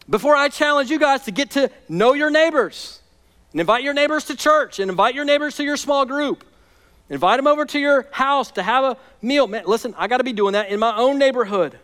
Before 0.08 0.36
I 0.36 0.48
challenge 0.48 0.90
you 0.90 0.98
guys 0.98 1.24
to 1.24 1.30
get 1.30 1.50
to 1.52 1.70
know 1.88 2.12
your 2.12 2.30
neighbors 2.30 3.00
and 3.52 3.60
invite 3.60 3.82
your 3.82 3.94
neighbors 3.94 4.24
to 4.26 4.36
church 4.36 4.78
and 4.78 4.90
invite 4.90 5.14
your 5.14 5.24
neighbors 5.24 5.56
to 5.56 5.64
your 5.64 5.76
small 5.76 6.04
group. 6.04 6.44
Invite 7.10 7.38
them 7.38 7.46
over 7.46 7.64
to 7.66 7.78
your 7.78 8.06
house 8.12 8.50
to 8.52 8.62
have 8.62 8.84
a 8.84 8.96
meal. 9.20 9.46
Man, 9.46 9.64
listen, 9.66 9.94
I 9.98 10.06
got 10.06 10.18
to 10.18 10.24
be 10.24 10.32
doing 10.32 10.52
that 10.52 10.70
in 10.70 10.78
my 10.78 10.96
own 10.96 11.18
neighborhood 11.18 11.78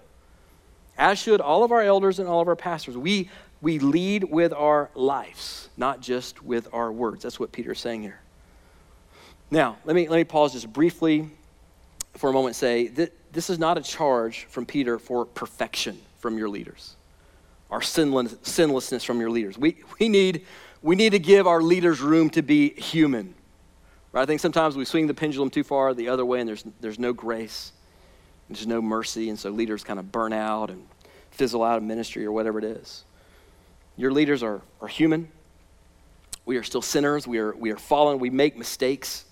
as 0.98 1.18
should 1.18 1.40
all 1.40 1.62
of 1.62 1.70
our 1.70 1.82
elders 1.82 2.18
and 2.18 2.28
all 2.28 2.40
of 2.40 2.48
our 2.48 2.56
pastors. 2.56 2.96
We, 2.96 3.30
we 3.62 3.78
lead 3.78 4.24
with 4.24 4.52
our 4.52 4.90
lives, 4.94 5.68
not 5.76 6.00
just 6.00 6.42
with 6.42 6.68
our 6.72 6.92
words. 6.92 7.22
That's 7.22 7.38
what 7.38 7.52
Peter's 7.52 7.80
saying 7.80 8.02
here. 8.02 8.20
Now, 9.50 9.78
let 9.84 9.96
me, 9.96 10.08
let 10.08 10.16
me 10.16 10.24
pause 10.24 10.52
just 10.52 10.70
briefly 10.72 11.30
for 12.14 12.28
a 12.28 12.32
moment 12.32 12.50
and 12.50 12.56
say 12.56 12.88
that 12.88 13.32
this 13.32 13.48
is 13.48 13.58
not 13.58 13.78
a 13.78 13.80
charge 13.80 14.44
from 14.50 14.66
Peter 14.66 14.98
for 14.98 15.24
perfection 15.24 15.98
from 16.18 16.37
your 16.37 16.48
leaders, 16.48 16.96
our 17.70 17.80
sinless, 17.80 18.34
sinlessness 18.42 19.04
from 19.04 19.20
your 19.20 19.30
leaders. 19.30 19.56
We, 19.56 19.76
we, 20.00 20.08
need, 20.08 20.44
we 20.82 20.96
need 20.96 21.11
to 21.11 21.18
give 21.18 21.46
our 21.46 21.62
leaders 21.62 22.00
room 22.00 22.28
to 22.30 22.42
be 22.42 22.70
human. 22.70 23.34
Right? 24.12 24.22
I 24.22 24.26
think 24.26 24.40
sometimes 24.40 24.76
we 24.76 24.84
swing 24.84 25.06
the 25.06 25.14
pendulum 25.14 25.48
too 25.48 25.62
far 25.62 25.94
the 25.94 26.08
other 26.08 26.26
way 26.26 26.40
and 26.40 26.48
there's, 26.48 26.64
there's 26.80 26.98
no 26.98 27.12
grace. 27.12 27.72
There's 28.48 28.66
no 28.66 28.80
mercy, 28.80 29.28
and 29.28 29.38
so 29.38 29.50
leaders 29.50 29.84
kind 29.84 29.98
of 29.98 30.11
burn 30.11 30.32
out 30.32 30.70
and 30.70 30.87
fizzle 31.30 31.62
out 31.62 31.76
of 31.76 31.82
ministry 31.82 32.24
or 32.24 32.32
whatever 32.32 32.58
it 32.58 32.64
is. 32.64 33.04
Your 33.96 34.11
leaders 34.11 34.42
are, 34.42 34.62
are 34.80 34.88
human. 34.88 35.28
We 36.46 36.56
are 36.56 36.62
still 36.62 36.82
sinners. 36.82 37.26
We 37.26 37.38
are, 37.38 37.54
we 37.54 37.70
are 37.70 37.76
fallen. 37.76 38.18
We 38.18 38.30
make 38.30 38.56
mistakes. 38.56 39.24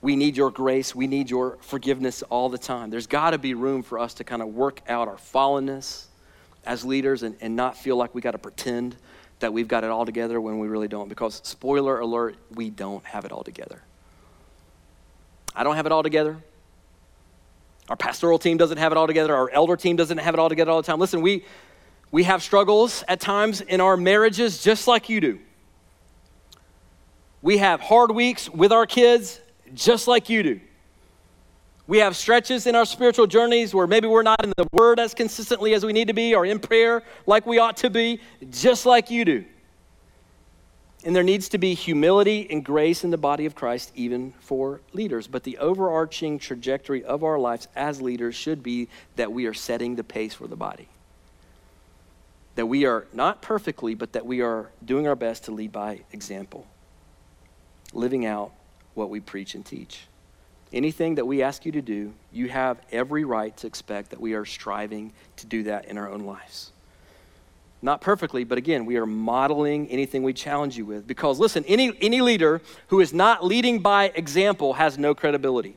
We 0.00 0.16
need 0.16 0.36
your 0.36 0.50
grace. 0.50 0.94
We 0.94 1.06
need 1.06 1.28
your 1.28 1.58
forgiveness 1.60 2.22
all 2.22 2.48
the 2.48 2.58
time. 2.58 2.90
There's 2.90 3.06
got 3.06 3.30
to 3.30 3.38
be 3.38 3.54
room 3.54 3.82
for 3.82 3.98
us 3.98 4.14
to 4.14 4.24
kind 4.24 4.40
of 4.42 4.48
work 4.48 4.80
out 4.88 5.08
our 5.08 5.16
fallenness 5.16 6.04
as 6.64 6.84
leaders 6.84 7.22
and, 7.22 7.36
and 7.40 7.56
not 7.56 7.76
feel 7.76 7.96
like 7.96 8.14
we 8.14 8.20
got 8.20 8.32
to 8.32 8.38
pretend 8.38 8.96
that 9.40 9.52
we've 9.52 9.68
got 9.68 9.82
it 9.82 9.90
all 9.90 10.06
together 10.06 10.40
when 10.40 10.58
we 10.58 10.68
really 10.68 10.88
don't. 10.88 11.08
Because, 11.08 11.40
spoiler 11.44 11.98
alert, 11.98 12.36
we 12.54 12.70
don't 12.70 13.04
have 13.04 13.24
it 13.24 13.32
all 13.32 13.42
together. 13.42 13.82
I 15.54 15.64
don't 15.64 15.76
have 15.76 15.86
it 15.86 15.92
all 15.92 16.02
together. 16.02 16.38
Our 17.90 17.96
pastoral 17.96 18.38
team 18.38 18.56
doesn't 18.56 18.78
have 18.78 18.92
it 18.92 18.98
all 18.98 19.08
together. 19.08 19.34
Our 19.34 19.50
elder 19.50 19.76
team 19.76 19.96
doesn't 19.96 20.18
have 20.18 20.32
it 20.32 20.38
all 20.38 20.48
together 20.48 20.70
all 20.70 20.80
the 20.80 20.86
time. 20.86 21.00
Listen, 21.00 21.20
we, 21.20 21.44
we 22.12 22.22
have 22.22 22.40
struggles 22.40 23.02
at 23.08 23.20
times 23.20 23.60
in 23.60 23.80
our 23.80 23.96
marriages 23.96 24.62
just 24.62 24.86
like 24.86 25.08
you 25.08 25.20
do. 25.20 25.40
We 27.42 27.58
have 27.58 27.80
hard 27.80 28.12
weeks 28.12 28.48
with 28.48 28.70
our 28.70 28.86
kids 28.86 29.40
just 29.74 30.06
like 30.06 30.28
you 30.28 30.44
do. 30.44 30.60
We 31.88 31.98
have 31.98 32.16
stretches 32.16 32.68
in 32.68 32.76
our 32.76 32.84
spiritual 32.84 33.26
journeys 33.26 33.74
where 33.74 33.88
maybe 33.88 34.06
we're 34.06 34.22
not 34.22 34.44
in 34.44 34.52
the 34.56 34.68
Word 34.72 35.00
as 35.00 35.12
consistently 35.12 35.74
as 35.74 35.84
we 35.84 35.92
need 35.92 36.06
to 36.06 36.14
be 36.14 36.36
or 36.36 36.46
in 36.46 36.60
prayer 36.60 37.02
like 37.26 37.44
we 37.44 37.58
ought 37.58 37.76
to 37.78 37.90
be, 37.90 38.20
just 38.50 38.86
like 38.86 39.10
you 39.10 39.24
do. 39.24 39.44
And 41.02 41.16
there 41.16 41.22
needs 41.22 41.48
to 41.50 41.58
be 41.58 41.72
humility 41.72 42.46
and 42.50 42.62
grace 42.62 43.04
in 43.04 43.10
the 43.10 43.16
body 43.16 43.46
of 43.46 43.54
Christ, 43.54 43.90
even 43.94 44.32
for 44.40 44.80
leaders. 44.92 45.26
But 45.26 45.44
the 45.44 45.56
overarching 45.58 46.38
trajectory 46.38 47.02
of 47.02 47.24
our 47.24 47.38
lives 47.38 47.68
as 47.74 48.02
leaders 48.02 48.34
should 48.34 48.62
be 48.62 48.88
that 49.16 49.32
we 49.32 49.46
are 49.46 49.54
setting 49.54 49.96
the 49.96 50.04
pace 50.04 50.34
for 50.34 50.46
the 50.46 50.56
body. 50.56 50.88
That 52.56 52.66
we 52.66 52.84
are 52.84 53.06
not 53.14 53.40
perfectly, 53.40 53.94
but 53.94 54.12
that 54.12 54.26
we 54.26 54.42
are 54.42 54.70
doing 54.84 55.08
our 55.08 55.16
best 55.16 55.44
to 55.44 55.52
lead 55.52 55.72
by 55.72 56.00
example, 56.12 56.66
living 57.94 58.26
out 58.26 58.52
what 58.92 59.08
we 59.08 59.20
preach 59.20 59.54
and 59.54 59.64
teach. 59.64 60.02
Anything 60.70 61.14
that 61.14 61.26
we 61.26 61.42
ask 61.42 61.64
you 61.64 61.72
to 61.72 61.82
do, 61.82 62.12
you 62.30 62.48
have 62.50 62.78
every 62.92 63.24
right 63.24 63.56
to 63.56 63.66
expect 63.66 64.10
that 64.10 64.20
we 64.20 64.34
are 64.34 64.44
striving 64.44 65.12
to 65.36 65.46
do 65.46 65.62
that 65.62 65.86
in 65.86 65.96
our 65.96 66.10
own 66.10 66.20
lives. 66.20 66.72
Not 67.82 68.00
perfectly, 68.00 68.44
but 68.44 68.58
again, 68.58 68.84
we 68.84 68.96
are 68.96 69.06
modeling 69.06 69.88
anything 69.88 70.22
we 70.22 70.34
challenge 70.34 70.76
you 70.76 70.84
with. 70.84 71.06
Because 71.06 71.38
listen, 71.38 71.64
any, 71.66 71.96
any 72.00 72.20
leader 72.20 72.60
who 72.88 73.00
is 73.00 73.12
not 73.14 73.44
leading 73.44 73.80
by 73.80 74.12
example 74.14 74.74
has 74.74 74.98
no 74.98 75.14
credibility. 75.14 75.76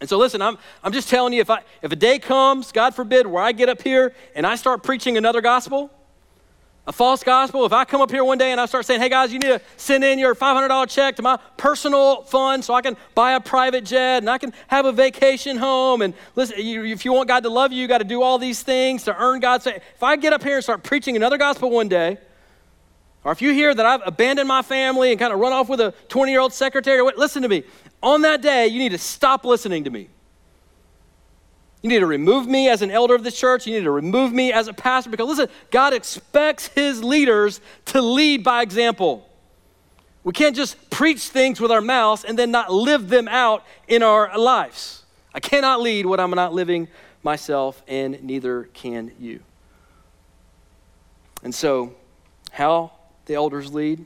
And 0.00 0.08
so 0.08 0.18
listen, 0.18 0.40
I'm, 0.42 0.58
I'm 0.82 0.92
just 0.92 1.08
telling 1.08 1.32
you, 1.32 1.40
if, 1.40 1.50
I, 1.50 1.60
if 1.82 1.92
a 1.92 1.96
day 1.96 2.18
comes, 2.18 2.72
God 2.72 2.94
forbid, 2.94 3.26
where 3.26 3.42
I 3.42 3.52
get 3.52 3.68
up 3.68 3.82
here 3.82 4.14
and 4.34 4.46
I 4.46 4.56
start 4.56 4.82
preaching 4.82 5.16
another 5.16 5.40
gospel, 5.40 5.90
a 6.86 6.92
false 6.92 7.24
gospel, 7.24 7.66
if 7.66 7.72
I 7.72 7.84
come 7.84 8.00
up 8.00 8.12
here 8.12 8.22
one 8.22 8.38
day 8.38 8.52
and 8.52 8.60
I 8.60 8.66
start 8.66 8.86
saying, 8.86 9.00
hey 9.00 9.08
guys, 9.08 9.32
you 9.32 9.40
need 9.40 9.48
to 9.48 9.60
send 9.76 10.04
in 10.04 10.20
your 10.20 10.36
$500 10.36 10.88
check 10.88 11.16
to 11.16 11.22
my 11.22 11.36
personal 11.56 12.22
fund 12.22 12.64
so 12.64 12.74
I 12.74 12.82
can 12.82 12.96
buy 13.14 13.32
a 13.32 13.40
private 13.40 13.84
jet 13.84 14.18
and 14.18 14.30
I 14.30 14.38
can 14.38 14.52
have 14.68 14.86
a 14.86 14.92
vacation 14.92 15.56
home. 15.56 16.00
And 16.02 16.14
listen, 16.36 16.56
if 16.58 17.04
you 17.04 17.12
want 17.12 17.26
God 17.26 17.42
to 17.42 17.48
love 17.48 17.72
you, 17.72 17.82
you 17.82 17.88
got 17.88 17.98
to 17.98 18.04
do 18.04 18.22
all 18.22 18.38
these 18.38 18.62
things 18.62 19.02
to 19.04 19.20
earn 19.20 19.40
God's 19.40 19.64
faith. 19.64 19.82
If 19.96 20.02
I 20.02 20.14
get 20.14 20.32
up 20.32 20.44
here 20.44 20.54
and 20.54 20.62
start 20.62 20.84
preaching 20.84 21.16
another 21.16 21.38
gospel 21.38 21.70
one 21.70 21.88
day, 21.88 22.18
or 23.24 23.32
if 23.32 23.42
you 23.42 23.52
hear 23.52 23.74
that 23.74 23.84
I've 23.84 24.02
abandoned 24.06 24.46
my 24.46 24.62
family 24.62 25.10
and 25.10 25.18
kind 25.18 25.32
of 25.32 25.40
run 25.40 25.52
off 25.52 25.68
with 25.68 25.80
a 25.80 25.92
20 26.08 26.30
year 26.30 26.40
old 26.40 26.52
secretary, 26.52 27.02
listen 27.16 27.42
to 27.42 27.48
me. 27.48 27.64
On 28.00 28.22
that 28.22 28.42
day, 28.42 28.68
you 28.68 28.78
need 28.78 28.92
to 28.92 28.98
stop 28.98 29.44
listening 29.44 29.82
to 29.84 29.90
me. 29.90 30.08
You 31.86 31.90
need 31.90 32.00
to 32.00 32.06
remove 32.06 32.48
me 32.48 32.68
as 32.68 32.82
an 32.82 32.90
elder 32.90 33.14
of 33.14 33.22
the 33.22 33.30
church. 33.30 33.64
You 33.64 33.74
need 33.74 33.84
to 33.84 33.92
remove 33.92 34.32
me 34.32 34.52
as 34.52 34.66
a 34.66 34.72
pastor 34.72 35.08
because, 35.08 35.28
listen, 35.28 35.48
God 35.70 35.94
expects 35.94 36.66
his 36.66 37.04
leaders 37.04 37.60
to 37.84 38.02
lead 38.02 38.42
by 38.42 38.62
example. 38.62 39.24
We 40.24 40.32
can't 40.32 40.56
just 40.56 40.90
preach 40.90 41.28
things 41.28 41.60
with 41.60 41.70
our 41.70 41.80
mouths 41.80 42.24
and 42.24 42.36
then 42.36 42.50
not 42.50 42.72
live 42.72 43.08
them 43.08 43.28
out 43.28 43.64
in 43.86 44.02
our 44.02 44.36
lives. 44.36 45.04
I 45.32 45.38
cannot 45.38 45.80
lead 45.80 46.06
what 46.06 46.18
I'm 46.18 46.32
not 46.32 46.52
living 46.52 46.88
myself, 47.22 47.80
and 47.86 48.20
neither 48.20 48.64
can 48.74 49.12
you. 49.20 49.38
And 51.44 51.54
so, 51.54 51.94
how 52.50 52.90
the 53.26 53.34
elders 53.34 53.72
lead 53.72 54.04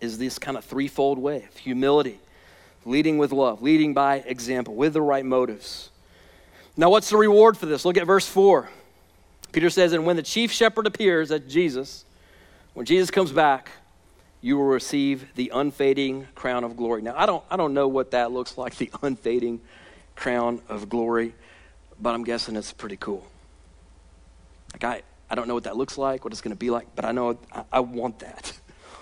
is 0.00 0.16
this 0.16 0.38
kind 0.38 0.56
of 0.56 0.64
threefold 0.64 1.18
way 1.18 1.44
of 1.44 1.54
humility, 1.58 2.18
leading 2.86 3.18
with 3.18 3.30
love, 3.30 3.60
leading 3.60 3.92
by 3.92 4.20
example, 4.20 4.74
with 4.74 4.94
the 4.94 5.02
right 5.02 5.26
motives. 5.26 5.90
Now, 6.78 6.90
what's 6.90 7.10
the 7.10 7.16
reward 7.16 7.58
for 7.58 7.66
this? 7.66 7.84
Look 7.84 7.96
at 7.96 8.06
verse 8.06 8.28
4. 8.28 8.70
Peter 9.50 9.68
says, 9.68 9.92
And 9.92 10.06
when 10.06 10.14
the 10.14 10.22
chief 10.22 10.52
shepherd 10.52 10.86
appears, 10.86 11.32
at 11.32 11.48
Jesus, 11.48 12.04
when 12.72 12.86
Jesus 12.86 13.10
comes 13.10 13.32
back, 13.32 13.70
you 14.40 14.56
will 14.56 14.66
receive 14.66 15.34
the 15.34 15.50
unfading 15.52 16.28
crown 16.36 16.62
of 16.62 16.76
glory. 16.76 17.02
Now, 17.02 17.14
I 17.16 17.26
don't, 17.26 17.42
I 17.50 17.56
don't 17.56 17.74
know 17.74 17.88
what 17.88 18.12
that 18.12 18.30
looks 18.30 18.56
like, 18.56 18.76
the 18.78 18.92
unfading 19.02 19.60
crown 20.14 20.62
of 20.68 20.88
glory, 20.88 21.34
but 22.00 22.14
I'm 22.14 22.22
guessing 22.22 22.54
it's 22.54 22.72
pretty 22.72 22.96
cool. 22.96 23.26
Like, 24.72 24.84
I, 24.84 25.02
I 25.28 25.34
don't 25.34 25.48
know 25.48 25.54
what 25.54 25.64
that 25.64 25.76
looks 25.76 25.98
like, 25.98 26.22
what 26.22 26.32
it's 26.32 26.42
going 26.42 26.54
to 26.54 26.58
be 26.58 26.70
like, 26.70 26.86
but 26.94 27.04
I 27.04 27.10
know 27.10 27.40
I, 27.52 27.64
I 27.72 27.80
want 27.80 28.20
that. 28.20 28.52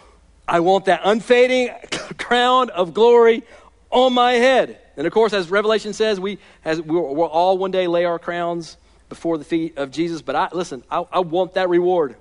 I 0.49 0.61
want 0.61 0.87
that 0.87 1.03
unfading 1.05 1.75
crown 2.19 2.71
of 2.71 2.95
glory 2.95 3.43
on 3.91 4.15
my 4.15 4.33
head. 4.33 4.81
And 4.97 5.07
of 5.07 5.13
course, 5.13 5.33
as 5.33 5.51
Revelation 5.51 5.93
says, 5.93 6.19
we 6.19 6.39
as 6.65 6.81
we'll, 6.81 7.15
we'll 7.15 7.27
all 7.27 7.59
one 7.59 7.71
day 7.71 7.87
lay 7.87 8.05
our 8.05 8.19
crowns 8.19 8.77
before 9.09 9.39
the 9.39 9.45
feet 9.45 9.77
of 9.77 9.91
Jesus. 9.91 10.23
But 10.23 10.37
I 10.37 10.49
listen, 10.53 10.83
I, 10.91 11.05
I 11.13 11.21
want 11.21 11.55
that 11.55 11.69
reward. 11.69 12.17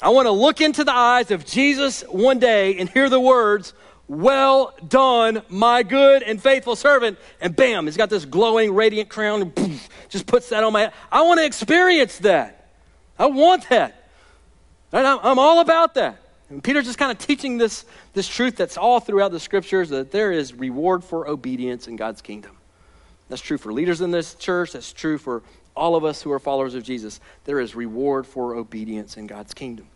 I 0.00 0.10
want 0.10 0.26
to 0.26 0.30
look 0.32 0.60
into 0.60 0.84
the 0.84 0.94
eyes 0.94 1.30
of 1.30 1.44
Jesus 1.44 2.02
one 2.02 2.38
day 2.38 2.78
and 2.78 2.88
hear 2.88 3.08
the 3.08 3.18
words, 3.18 3.72
Well 4.06 4.74
done, 4.86 5.42
my 5.48 5.82
good 5.82 6.22
and 6.22 6.40
faithful 6.40 6.76
servant. 6.76 7.18
And 7.40 7.56
bam, 7.56 7.86
he's 7.86 7.96
got 7.96 8.10
this 8.10 8.24
glowing, 8.24 8.74
radiant 8.74 9.08
crown, 9.08 9.52
and 9.56 9.80
just 10.08 10.26
puts 10.26 10.50
that 10.50 10.62
on 10.62 10.72
my 10.72 10.82
head. 10.82 10.92
I 11.10 11.22
want 11.22 11.40
to 11.40 11.46
experience 11.46 12.18
that. 12.18 12.68
I 13.18 13.26
want 13.26 13.68
that. 13.70 14.08
I'm 14.92 15.38
all 15.38 15.60
about 15.60 15.94
that. 15.94 16.18
And 16.50 16.64
Peter's 16.64 16.86
just 16.86 16.98
kind 16.98 17.12
of 17.12 17.18
teaching 17.18 17.58
this, 17.58 17.84
this 18.14 18.26
truth 18.26 18.56
that's 18.56 18.76
all 18.76 19.00
throughout 19.00 19.32
the 19.32 19.40
scriptures 19.40 19.90
that 19.90 20.10
there 20.10 20.32
is 20.32 20.54
reward 20.54 21.04
for 21.04 21.28
obedience 21.28 21.88
in 21.88 21.96
God's 21.96 22.22
kingdom. 22.22 22.56
That's 23.28 23.42
true 23.42 23.58
for 23.58 23.72
leaders 23.72 24.00
in 24.00 24.10
this 24.10 24.34
church, 24.34 24.72
that's 24.72 24.92
true 24.92 25.18
for 25.18 25.42
all 25.76 25.94
of 25.94 26.04
us 26.04 26.22
who 26.22 26.32
are 26.32 26.38
followers 26.38 26.74
of 26.74 26.82
Jesus. 26.82 27.20
There 27.44 27.60
is 27.60 27.74
reward 27.74 28.26
for 28.26 28.54
obedience 28.54 29.16
in 29.16 29.26
God's 29.26 29.52
kingdom. 29.52 29.86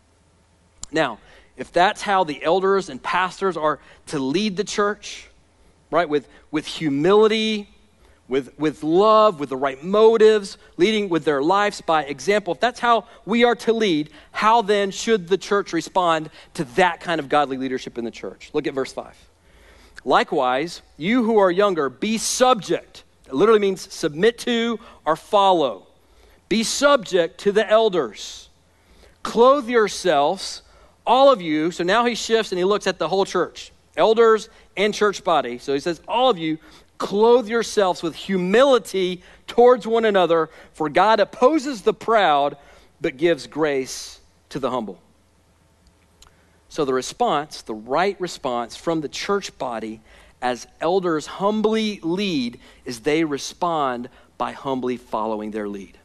Now, 0.92 1.18
if 1.56 1.72
that's 1.72 2.02
how 2.02 2.24
the 2.24 2.42
elders 2.42 2.88
and 2.88 3.02
pastors 3.02 3.56
are 3.56 3.78
to 4.08 4.18
lead 4.18 4.56
the 4.56 4.64
church, 4.64 5.28
right, 5.90 6.08
with, 6.08 6.28
with 6.50 6.66
humility 6.66 7.68
with, 8.28 8.58
with 8.58 8.82
love, 8.82 9.40
with 9.40 9.50
the 9.50 9.56
right 9.56 9.82
motives, 9.82 10.56
leading 10.76 11.08
with 11.08 11.24
their 11.24 11.42
lives 11.42 11.80
by 11.80 12.04
example. 12.04 12.54
If 12.54 12.60
that's 12.60 12.80
how 12.80 13.06
we 13.26 13.44
are 13.44 13.56
to 13.56 13.72
lead, 13.72 14.10
how 14.30 14.62
then 14.62 14.90
should 14.90 15.28
the 15.28 15.36
church 15.36 15.72
respond 15.72 16.30
to 16.54 16.64
that 16.76 17.00
kind 17.00 17.18
of 17.18 17.28
godly 17.28 17.56
leadership 17.56 17.98
in 17.98 18.04
the 18.04 18.10
church? 18.10 18.50
Look 18.52 18.66
at 18.66 18.74
verse 18.74 18.92
5. 18.92 19.14
Likewise, 20.04 20.82
you 20.96 21.24
who 21.24 21.38
are 21.38 21.50
younger, 21.50 21.88
be 21.88 22.18
subject. 22.18 23.04
It 23.26 23.34
literally 23.34 23.60
means 23.60 23.92
submit 23.92 24.38
to 24.40 24.80
or 25.04 25.16
follow. 25.16 25.86
Be 26.48 26.64
subject 26.64 27.38
to 27.40 27.52
the 27.52 27.68
elders. 27.68 28.48
Clothe 29.22 29.68
yourselves, 29.68 30.62
all 31.06 31.30
of 31.30 31.40
you. 31.40 31.70
So 31.70 31.84
now 31.84 32.04
he 32.04 32.14
shifts 32.14 32.52
and 32.52 32.58
he 32.58 32.64
looks 32.64 32.86
at 32.86 32.98
the 32.98 33.08
whole 33.08 33.24
church, 33.24 33.72
elders 33.96 34.48
and 34.76 34.92
church 34.92 35.22
body. 35.22 35.58
So 35.58 35.72
he 35.72 35.80
says, 35.80 36.00
all 36.08 36.28
of 36.28 36.38
you, 36.38 36.58
clothe 37.02 37.48
yourselves 37.48 38.00
with 38.00 38.14
humility 38.14 39.22
towards 39.48 39.88
one 39.88 40.04
another, 40.04 40.48
for 40.72 40.88
God 40.88 41.18
opposes 41.18 41.82
the 41.82 41.92
proud, 41.92 42.56
but 43.00 43.16
gives 43.16 43.48
grace 43.48 44.20
to 44.50 44.60
the 44.60 44.70
humble. 44.70 45.02
So, 46.68 46.84
the 46.84 46.94
response, 46.94 47.60
the 47.62 47.74
right 47.74 48.18
response 48.20 48.76
from 48.76 49.00
the 49.00 49.08
church 49.08 49.58
body 49.58 50.00
as 50.40 50.68
elders 50.80 51.26
humbly 51.26 51.98
lead, 52.02 52.60
is 52.84 53.00
they 53.00 53.24
respond 53.24 54.08
by 54.38 54.52
humbly 54.52 54.96
following 54.96 55.50
their 55.50 55.68
lead. 55.68 55.98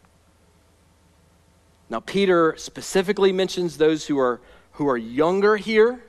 Now, 1.91 1.99
Peter 1.99 2.55
specifically 2.57 3.31
mentions 3.31 3.77
those 3.77 4.07
who 4.07 4.17
are, 4.19 4.41
who 4.73 4.89
are 4.89 4.97
younger 4.97 5.57
here 5.57 6.03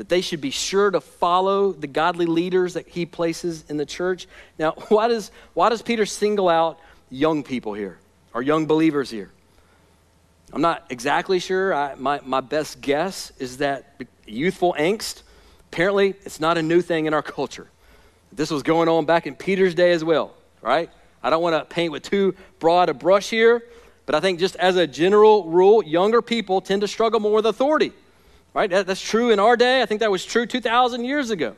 that 0.00 0.08
they 0.08 0.22
should 0.22 0.40
be 0.40 0.48
sure 0.48 0.90
to 0.90 0.98
follow 0.98 1.72
the 1.72 1.86
godly 1.86 2.24
leaders 2.24 2.72
that 2.72 2.88
he 2.88 3.04
places 3.04 3.66
in 3.68 3.76
the 3.76 3.84
church. 3.84 4.26
Now, 4.58 4.70
why 4.88 5.08
does, 5.08 5.30
why 5.52 5.68
does 5.68 5.82
Peter 5.82 6.06
single 6.06 6.48
out 6.48 6.80
young 7.10 7.42
people 7.42 7.74
here, 7.74 7.98
or 8.32 8.40
young 8.40 8.64
believers 8.64 9.10
here? 9.10 9.30
I'm 10.54 10.62
not 10.62 10.86
exactly 10.88 11.38
sure. 11.38 11.74
I, 11.74 11.96
my, 11.96 12.18
my 12.24 12.40
best 12.40 12.80
guess 12.80 13.30
is 13.38 13.58
that 13.58 14.00
youthful 14.24 14.74
angst, 14.78 15.20
apparently, 15.70 16.14
it's 16.24 16.40
not 16.40 16.56
a 16.56 16.62
new 16.62 16.80
thing 16.80 17.04
in 17.04 17.12
our 17.12 17.22
culture. 17.36 17.68
This 18.32 18.50
was 18.50 18.62
going 18.62 18.88
on 18.88 19.04
back 19.04 19.26
in 19.26 19.34
Peter's 19.34 19.74
day 19.74 19.92
as 19.92 20.02
well, 20.02 20.32
right? 20.62 20.88
I 21.22 21.28
don't 21.28 21.42
want 21.42 21.56
to 21.56 21.74
paint 21.74 21.92
with 21.92 22.04
too 22.04 22.34
broad 22.58 22.88
a 22.88 22.94
brush 22.94 23.28
here, 23.28 23.64
but 24.06 24.14
I 24.14 24.20
think 24.20 24.38
just 24.38 24.56
as 24.56 24.76
a 24.76 24.86
general 24.86 25.44
rule, 25.44 25.84
younger 25.84 26.22
people 26.22 26.62
tend 26.62 26.80
to 26.80 26.88
struggle 26.88 27.20
more 27.20 27.34
with 27.34 27.44
authority. 27.44 27.92
Right? 28.52 28.70
That, 28.70 28.86
that's 28.86 29.00
true 29.00 29.30
in 29.30 29.38
our 29.38 29.56
day. 29.56 29.82
I 29.82 29.86
think 29.86 30.00
that 30.00 30.10
was 30.10 30.24
true 30.24 30.46
2,000 30.46 31.04
years 31.04 31.30
ago. 31.30 31.54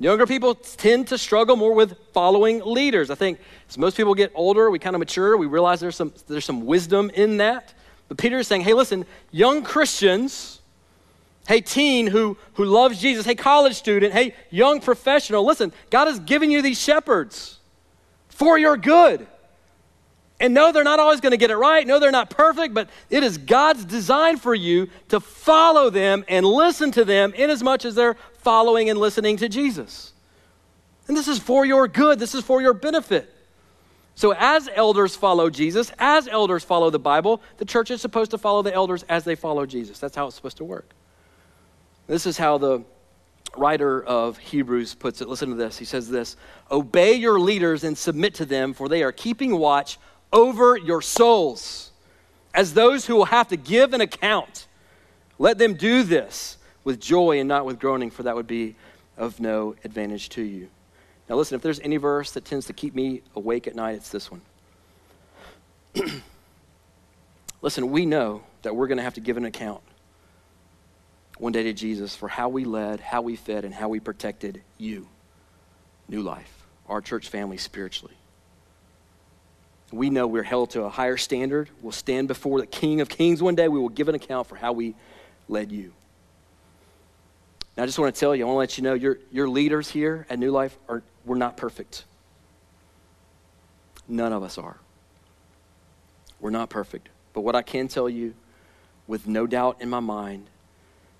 Younger 0.00 0.26
people 0.26 0.54
tend 0.54 1.08
to 1.08 1.18
struggle 1.18 1.56
more 1.56 1.74
with 1.74 1.96
following 2.12 2.60
leaders. 2.64 3.10
I 3.10 3.16
think 3.16 3.40
as 3.68 3.76
most 3.76 3.96
people 3.96 4.14
get 4.14 4.30
older, 4.34 4.70
we 4.70 4.78
kind 4.78 4.94
of 4.94 5.00
mature, 5.00 5.36
we 5.36 5.46
realize 5.46 5.80
there's 5.80 5.96
some, 5.96 6.12
there's 6.28 6.44
some 6.44 6.66
wisdom 6.66 7.10
in 7.14 7.38
that. 7.38 7.74
But 8.08 8.16
Peter 8.16 8.38
is 8.38 8.46
saying, 8.46 8.62
hey, 8.62 8.74
listen, 8.74 9.04
young 9.32 9.62
Christians, 9.62 10.60
hey, 11.48 11.60
teen 11.60 12.06
who, 12.06 12.36
who 12.54 12.64
loves 12.64 13.00
Jesus, 13.00 13.26
hey, 13.26 13.34
college 13.34 13.74
student, 13.74 14.12
hey, 14.12 14.34
young 14.50 14.80
professional, 14.80 15.44
listen, 15.44 15.72
God 15.90 16.06
has 16.06 16.20
given 16.20 16.50
you 16.50 16.62
these 16.62 16.80
shepherds 16.80 17.58
for 18.28 18.56
your 18.56 18.76
good. 18.76 19.26
And 20.40 20.54
no, 20.54 20.70
they're 20.70 20.84
not 20.84 21.00
always 21.00 21.20
going 21.20 21.32
to 21.32 21.36
get 21.36 21.50
it 21.50 21.56
right. 21.56 21.86
No, 21.86 21.98
they're 21.98 22.12
not 22.12 22.30
perfect, 22.30 22.72
but 22.72 22.88
it 23.10 23.24
is 23.24 23.38
God's 23.38 23.84
design 23.84 24.36
for 24.36 24.54
you 24.54 24.88
to 25.08 25.18
follow 25.18 25.90
them 25.90 26.24
and 26.28 26.46
listen 26.46 26.92
to 26.92 27.04
them 27.04 27.34
in 27.34 27.50
as 27.50 27.62
much 27.62 27.84
as 27.84 27.96
they're 27.96 28.16
following 28.34 28.88
and 28.88 29.00
listening 29.00 29.36
to 29.38 29.48
Jesus. 29.48 30.12
And 31.08 31.16
this 31.16 31.26
is 31.26 31.38
for 31.38 31.66
your 31.66 31.88
good, 31.88 32.18
this 32.20 32.34
is 32.34 32.44
for 32.44 32.62
your 32.62 32.74
benefit. 32.74 33.34
So, 34.14 34.34
as 34.36 34.68
elders 34.74 35.14
follow 35.14 35.48
Jesus, 35.48 35.92
as 35.98 36.26
elders 36.26 36.64
follow 36.64 36.90
the 36.90 36.98
Bible, 36.98 37.40
the 37.58 37.64
church 37.64 37.90
is 37.90 38.00
supposed 38.00 38.32
to 38.32 38.38
follow 38.38 38.62
the 38.62 38.74
elders 38.74 39.04
as 39.08 39.24
they 39.24 39.36
follow 39.36 39.64
Jesus. 39.64 39.98
That's 40.00 40.16
how 40.16 40.26
it's 40.26 40.36
supposed 40.36 40.56
to 40.56 40.64
work. 40.64 40.92
This 42.08 42.26
is 42.26 42.36
how 42.36 42.58
the 42.58 42.82
writer 43.56 44.02
of 44.02 44.36
Hebrews 44.38 44.94
puts 44.94 45.20
it. 45.20 45.28
Listen 45.28 45.50
to 45.50 45.54
this. 45.54 45.78
He 45.78 45.84
says 45.84 46.08
this 46.08 46.36
Obey 46.70 47.14
your 47.14 47.38
leaders 47.38 47.84
and 47.84 47.96
submit 47.96 48.34
to 48.34 48.44
them, 48.44 48.74
for 48.74 48.88
they 48.88 49.02
are 49.02 49.12
keeping 49.12 49.56
watch 49.56 49.98
over 50.32 50.76
your 50.76 51.02
souls 51.02 51.90
as 52.54 52.74
those 52.74 53.06
who 53.06 53.14
will 53.14 53.26
have 53.26 53.48
to 53.48 53.56
give 53.56 53.92
an 53.92 54.00
account. 54.00 54.66
Let 55.38 55.58
them 55.58 55.74
do 55.74 56.02
this 56.02 56.58
with 56.84 57.00
joy 57.00 57.38
and 57.38 57.48
not 57.48 57.64
with 57.66 57.78
groaning, 57.78 58.10
for 58.10 58.24
that 58.24 58.34
would 58.34 58.46
be 58.46 58.76
of 59.16 59.40
no 59.40 59.74
advantage 59.84 60.28
to 60.30 60.42
you. 60.42 60.68
Now, 61.28 61.36
listen, 61.36 61.56
if 61.56 61.62
there's 61.62 61.80
any 61.80 61.98
verse 61.98 62.32
that 62.32 62.44
tends 62.44 62.66
to 62.66 62.72
keep 62.72 62.94
me 62.94 63.22
awake 63.36 63.66
at 63.66 63.74
night, 63.74 63.96
it's 63.96 64.08
this 64.08 64.30
one. 64.30 64.40
listen, 67.62 67.90
we 67.90 68.06
know 68.06 68.42
that 68.62 68.74
we're 68.74 68.86
going 68.86 68.98
to 68.98 69.04
have 69.04 69.14
to 69.14 69.20
give 69.20 69.36
an 69.36 69.44
account 69.44 69.82
one 71.38 71.52
day 71.52 71.62
to 71.64 71.72
Jesus 71.72 72.16
for 72.16 72.28
how 72.28 72.48
we 72.48 72.64
led, 72.64 73.00
how 73.00 73.22
we 73.22 73.36
fed, 73.36 73.64
and 73.64 73.74
how 73.74 73.88
we 73.88 74.00
protected 74.00 74.62
you, 74.78 75.06
New 76.08 76.22
Life, 76.22 76.64
our 76.88 77.00
church 77.00 77.28
family 77.28 77.58
spiritually. 77.58 78.16
We 79.90 80.10
know 80.10 80.26
we're 80.26 80.42
held 80.42 80.70
to 80.70 80.82
a 80.82 80.88
higher 80.88 81.16
standard. 81.16 81.70
We'll 81.80 81.92
stand 81.92 82.28
before 82.28 82.60
the 82.60 82.66
King 82.66 83.00
of 83.00 83.08
Kings 83.08 83.42
one 83.42 83.54
day. 83.54 83.68
We 83.68 83.78
will 83.78 83.88
give 83.88 84.08
an 84.08 84.14
account 84.14 84.46
for 84.46 84.56
how 84.56 84.72
we 84.72 84.94
led 85.48 85.72
you. 85.72 85.92
Now, 87.76 87.84
I 87.84 87.86
just 87.86 87.98
want 87.98 88.14
to 88.14 88.18
tell 88.18 88.34
you, 88.34 88.44
I 88.44 88.46
want 88.46 88.56
to 88.56 88.58
let 88.58 88.78
you 88.78 88.84
know 88.84 88.94
your, 88.94 89.18
your 89.30 89.48
leaders 89.48 89.88
here 89.90 90.26
at 90.28 90.38
New 90.38 90.50
Life 90.50 90.76
are 90.88 91.02
we're 91.24 91.36
not 91.36 91.56
perfect. 91.56 92.04
None 94.08 94.32
of 94.32 94.42
us 94.42 94.58
are. 94.58 94.78
We're 96.40 96.50
not 96.50 96.70
perfect. 96.70 97.08
But 97.32 97.42
what 97.42 97.54
I 97.54 97.62
can 97.62 97.88
tell 97.88 98.08
you 98.08 98.34
with 99.06 99.26
no 99.26 99.46
doubt 99.46 99.76
in 99.80 99.88
my 99.88 100.00
mind 100.00 100.46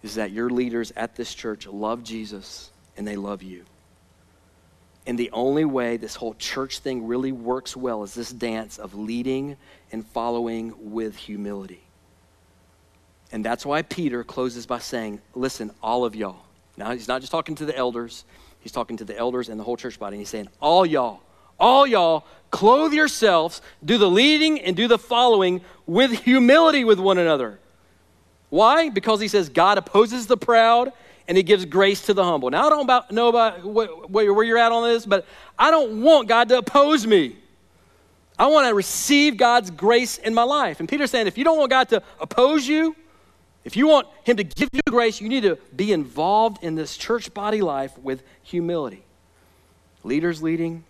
is 0.03 0.15
that 0.17 0.31
your 0.31 0.51
leaders 0.51 0.93
at 0.97 1.17
this 1.17 1.35
church 1.35 1.67
love 1.67 2.03
Jesus 2.03 2.71
and 2.97 3.07
they 3.07 3.17
love 3.17 3.43
you. 3.43 3.65
And 5.09 5.19
the 5.19 5.31
only 5.33 5.65
way 5.65 5.97
this 5.97 6.15
whole 6.15 6.35
church 6.35 6.81
thing 6.81 7.07
really 7.07 7.33
works 7.33 7.75
well 7.75 8.03
is 8.03 8.13
this 8.13 8.31
dance 8.31 8.77
of 8.77 8.95
leading 8.95 9.57
and 9.91 10.07
following 10.07 10.75
with 10.93 11.17
humility. 11.17 11.83
And 13.33 13.43
that's 13.43 13.65
why 13.65 13.81
Peter 13.81 14.23
closes 14.23 14.67
by 14.67 14.81
saying, 14.81 15.23
Listen, 15.35 15.71
all 15.83 16.05
of 16.05 16.15
y'all. 16.15 16.45
Now, 16.77 16.93
he's 16.93 17.09
not 17.09 17.23
just 17.23 17.33
talking 17.33 17.55
to 17.55 17.65
the 17.65 17.75
elders, 17.75 18.27
he's 18.61 18.71
talking 18.71 18.99
to 18.99 19.05
the 19.07 19.17
elders 19.17 19.49
and 19.49 19.59
the 19.59 19.65
whole 19.65 19.79
church 19.79 19.99
body. 19.99 20.17
And 20.17 20.21
he's 20.21 20.29
saying, 20.29 20.51
All 20.61 20.85
y'all, 20.85 21.21
all 21.59 21.87
y'all, 21.87 22.27
clothe 22.51 22.93
yourselves, 22.93 23.63
do 23.83 23.97
the 23.97 24.11
leading 24.11 24.61
and 24.61 24.77
do 24.77 24.89
the 24.89 24.99
following 24.99 25.63
with 25.87 26.23
humility 26.23 26.85
with 26.85 27.01
one 27.01 27.17
another. 27.17 27.59
Why? 28.51 28.91
Because 28.91 29.21
he 29.21 29.29
says 29.29 29.49
God 29.49 29.79
opposes 29.79 30.27
the 30.27 30.37
proud 30.37 30.93
and 31.29 31.37
he 31.37 31.43
gives 31.43 31.67
grace 31.67 32.07
to 32.07 32.15
the 32.15 32.25
humble. 32.25 32.51
Now, 32.51 32.67
I 32.67 32.71
don't 32.71 32.83
about, 32.83 33.13
know 33.13 33.29
about 33.29 33.63
where 33.63 34.45
you're 34.45 34.59
at 34.59 34.73
on 34.73 34.89
this, 34.89 35.05
but 35.05 35.27
I 35.59 35.71
don't 35.71 36.03
want 36.03 36.27
God 36.27 36.49
to 36.49 36.59
oppose 36.59 37.07
me. 37.07 37.37
I 38.39 38.47
want 38.47 38.67
to 38.67 38.75
receive 38.75 39.37
God's 39.37 39.71
grace 39.71 40.17
in 40.17 40.33
my 40.33 40.45
life. 40.45 40.81
And 40.81 40.89
Peter's 40.89 41.11
saying, 41.11 41.27
if 41.27 41.37
you 41.37 41.45
don't 41.45 41.59
want 41.59 41.71
God 41.71 41.91
to 41.91 42.03
oppose 42.19 42.67
you, 42.67 42.97
if 43.65 43.77
you 43.77 43.87
want 43.87 44.07
Him 44.25 44.39
to 44.39 44.45
give 44.45 44.71
you 44.73 44.81
grace, 44.89 45.21
you 45.21 45.29
need 45.29 45.43
to 45.43 45.57
be 45.77 45.93
involved 45.93 46.65
in 46.65 46.75
this 46.75 46.97
church 46.97 47.35
body 47.35 47.61
life 47.61 47.97
with 47.99 48.23
humility. 48.43 49.03
Leaders 50.05 50.43
leading, 50.43 50.85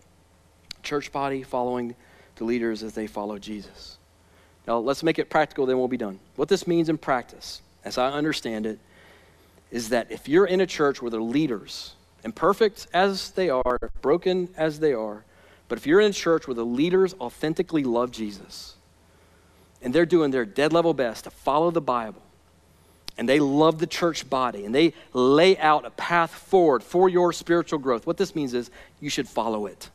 church 0.84 1.10
body 1.10 1.42
following 1.42 1.96
the 2.36 2.44
leaders 2.44 2.84
as 2.84 2.92
they 2.92 3.08
follow 3.08 3.38
Jesus. 3.38 3.96
Now, 4.68 4.78
let's 4.78 5.02
make 5.02 5.18
it 5.18 5.30
practical, 5.30 5.66
then 5.66 5.78
we'll 5.78 5.88
be 5.88 5.96
done. 5.96 6.20
What 6.36 6.48
this 6.48 6.66
means 6.66 6.88
in 6.88 6.98
practice, 6.98 7.62
as 7.84 7.98
I 7.98 8.10
understand 8.10 8.66
it, 8.66 8.78
is 9.70 9.90
that 9.90 10.10
if 10.10 10.28
you're 10.28 10.46
in 10.46 10.60
a 10.60 10.66
church 10.66 11.02
where 11.02 11.10
the 11.10 11.18
leaders, 11.18 11.94
imperfect 12.24 12.86
as 12.92 13.30
they 13.32 13.50
are, 13.50 13.78
broken 14.00 14.48
as 14.56 14.80
they 14.80 14.92
are, 14.92 15.24
but 15.68 15.78
if 15.78 15.86
you're 15.86 16.00
in 16.00 16.10
a 16.10 16.14
church 16.14 16.48
where 16.48 16.54
the 16.54 16.64
leaders 16.64 17.14
authentically 17.20 17.84
love 17.84 18.10
Jesus 18.10 18.74
and 19.82 19.94
they're 19.94 20.06
doing 20.06 20.30
their 20.30 20.46
dead 20.46 20.72
level 20.72 20.94
best 20.94 21.24
to 21.24 21.30
follow 21.30 21.70
the 21.70 21.80
Bible 21.80 22.22
and 23.18 23.28
they 23.28 23.40
love 23.40 23.78
the 23.78 23.86
church 23.86 24.28
body 24.30 24.64
and 24.64 24.74
they 24.74 24.94
lay 25.12 25.58
out 25.58 25.84
a 25.84 25.90
path 25.90 26.30
forward 26.30 26.82
for 26.82 27.08
your 27.08 27.32
spiritual 27.32 27.78
growth, 27.78 28.06
what 28.06 28.16
this 28.16 28.34
means 28.34 28.54
is 28.54 28.70
you 29.00 29.10
should 29.10 29.28
follow 29.28 29.66
it. 29.66 29.90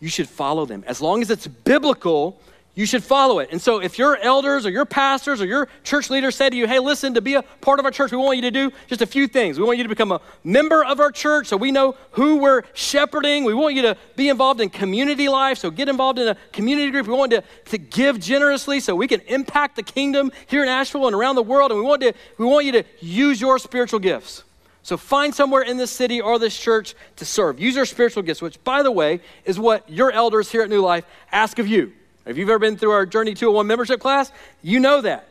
You 0.00 0.08
should 0.08 0.28
follow 0.28 0.66
them. 0.66 0.82
As 0.86 1.00
long 1.00 1.22
as 1.22 1.30
it's 1.30 1.46
biblical, 1.46 2.40
you 2.74 2.86
should 2.86 3.04
follow 3.04 3.38
it. 3.38 3.50
And 3.52 3.60
so, 3.60 3.82
if 3.82 3.98
your 3.98 4.16
elders 4.16 4.64
or 4.64 4.70
your 4.70 4.86
pastors 4.86 5.42
or 5.42 5.44
your 5.44 5.68
church 5.84 6.08
leaders 6.08 6.36
say 6.36 6.48
to 6.48 6.56
you, 6.56 6.66
hey, 6.66 6.78
listen, 6.78 7.12
to 7.14 7.20
be 7.20 7.34
a 7.34 7.42
part 7.42 7.78
of 7.78 7.84
our 7.84 7.90
church, 7.90 8.12
we 8.12 8.16
want 8.16 8.36
you 8.36 8.42
to 8.42 8.50
do 8.50 8.72
just 8.86 9.02
a 9.02 9.06
few 9.06 9.28
things. 9.28 9.58
We 9.58 9.64
want 9.64 9.76
you 9.76 9.84
to 9.84 9.90
become 9.90 10.10
a 10.10 10.22
member 10.42 10.82
of 10.82 10.98
our 10.98 11.12
church 11.12 11.48
so 11.48 11.58
we 11.58 11.70
know 11.70 11.96
who 12.12 12.36
we're 12.36 12.62
shepherding. 12.72 13.44
We 13.44 13.52
want 13.52 13.74
you 13.74 13.82
to 13.82 13.96
be 14.16 14.30
involved 14.30 14.62
in 14.62 14.70
community 14.70 15.28
life, 15.28 15.58
so 15.58 15.70
get 15.70 15.90
involved 15.90 16.18
in 16.18 16.28
a 16.28 16.36
community 16.52 16.90
group. 16.90 17.06
We 17.06 17.12
want 17.12 17.32
to, 17.32 17.44
to 17.66 17.78
give 17.78 18.18
generously 18.18 18.80
so 18.80 18.96
we 18.96 19.06
can 19.06 19.20
impact 19.22 19.76
the 19.76 19.82
kingdom 19.82 20.32
here 20.46 20.62
in 20.62 20.68
Asheville 20.70 21.08
and 21.08 21.14
around 21.14 21.34
the 21.34 21.42
world. 21.42 21.72
And 21.72 21.80
we 21.80 21.86
want, 21.86 22.00
to, 22.00 22.14
we 22.38 22.46
want 22.46 22.64
you 22.64 22.72
to 22.72 22.84
use 23.00 23.38
your 23.38 23.58
spiritual 23.58 23.98
gifts. 23.98 24.44
So 24.82 24.96
find 24.96 25.34
somewhere 25.34 25.62
in 25.62 25.76
this 25.76 25.90
city 25.90 26.22
or 26.22 26.38
this 26.38 26.58
church 26.58 26.94
to 27.16 27.26
serve. 27.26 27.60
Use 27.60 27.76
your 27.76 27.84
spiritual 27.84 28.22
gifts, 28.22 28.40
which, 28.40 28.62
by 28.64 28.82
the 28.82 28.90
way, 28.90 29.20
is 29.44 29.58
what 29.58 29.88
your 29.90 30.10
elders 30.10 30.50
here 30.50 30.62
at 30.62 30.70
New 30.70 30.80
Life 30.80 31.04
ask 31.30 31.58
of 31.58 31.68
you. 31.68 31.92
If 32.24 32.36
you've 32.36 32.48
ever 32.48 32.58
been 32.58 32.76
through 32.76 32.92
our 32.92 33.06
Journey 33.06 33.34
201 33.34 33.66
membership 33.66 34.00
class, 34.00 34.30
you 34.62 34.78
know 34.80 35.00
that. 35.00 35.28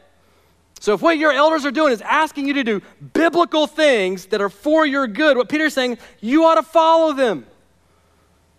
So 0.80 0.94
if 0.96 1.02
what 1.02 1.18
your 1.18 1.32
elders 1.32 1.64
are 1.66 1.72
doing 1.72 1.94
is 1.94 2.02
asking 2.02 2.48
you 2.48 2.56
to 2.56 2.64
do 2.64 2.82
biblical 3.14 3.68
things 3.68 4.26
that 4.28 4.42
are 4.42 4.50
for 4.50 4.86
your 4.86 5.06
good, 5.08 5.38
what 5.38 5.48
Peter's 5.48 5.76
saying, 5.76 6.00
you 6.20 6.46
ought 6.46 6.56
to 6.56 6.64
follow 6.64 7.14
them. 7.14 7.46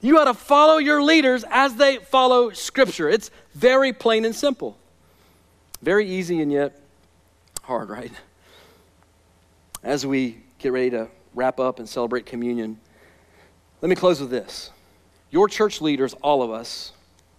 You 0.01 0.19
ought 0.19 0.25
to 0.25 0.35
follow 0.35 0.79
your 0.79 1.03
leaders 1.03 1.45
as 1.51 1.75
they 1.75 1.97
follow 1.97 2.51
Scripture. 2.51 3.09
It's 3.09 3.31
very 3.55 3.93
plain 3.93 4.25
and 4.25 4.35
simple. 4.35 4.77
Very 5.83 6.09
easy 6.09 6.41
and 6.41 6.51
yet 6.51 6.81
hard, 7.63 7.91
right? 7.91 8.13
As 9.83 10.07
we 10.07 10.39
get 10.59 10.73
ready 10.73 10.91
to 10.91 11.09
wrap 11.35 11.59
up 11.59 11.81
and 11.81 11.89
celebrate 11.89 12.25
communion, 12.25 12.79
let 13.81 13.89
me 13.89 13.97
close 13.97 14.21
with 14.21 14.31
this. 14.31 14.71
Your 15.33 15.49
church 15.49 15.81
leaders, 15.81 16.15
all 16.15 16.43
of 16.43 16.53
us, 16.53 16.93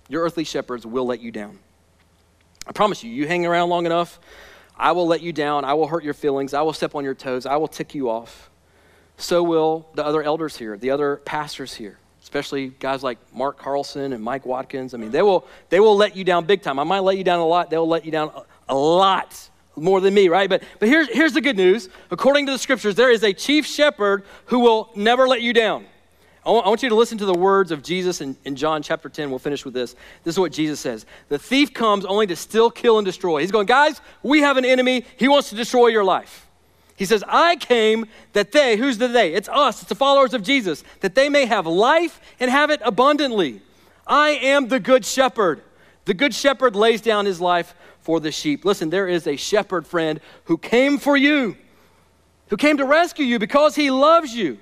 your 0.10 0.24
earthly 0.24 0.44
shepherds 0.44 0.86
will 0.86 1.06
let 1.06 1.22
you 1.22 1.32
down. 1.32 1.60
I 2.68 2.72
promise 2.72 3.04
you, 3.04 3.12
you 3.12 3.28
hang 3.28 3.46
around 3.46 3.70
long 3.70 3.86
enough, 3.86 4.20
I 4.78 4.92
will 4.94 5.08
let 5.08 5.22
you 5.22 5.34
down. 5.34 5.66
I 5.66 5.74
will 5.74 5.88
hurt 5.88 6.04
your 6.04 6.14
feelings. 6.14 6.54
I 6.54 6.62
will 6.62 6.74
step 6.74 6.96
on 6.96 7.04
your 7.04 7.14
toes. 7.14 7.46
I 7.46 7.58
will 7.58 7.68
tick 7.68 7.94
you 7.94 8.10
off. 8.10 8.50
So 9.18 9.44
will 9.44 9.88
the 9.94 10.06
other 10.06 10.24
elders 10.24 10.58
here, 10.58 10.78
the 10.78 10.90
other 10.90 11.18
pastors 11.18 11.76
here, 11.76 12.00
especially 12.22 12.70
guys 12.70 13.04
like 13.04 13.20
Mark 13.34 13.58
Carlson 13.58 14.14
and 14.14 14.24
Mike 14.24 14.46
Watkins. 14.46 14.94
I 14.94 14.98
mean, 14.98 15.12
they 15.12 15.22
will, 15.22 15.48
they 15.70 15.80
will 15.80 15.96
let 15.96 16.16
you 16.16 16.24
down 16.24 16.46
big 16.46 16.62
time. 16.64 16.80
I 16.80 16.84
might 16.84 17.00
let 17.00 17.18
you 17.18 17.24
down 17.24 17.40
a 17.40 17.46
lot. 17.46 17.70
They'll 17.70 17.88
let 17.88 18.06
you 18.06 18.12
down 18.12 18.32
a, 18.36 18.44
a 18.74 18.76
lot 18.76 19.50
more 19.76 20.02
than 20.02 20.14
me, 20.14 20.30
right? 20.30 20.50
But, 20.50 20.64
but 20.80 20.90
here's, 20.90 21.10
here's 21.10 21.34
the 21.34 21.42
good 21.42 21.58
news. 21.58 21.90
According 22.10 22.48
to 22.48 22.52
the 22.52 22.58
scriptures, 22.58 22.96
there 22.96 23.12
is 23.12 23.24
a 23.24 23.34
chief 23.34 23.66
shepherd 23.66 24.24
who 24.46 24.60
will 24.60 24.90
never 24.96 25.28
let 25.28 25.42
you 25.42 25.54
down. 25.54 25.86
I 26.46 26.50
want 26.52 26.84
you 26.84 26.90
to 26.90 26.96
listen 26.96 27.18
to 27.20 27.26
the 27.26 27.34
words 27.34 27.72
of 27.72 27.82
Jesus 27.82 28.20
in, 28.20 28.36
in, 28.44 28.58
John 28.58 28.84
chapter 28.84 29.08
10. 29.08 29.30
We'll 29.30 29.40
finish 29.40 29.64
with 29.64 29.74
this. 29.74 29.96
This 30.24 30.36
is 30.36 30.40
what 30.40 30.52
Jesus 30.52 30.80
says 30.80 31.06
The 31.30 31.40
thief 31.40 31.74
comes 31.74 32.04
only 32.06 32.28
to 32.28 32.36
steal, 32.36 32.70
kill, 32.70 32.98
and 32.98 33.06
destroy. 33.06 33.40
He's 33.40 33.52
going, 33.52 33.66
guys, 33.66 34.02
we 34.24 34.42
have 34.42 34.58
an 34.58 34.66
enemy. 34.66 35.06
He 35.18 35.30
wants 35.30 35.50
to 35.50 35.56
destroy 35.56 35.88
your 35.88 36.04
life. 36.04 36.48
He 36.96 37.06
says, 37.06 37.24
I 37.28 37.56
came 37.56 38.06
that 38.34 38.52
they, 38.52 38.78
who's 38.78 38.98
the 38.98 39.08
they? 39.08 39.34
It's 39.34 39.50
us, 39.50 39.82
it's 39.82 39.90
the 39.90 39.96
followers 39.96 40.34
of 40.34 40.44
Jesus, 40.44 40.84
that 41.00 41.16
they 41.16 41.28
may 41.28 41.46
have 41.46 41.66
life 41.66 42.20
and 42.40 42.52
have 42.52 42.70
it 42.70 42.82
abundantly. 42.84 43.62
I 44.06 44.32
am 44.32 44.68
the 44.68 44.80
good 44.80 45.06
shepherd. 45.06 45.64
The 46.06 46.14
good 46.14 46.34
shepherd 46.34 46.76
lays 46.76 47.02
down 47.02 47.26
his 47.26 47.40
life 47.42 47.74
for 48.02 48.20
the 48.20 48.32
sheep. 48.32 48.66
Listen, 48.66 48.90
there 48.90 49.08
is 49.08 49.26
a 49.26 49.38
shepherd 49.38 49.88
friend 49.88 50.20
who 50.46 50.58
came 50.58 50.98
for 50.98 51.16
you, 51.16 51.56
who 52.50 52.58
came 52.58 52.78
to 52.78 52.86
rescue 52.86 53.26
you 53.26 53.40
because 53.40 53.76
he 53.76 53.90
loves 53.90 54.36
you. 54.36 54.60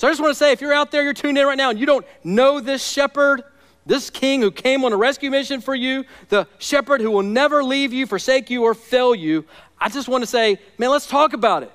So 0.00 0.08
I 0.08 0.10
just 0.12 0.22
want 0.22 0.30
to 0.30 0.34
say 0.34 0.52
if 0.52 0.62
you're 0.62 0.72
out 0.72 0.90
there, 0.90 1.02
you're 1.02 1.12
tuned 1.12 1.36
in 1.36 1.46
right 1.46 1.58
now, 1.58 1.68
and 1.68 1.78
you 1.78 1.84
don't 1.84 2.06
know 2.24 2.58
this 2.58 2.82
shepherd, 2.82 3.44
this 3.84 4.08
king 4.08 4.40
who 4.40 4.50
came 4.50 4.82
on 4.86 4.94
a 4.94 4.96
rescue 4.96 5.30
mission 5.30 5.60
for 5.60 5.74
you, 5.74 6.06
the 6.30 6.46
shepherd 6.58 7.02
who 7.02 7.10
will 7.10 7.22
never 7.22 7.62
leave 7.62 7.92
you, 7.92 8.06
forsake 8.06 8.48
you, 8.48 8.62
or 8.62 8.72
fail 8.72 9.14
you, 9.14 9.44
I 9.78 9.90
just 9.90 10.08
want 10.08 10.22
to 10.22 10.26
say, 10.26 10.58
man, 10.78 10.88
let's 10.88 11.06
talk 11.06 11.34
about 11.34 11.64
it. 11.64 11.72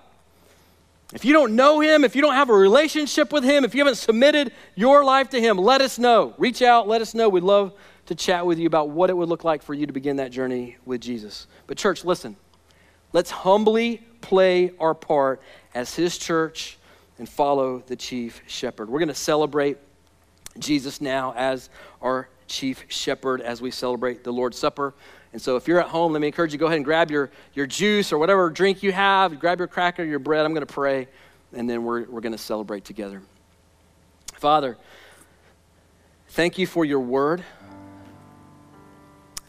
If 1.13 1.23
you 1.23 1.33
don't 1.33 1.55
know 1.55 1.81
him, 1.81 2.03
if 2.03 2.15
you 2.15 2.23
don't 2.23 2.33
have 2.33 2.49
a 2.49 2.53
relationship 2.53 3.31
with 3.31 3.43
him, 3.43 3.63
if 3.63 3.75
you 3.75 3.81
haven't 3.81 3.97
submitted 3.97 4.51
your 4.73 5.05
life 5.05 5.29
to 5.29 5.39
him, 5.39 5.59
let 5.59 5.81
us 5.81 5.99
know. 5.99 6.33
Reach 6.39 6.63
out, 6.63 6.87
let 6.87 7.01
us 7.01 7.13
know. 7.13 7.29
We'd 7.29 7.43
love 7.43 7.73
to 8.07 8.15
chat 8.15 8.43
with 8.43 8.57
you 8.57 8.65
about 8.65 8.89
what 8.89 9.11
it 9.11 9.13
would 9.13 9.29
look 9.29 9.43
like 9.43 9.61
for 9.61 9.75
you 9.75 9.85
to 9.85 9.93
begin 9.93 10.15
that 10.15 10.31
journey 10.31 10.77
with 10.83 10.99
Jesus. 10.99 11.45
But, 11.67 11.77
church, 11.77 12.03
listen, 12.03 12.37
let's 13.13 13.29
humbly 13.29 14.01
play 14.21 14.71
our 14.79 14.95
part 14.95 15.43
as 15.75 15.93
his 15.93 16.17
church 16.17 16.79
and 17.17 17.27
follow 17.27 17.79
the 17.87 17.95
chief 17.95 18.41
shepherd. 18.47 18.89
We're 18.89 18.99
going 18.99 19.09
to 19.09 19.15
celebrate 19.15 19.77
Jesus 20.59 21.01
now 21.01 21.33
as 21.35 21.69
our 22.01 22.29
chief 22.47 22.85
shepherd 22.87 23.41
as 23.41 23.61
we 23.61 23.71
celebrate 23.71 24.23
the 24.23 24.31
Lord's 24.31 24.57
Supper. 24.57 24.93
And 25.33 25.41
so 25.41 25.55
if 25.55 25.67
you're 25.67 25.79
at 25.79 25.87
home, 25.87 26.13
let 26.13 26.21
me 26.21 26.27
encourage 26.27 26.53
you 26.53 26.59
go 26.59 26.67
ahead 26.67 26.77
and 26.77 26.85
grab 26.85 27.11
your, 27.11 27.31
your 27.53 27.65
juice 27.65 28.13
or 28.13 28.17
whatever 28.17 28.49
drink 28.49 28.83
you 28.83 28.91
have, 28.91 29.37
grab 29.39 29.59
your 29.59 29.67
cracker, 29.67 30.03
your 30.03 30.19
bread. 30.19 30.45
I'm 30.45 30.53
going 30.53 30.65
to 30.65 30.73
pray, 30.73 31.07
and 31.53 31.69
then 31.69 31.83
we're, 31.83 32.05
we're 32.05 32.21
going 32.21 32.31
to 32.31 32.37
celebrate 32.37 32.85
together. 32.85 33.21
Father, 34.33 34.77
thank 36.29 36.57
you 36.57 36.67
for 36.67 36.85
your 36.85 36.99
word. 36.99 37.43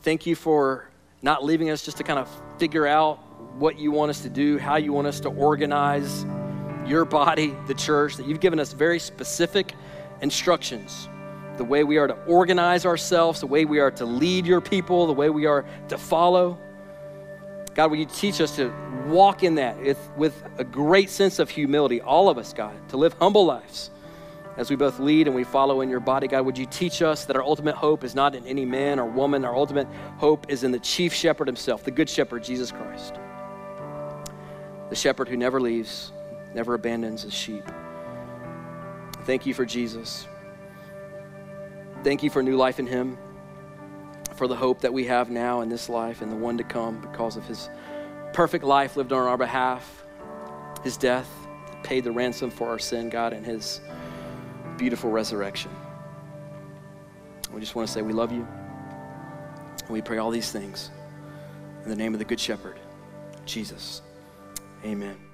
Thank 0.03 0.27
you 0.27 0.35
for 0.35 0.89
not 1.23 1.45
leaving 1.45 1.71
us 1.71 1.85
just 1.85 1.97
to 1.99 2.05
kind 2.05 2.19
of 2.19 2.29
figure 2.59 2.87
out 2.87 3.17
what 3.57 3.79
you 3.79 3.91
want 3.91 4.11
us 4.11 4.21
to 4.23 4.29
do, 4.29 4.59
how 4.59 4.77
you 4.77 4.93
want 4.93 5.07
us 5.07 5.21
to 5.21 5.29
organize 5.29 6.25
your 6.87 7.05
body, 7.05 7.57
the 7.66 7.74
church, 7.74 8.16
that 8.16 8.26
you've 8.26 8.41
given 8.41 8.61
us 8.61 8.72
very 8.72 8.99
specific 8.99 9.74
instructions 10.20 11.09
the 11.57 11.64
way 11.64 11.84
we 11.84 11.97
are 11.97 12.07
to 12.07 12.14
organize 12.24 12.84
ourselves, 12.84 13.41
the 13.41 13.47
way 13.47 13.64
we 13.64 13.78
are 13.78 13.91
to 13.91 14.05
lead 14.05 14.47
your 14.47 14.61
people, 14.61 15.07
the 15.07 15.12
way 15.12 15.30
we 15.30 15.47
are 15.47 15.64
to 15.89 15.97
follow. 15.97 16.59
God, 17.74 17.91
will 17.91 17.99
you 17.99 18.07
teach 18.07 18.41
us 18.41 18.57
to 18.57 18.72
walk 19.07 19.43
in 19.43 19.55
that 19.57 19.78
with, 19.80 20.11
with 20.16 20.43
a 20.59 20.64
great 20.64 21.11
sense 21.11 21.39
of 21.39 21.51
humility, 21.51 22.01
all 22.01 22.28
of 22.28 22.39
us, 22.39 22.53
God, 22.53 22.76
to 22.91 22.97
live 22.97 23.14
humble 23.14 23.45
lives 23.45 23.91
as 24.57 24.70
we 24.70 24.76
both 24.76 24.99
lead 24.99 25.26
and 25.26 25.37
we 25.37 25.45
follow 25.45 25.82
in 25.82 25.91
your 25.91 26.01
body. 26.01 26.26
God, 26.26 26.47
would 26.47 26.57
you 26.57 26.66
teach 26.66 27.03
us 27.03 27.26
that 27.26 27.37
our 27.37 27.43
ultimate 27.43 27.74
hope 27.74 28.05
is 28.05 28.14
not 28.14 28.34
in 28.34 28.47
any 28.47 28.64
man 28.64 28.99
or 28.99 29.05
woman? 29.05 29.45
Our 29.45 29.55
ultimate 29.55 29.87
hope 30.18 30.47
is 30.49 30.64
in 30.64 30.72
the 30.72 30.78
chief 30.78 31.12
shepherd 31.12 31.47
himself, 31.47 31.84
the 31.84 31.91
good 31.91 32.09
shepherd, 32.09 32.43
Jesus 32.43 32.72
Christ. 32.72 33.14
The 34.89 34.97
shepherd 34.97 35.28
who 35.28 35.37
never 35.37 35.61
leaves, 35.61 36.12
never 36.57 36.74
abandons 36.74 37.22
his 37.22 37.34
sheep. 37.34 37.62
Thank 39.24 39.46
you 39.46 39.54
for 39.54 39.64
Jesus. 39.64 40.26
Thank 42.02 42.22
you 42.22 42.30
for 42.30 42.42
new 42.42 42.57
life 42.57 42.78
in 42.78 42.86
Him, 42.86 43.18
for 44.36 44.48
the 44.48 44.57
hope 44.57 44.80
that 44.80 44.92
we 44.92 45.04
have 45.04 45.28
now 45.28 45.61
in 45.61 45.68
this 45.68 45.88
life 45.88 46.22
and 46.22 46.30
the 46.30 46.36
one 46.36 46.57
to 46.59 46.64
come 46.64 47.00
because 47.00 47.36
of 47.36 47.44
His 47.44 47.68
perfect 48.32 48.64
life 48.64 48.96
lived 48.96 49.12
on 49.12 49.26
our 49.26 49.36
behalf, 49.36 50.04
His 50.82 50.96
death 50.96 51.28
paid 51.82 52.04
the 52.04 52.12
ransom 52.12 52.50
for 52.50 52.68
our 52.68 52.78
sin, 52.78 53.11
God, 53.11 53.32
and 53.32 53.44
His 53.44 53.80
beautiful 54.78 55.11
resurrection. 55.11 55.70
We 57.52 57.61
just 57.61 57.74
want 57.74 57.88
to 57.88 57.92
say 57.92 58.02
we 58.02 58.12
love 58.12 58.32
you. 58.32 58.46
And 59.80 59.90
we 59.90 60.00
pray 60.00 60.18
all 60.18 60.30
these 60.30 60.52
things 60.52 60.90
in 61.84 61.90
the 61.90 61.96
name 61.96 62.14
of 62.14 62.18
the 62.18 62.24
Good 62.24 62.40
Shepherd, 62.40 62.78
Jesus. 63.46 64.02
Amen. 64.84 65.26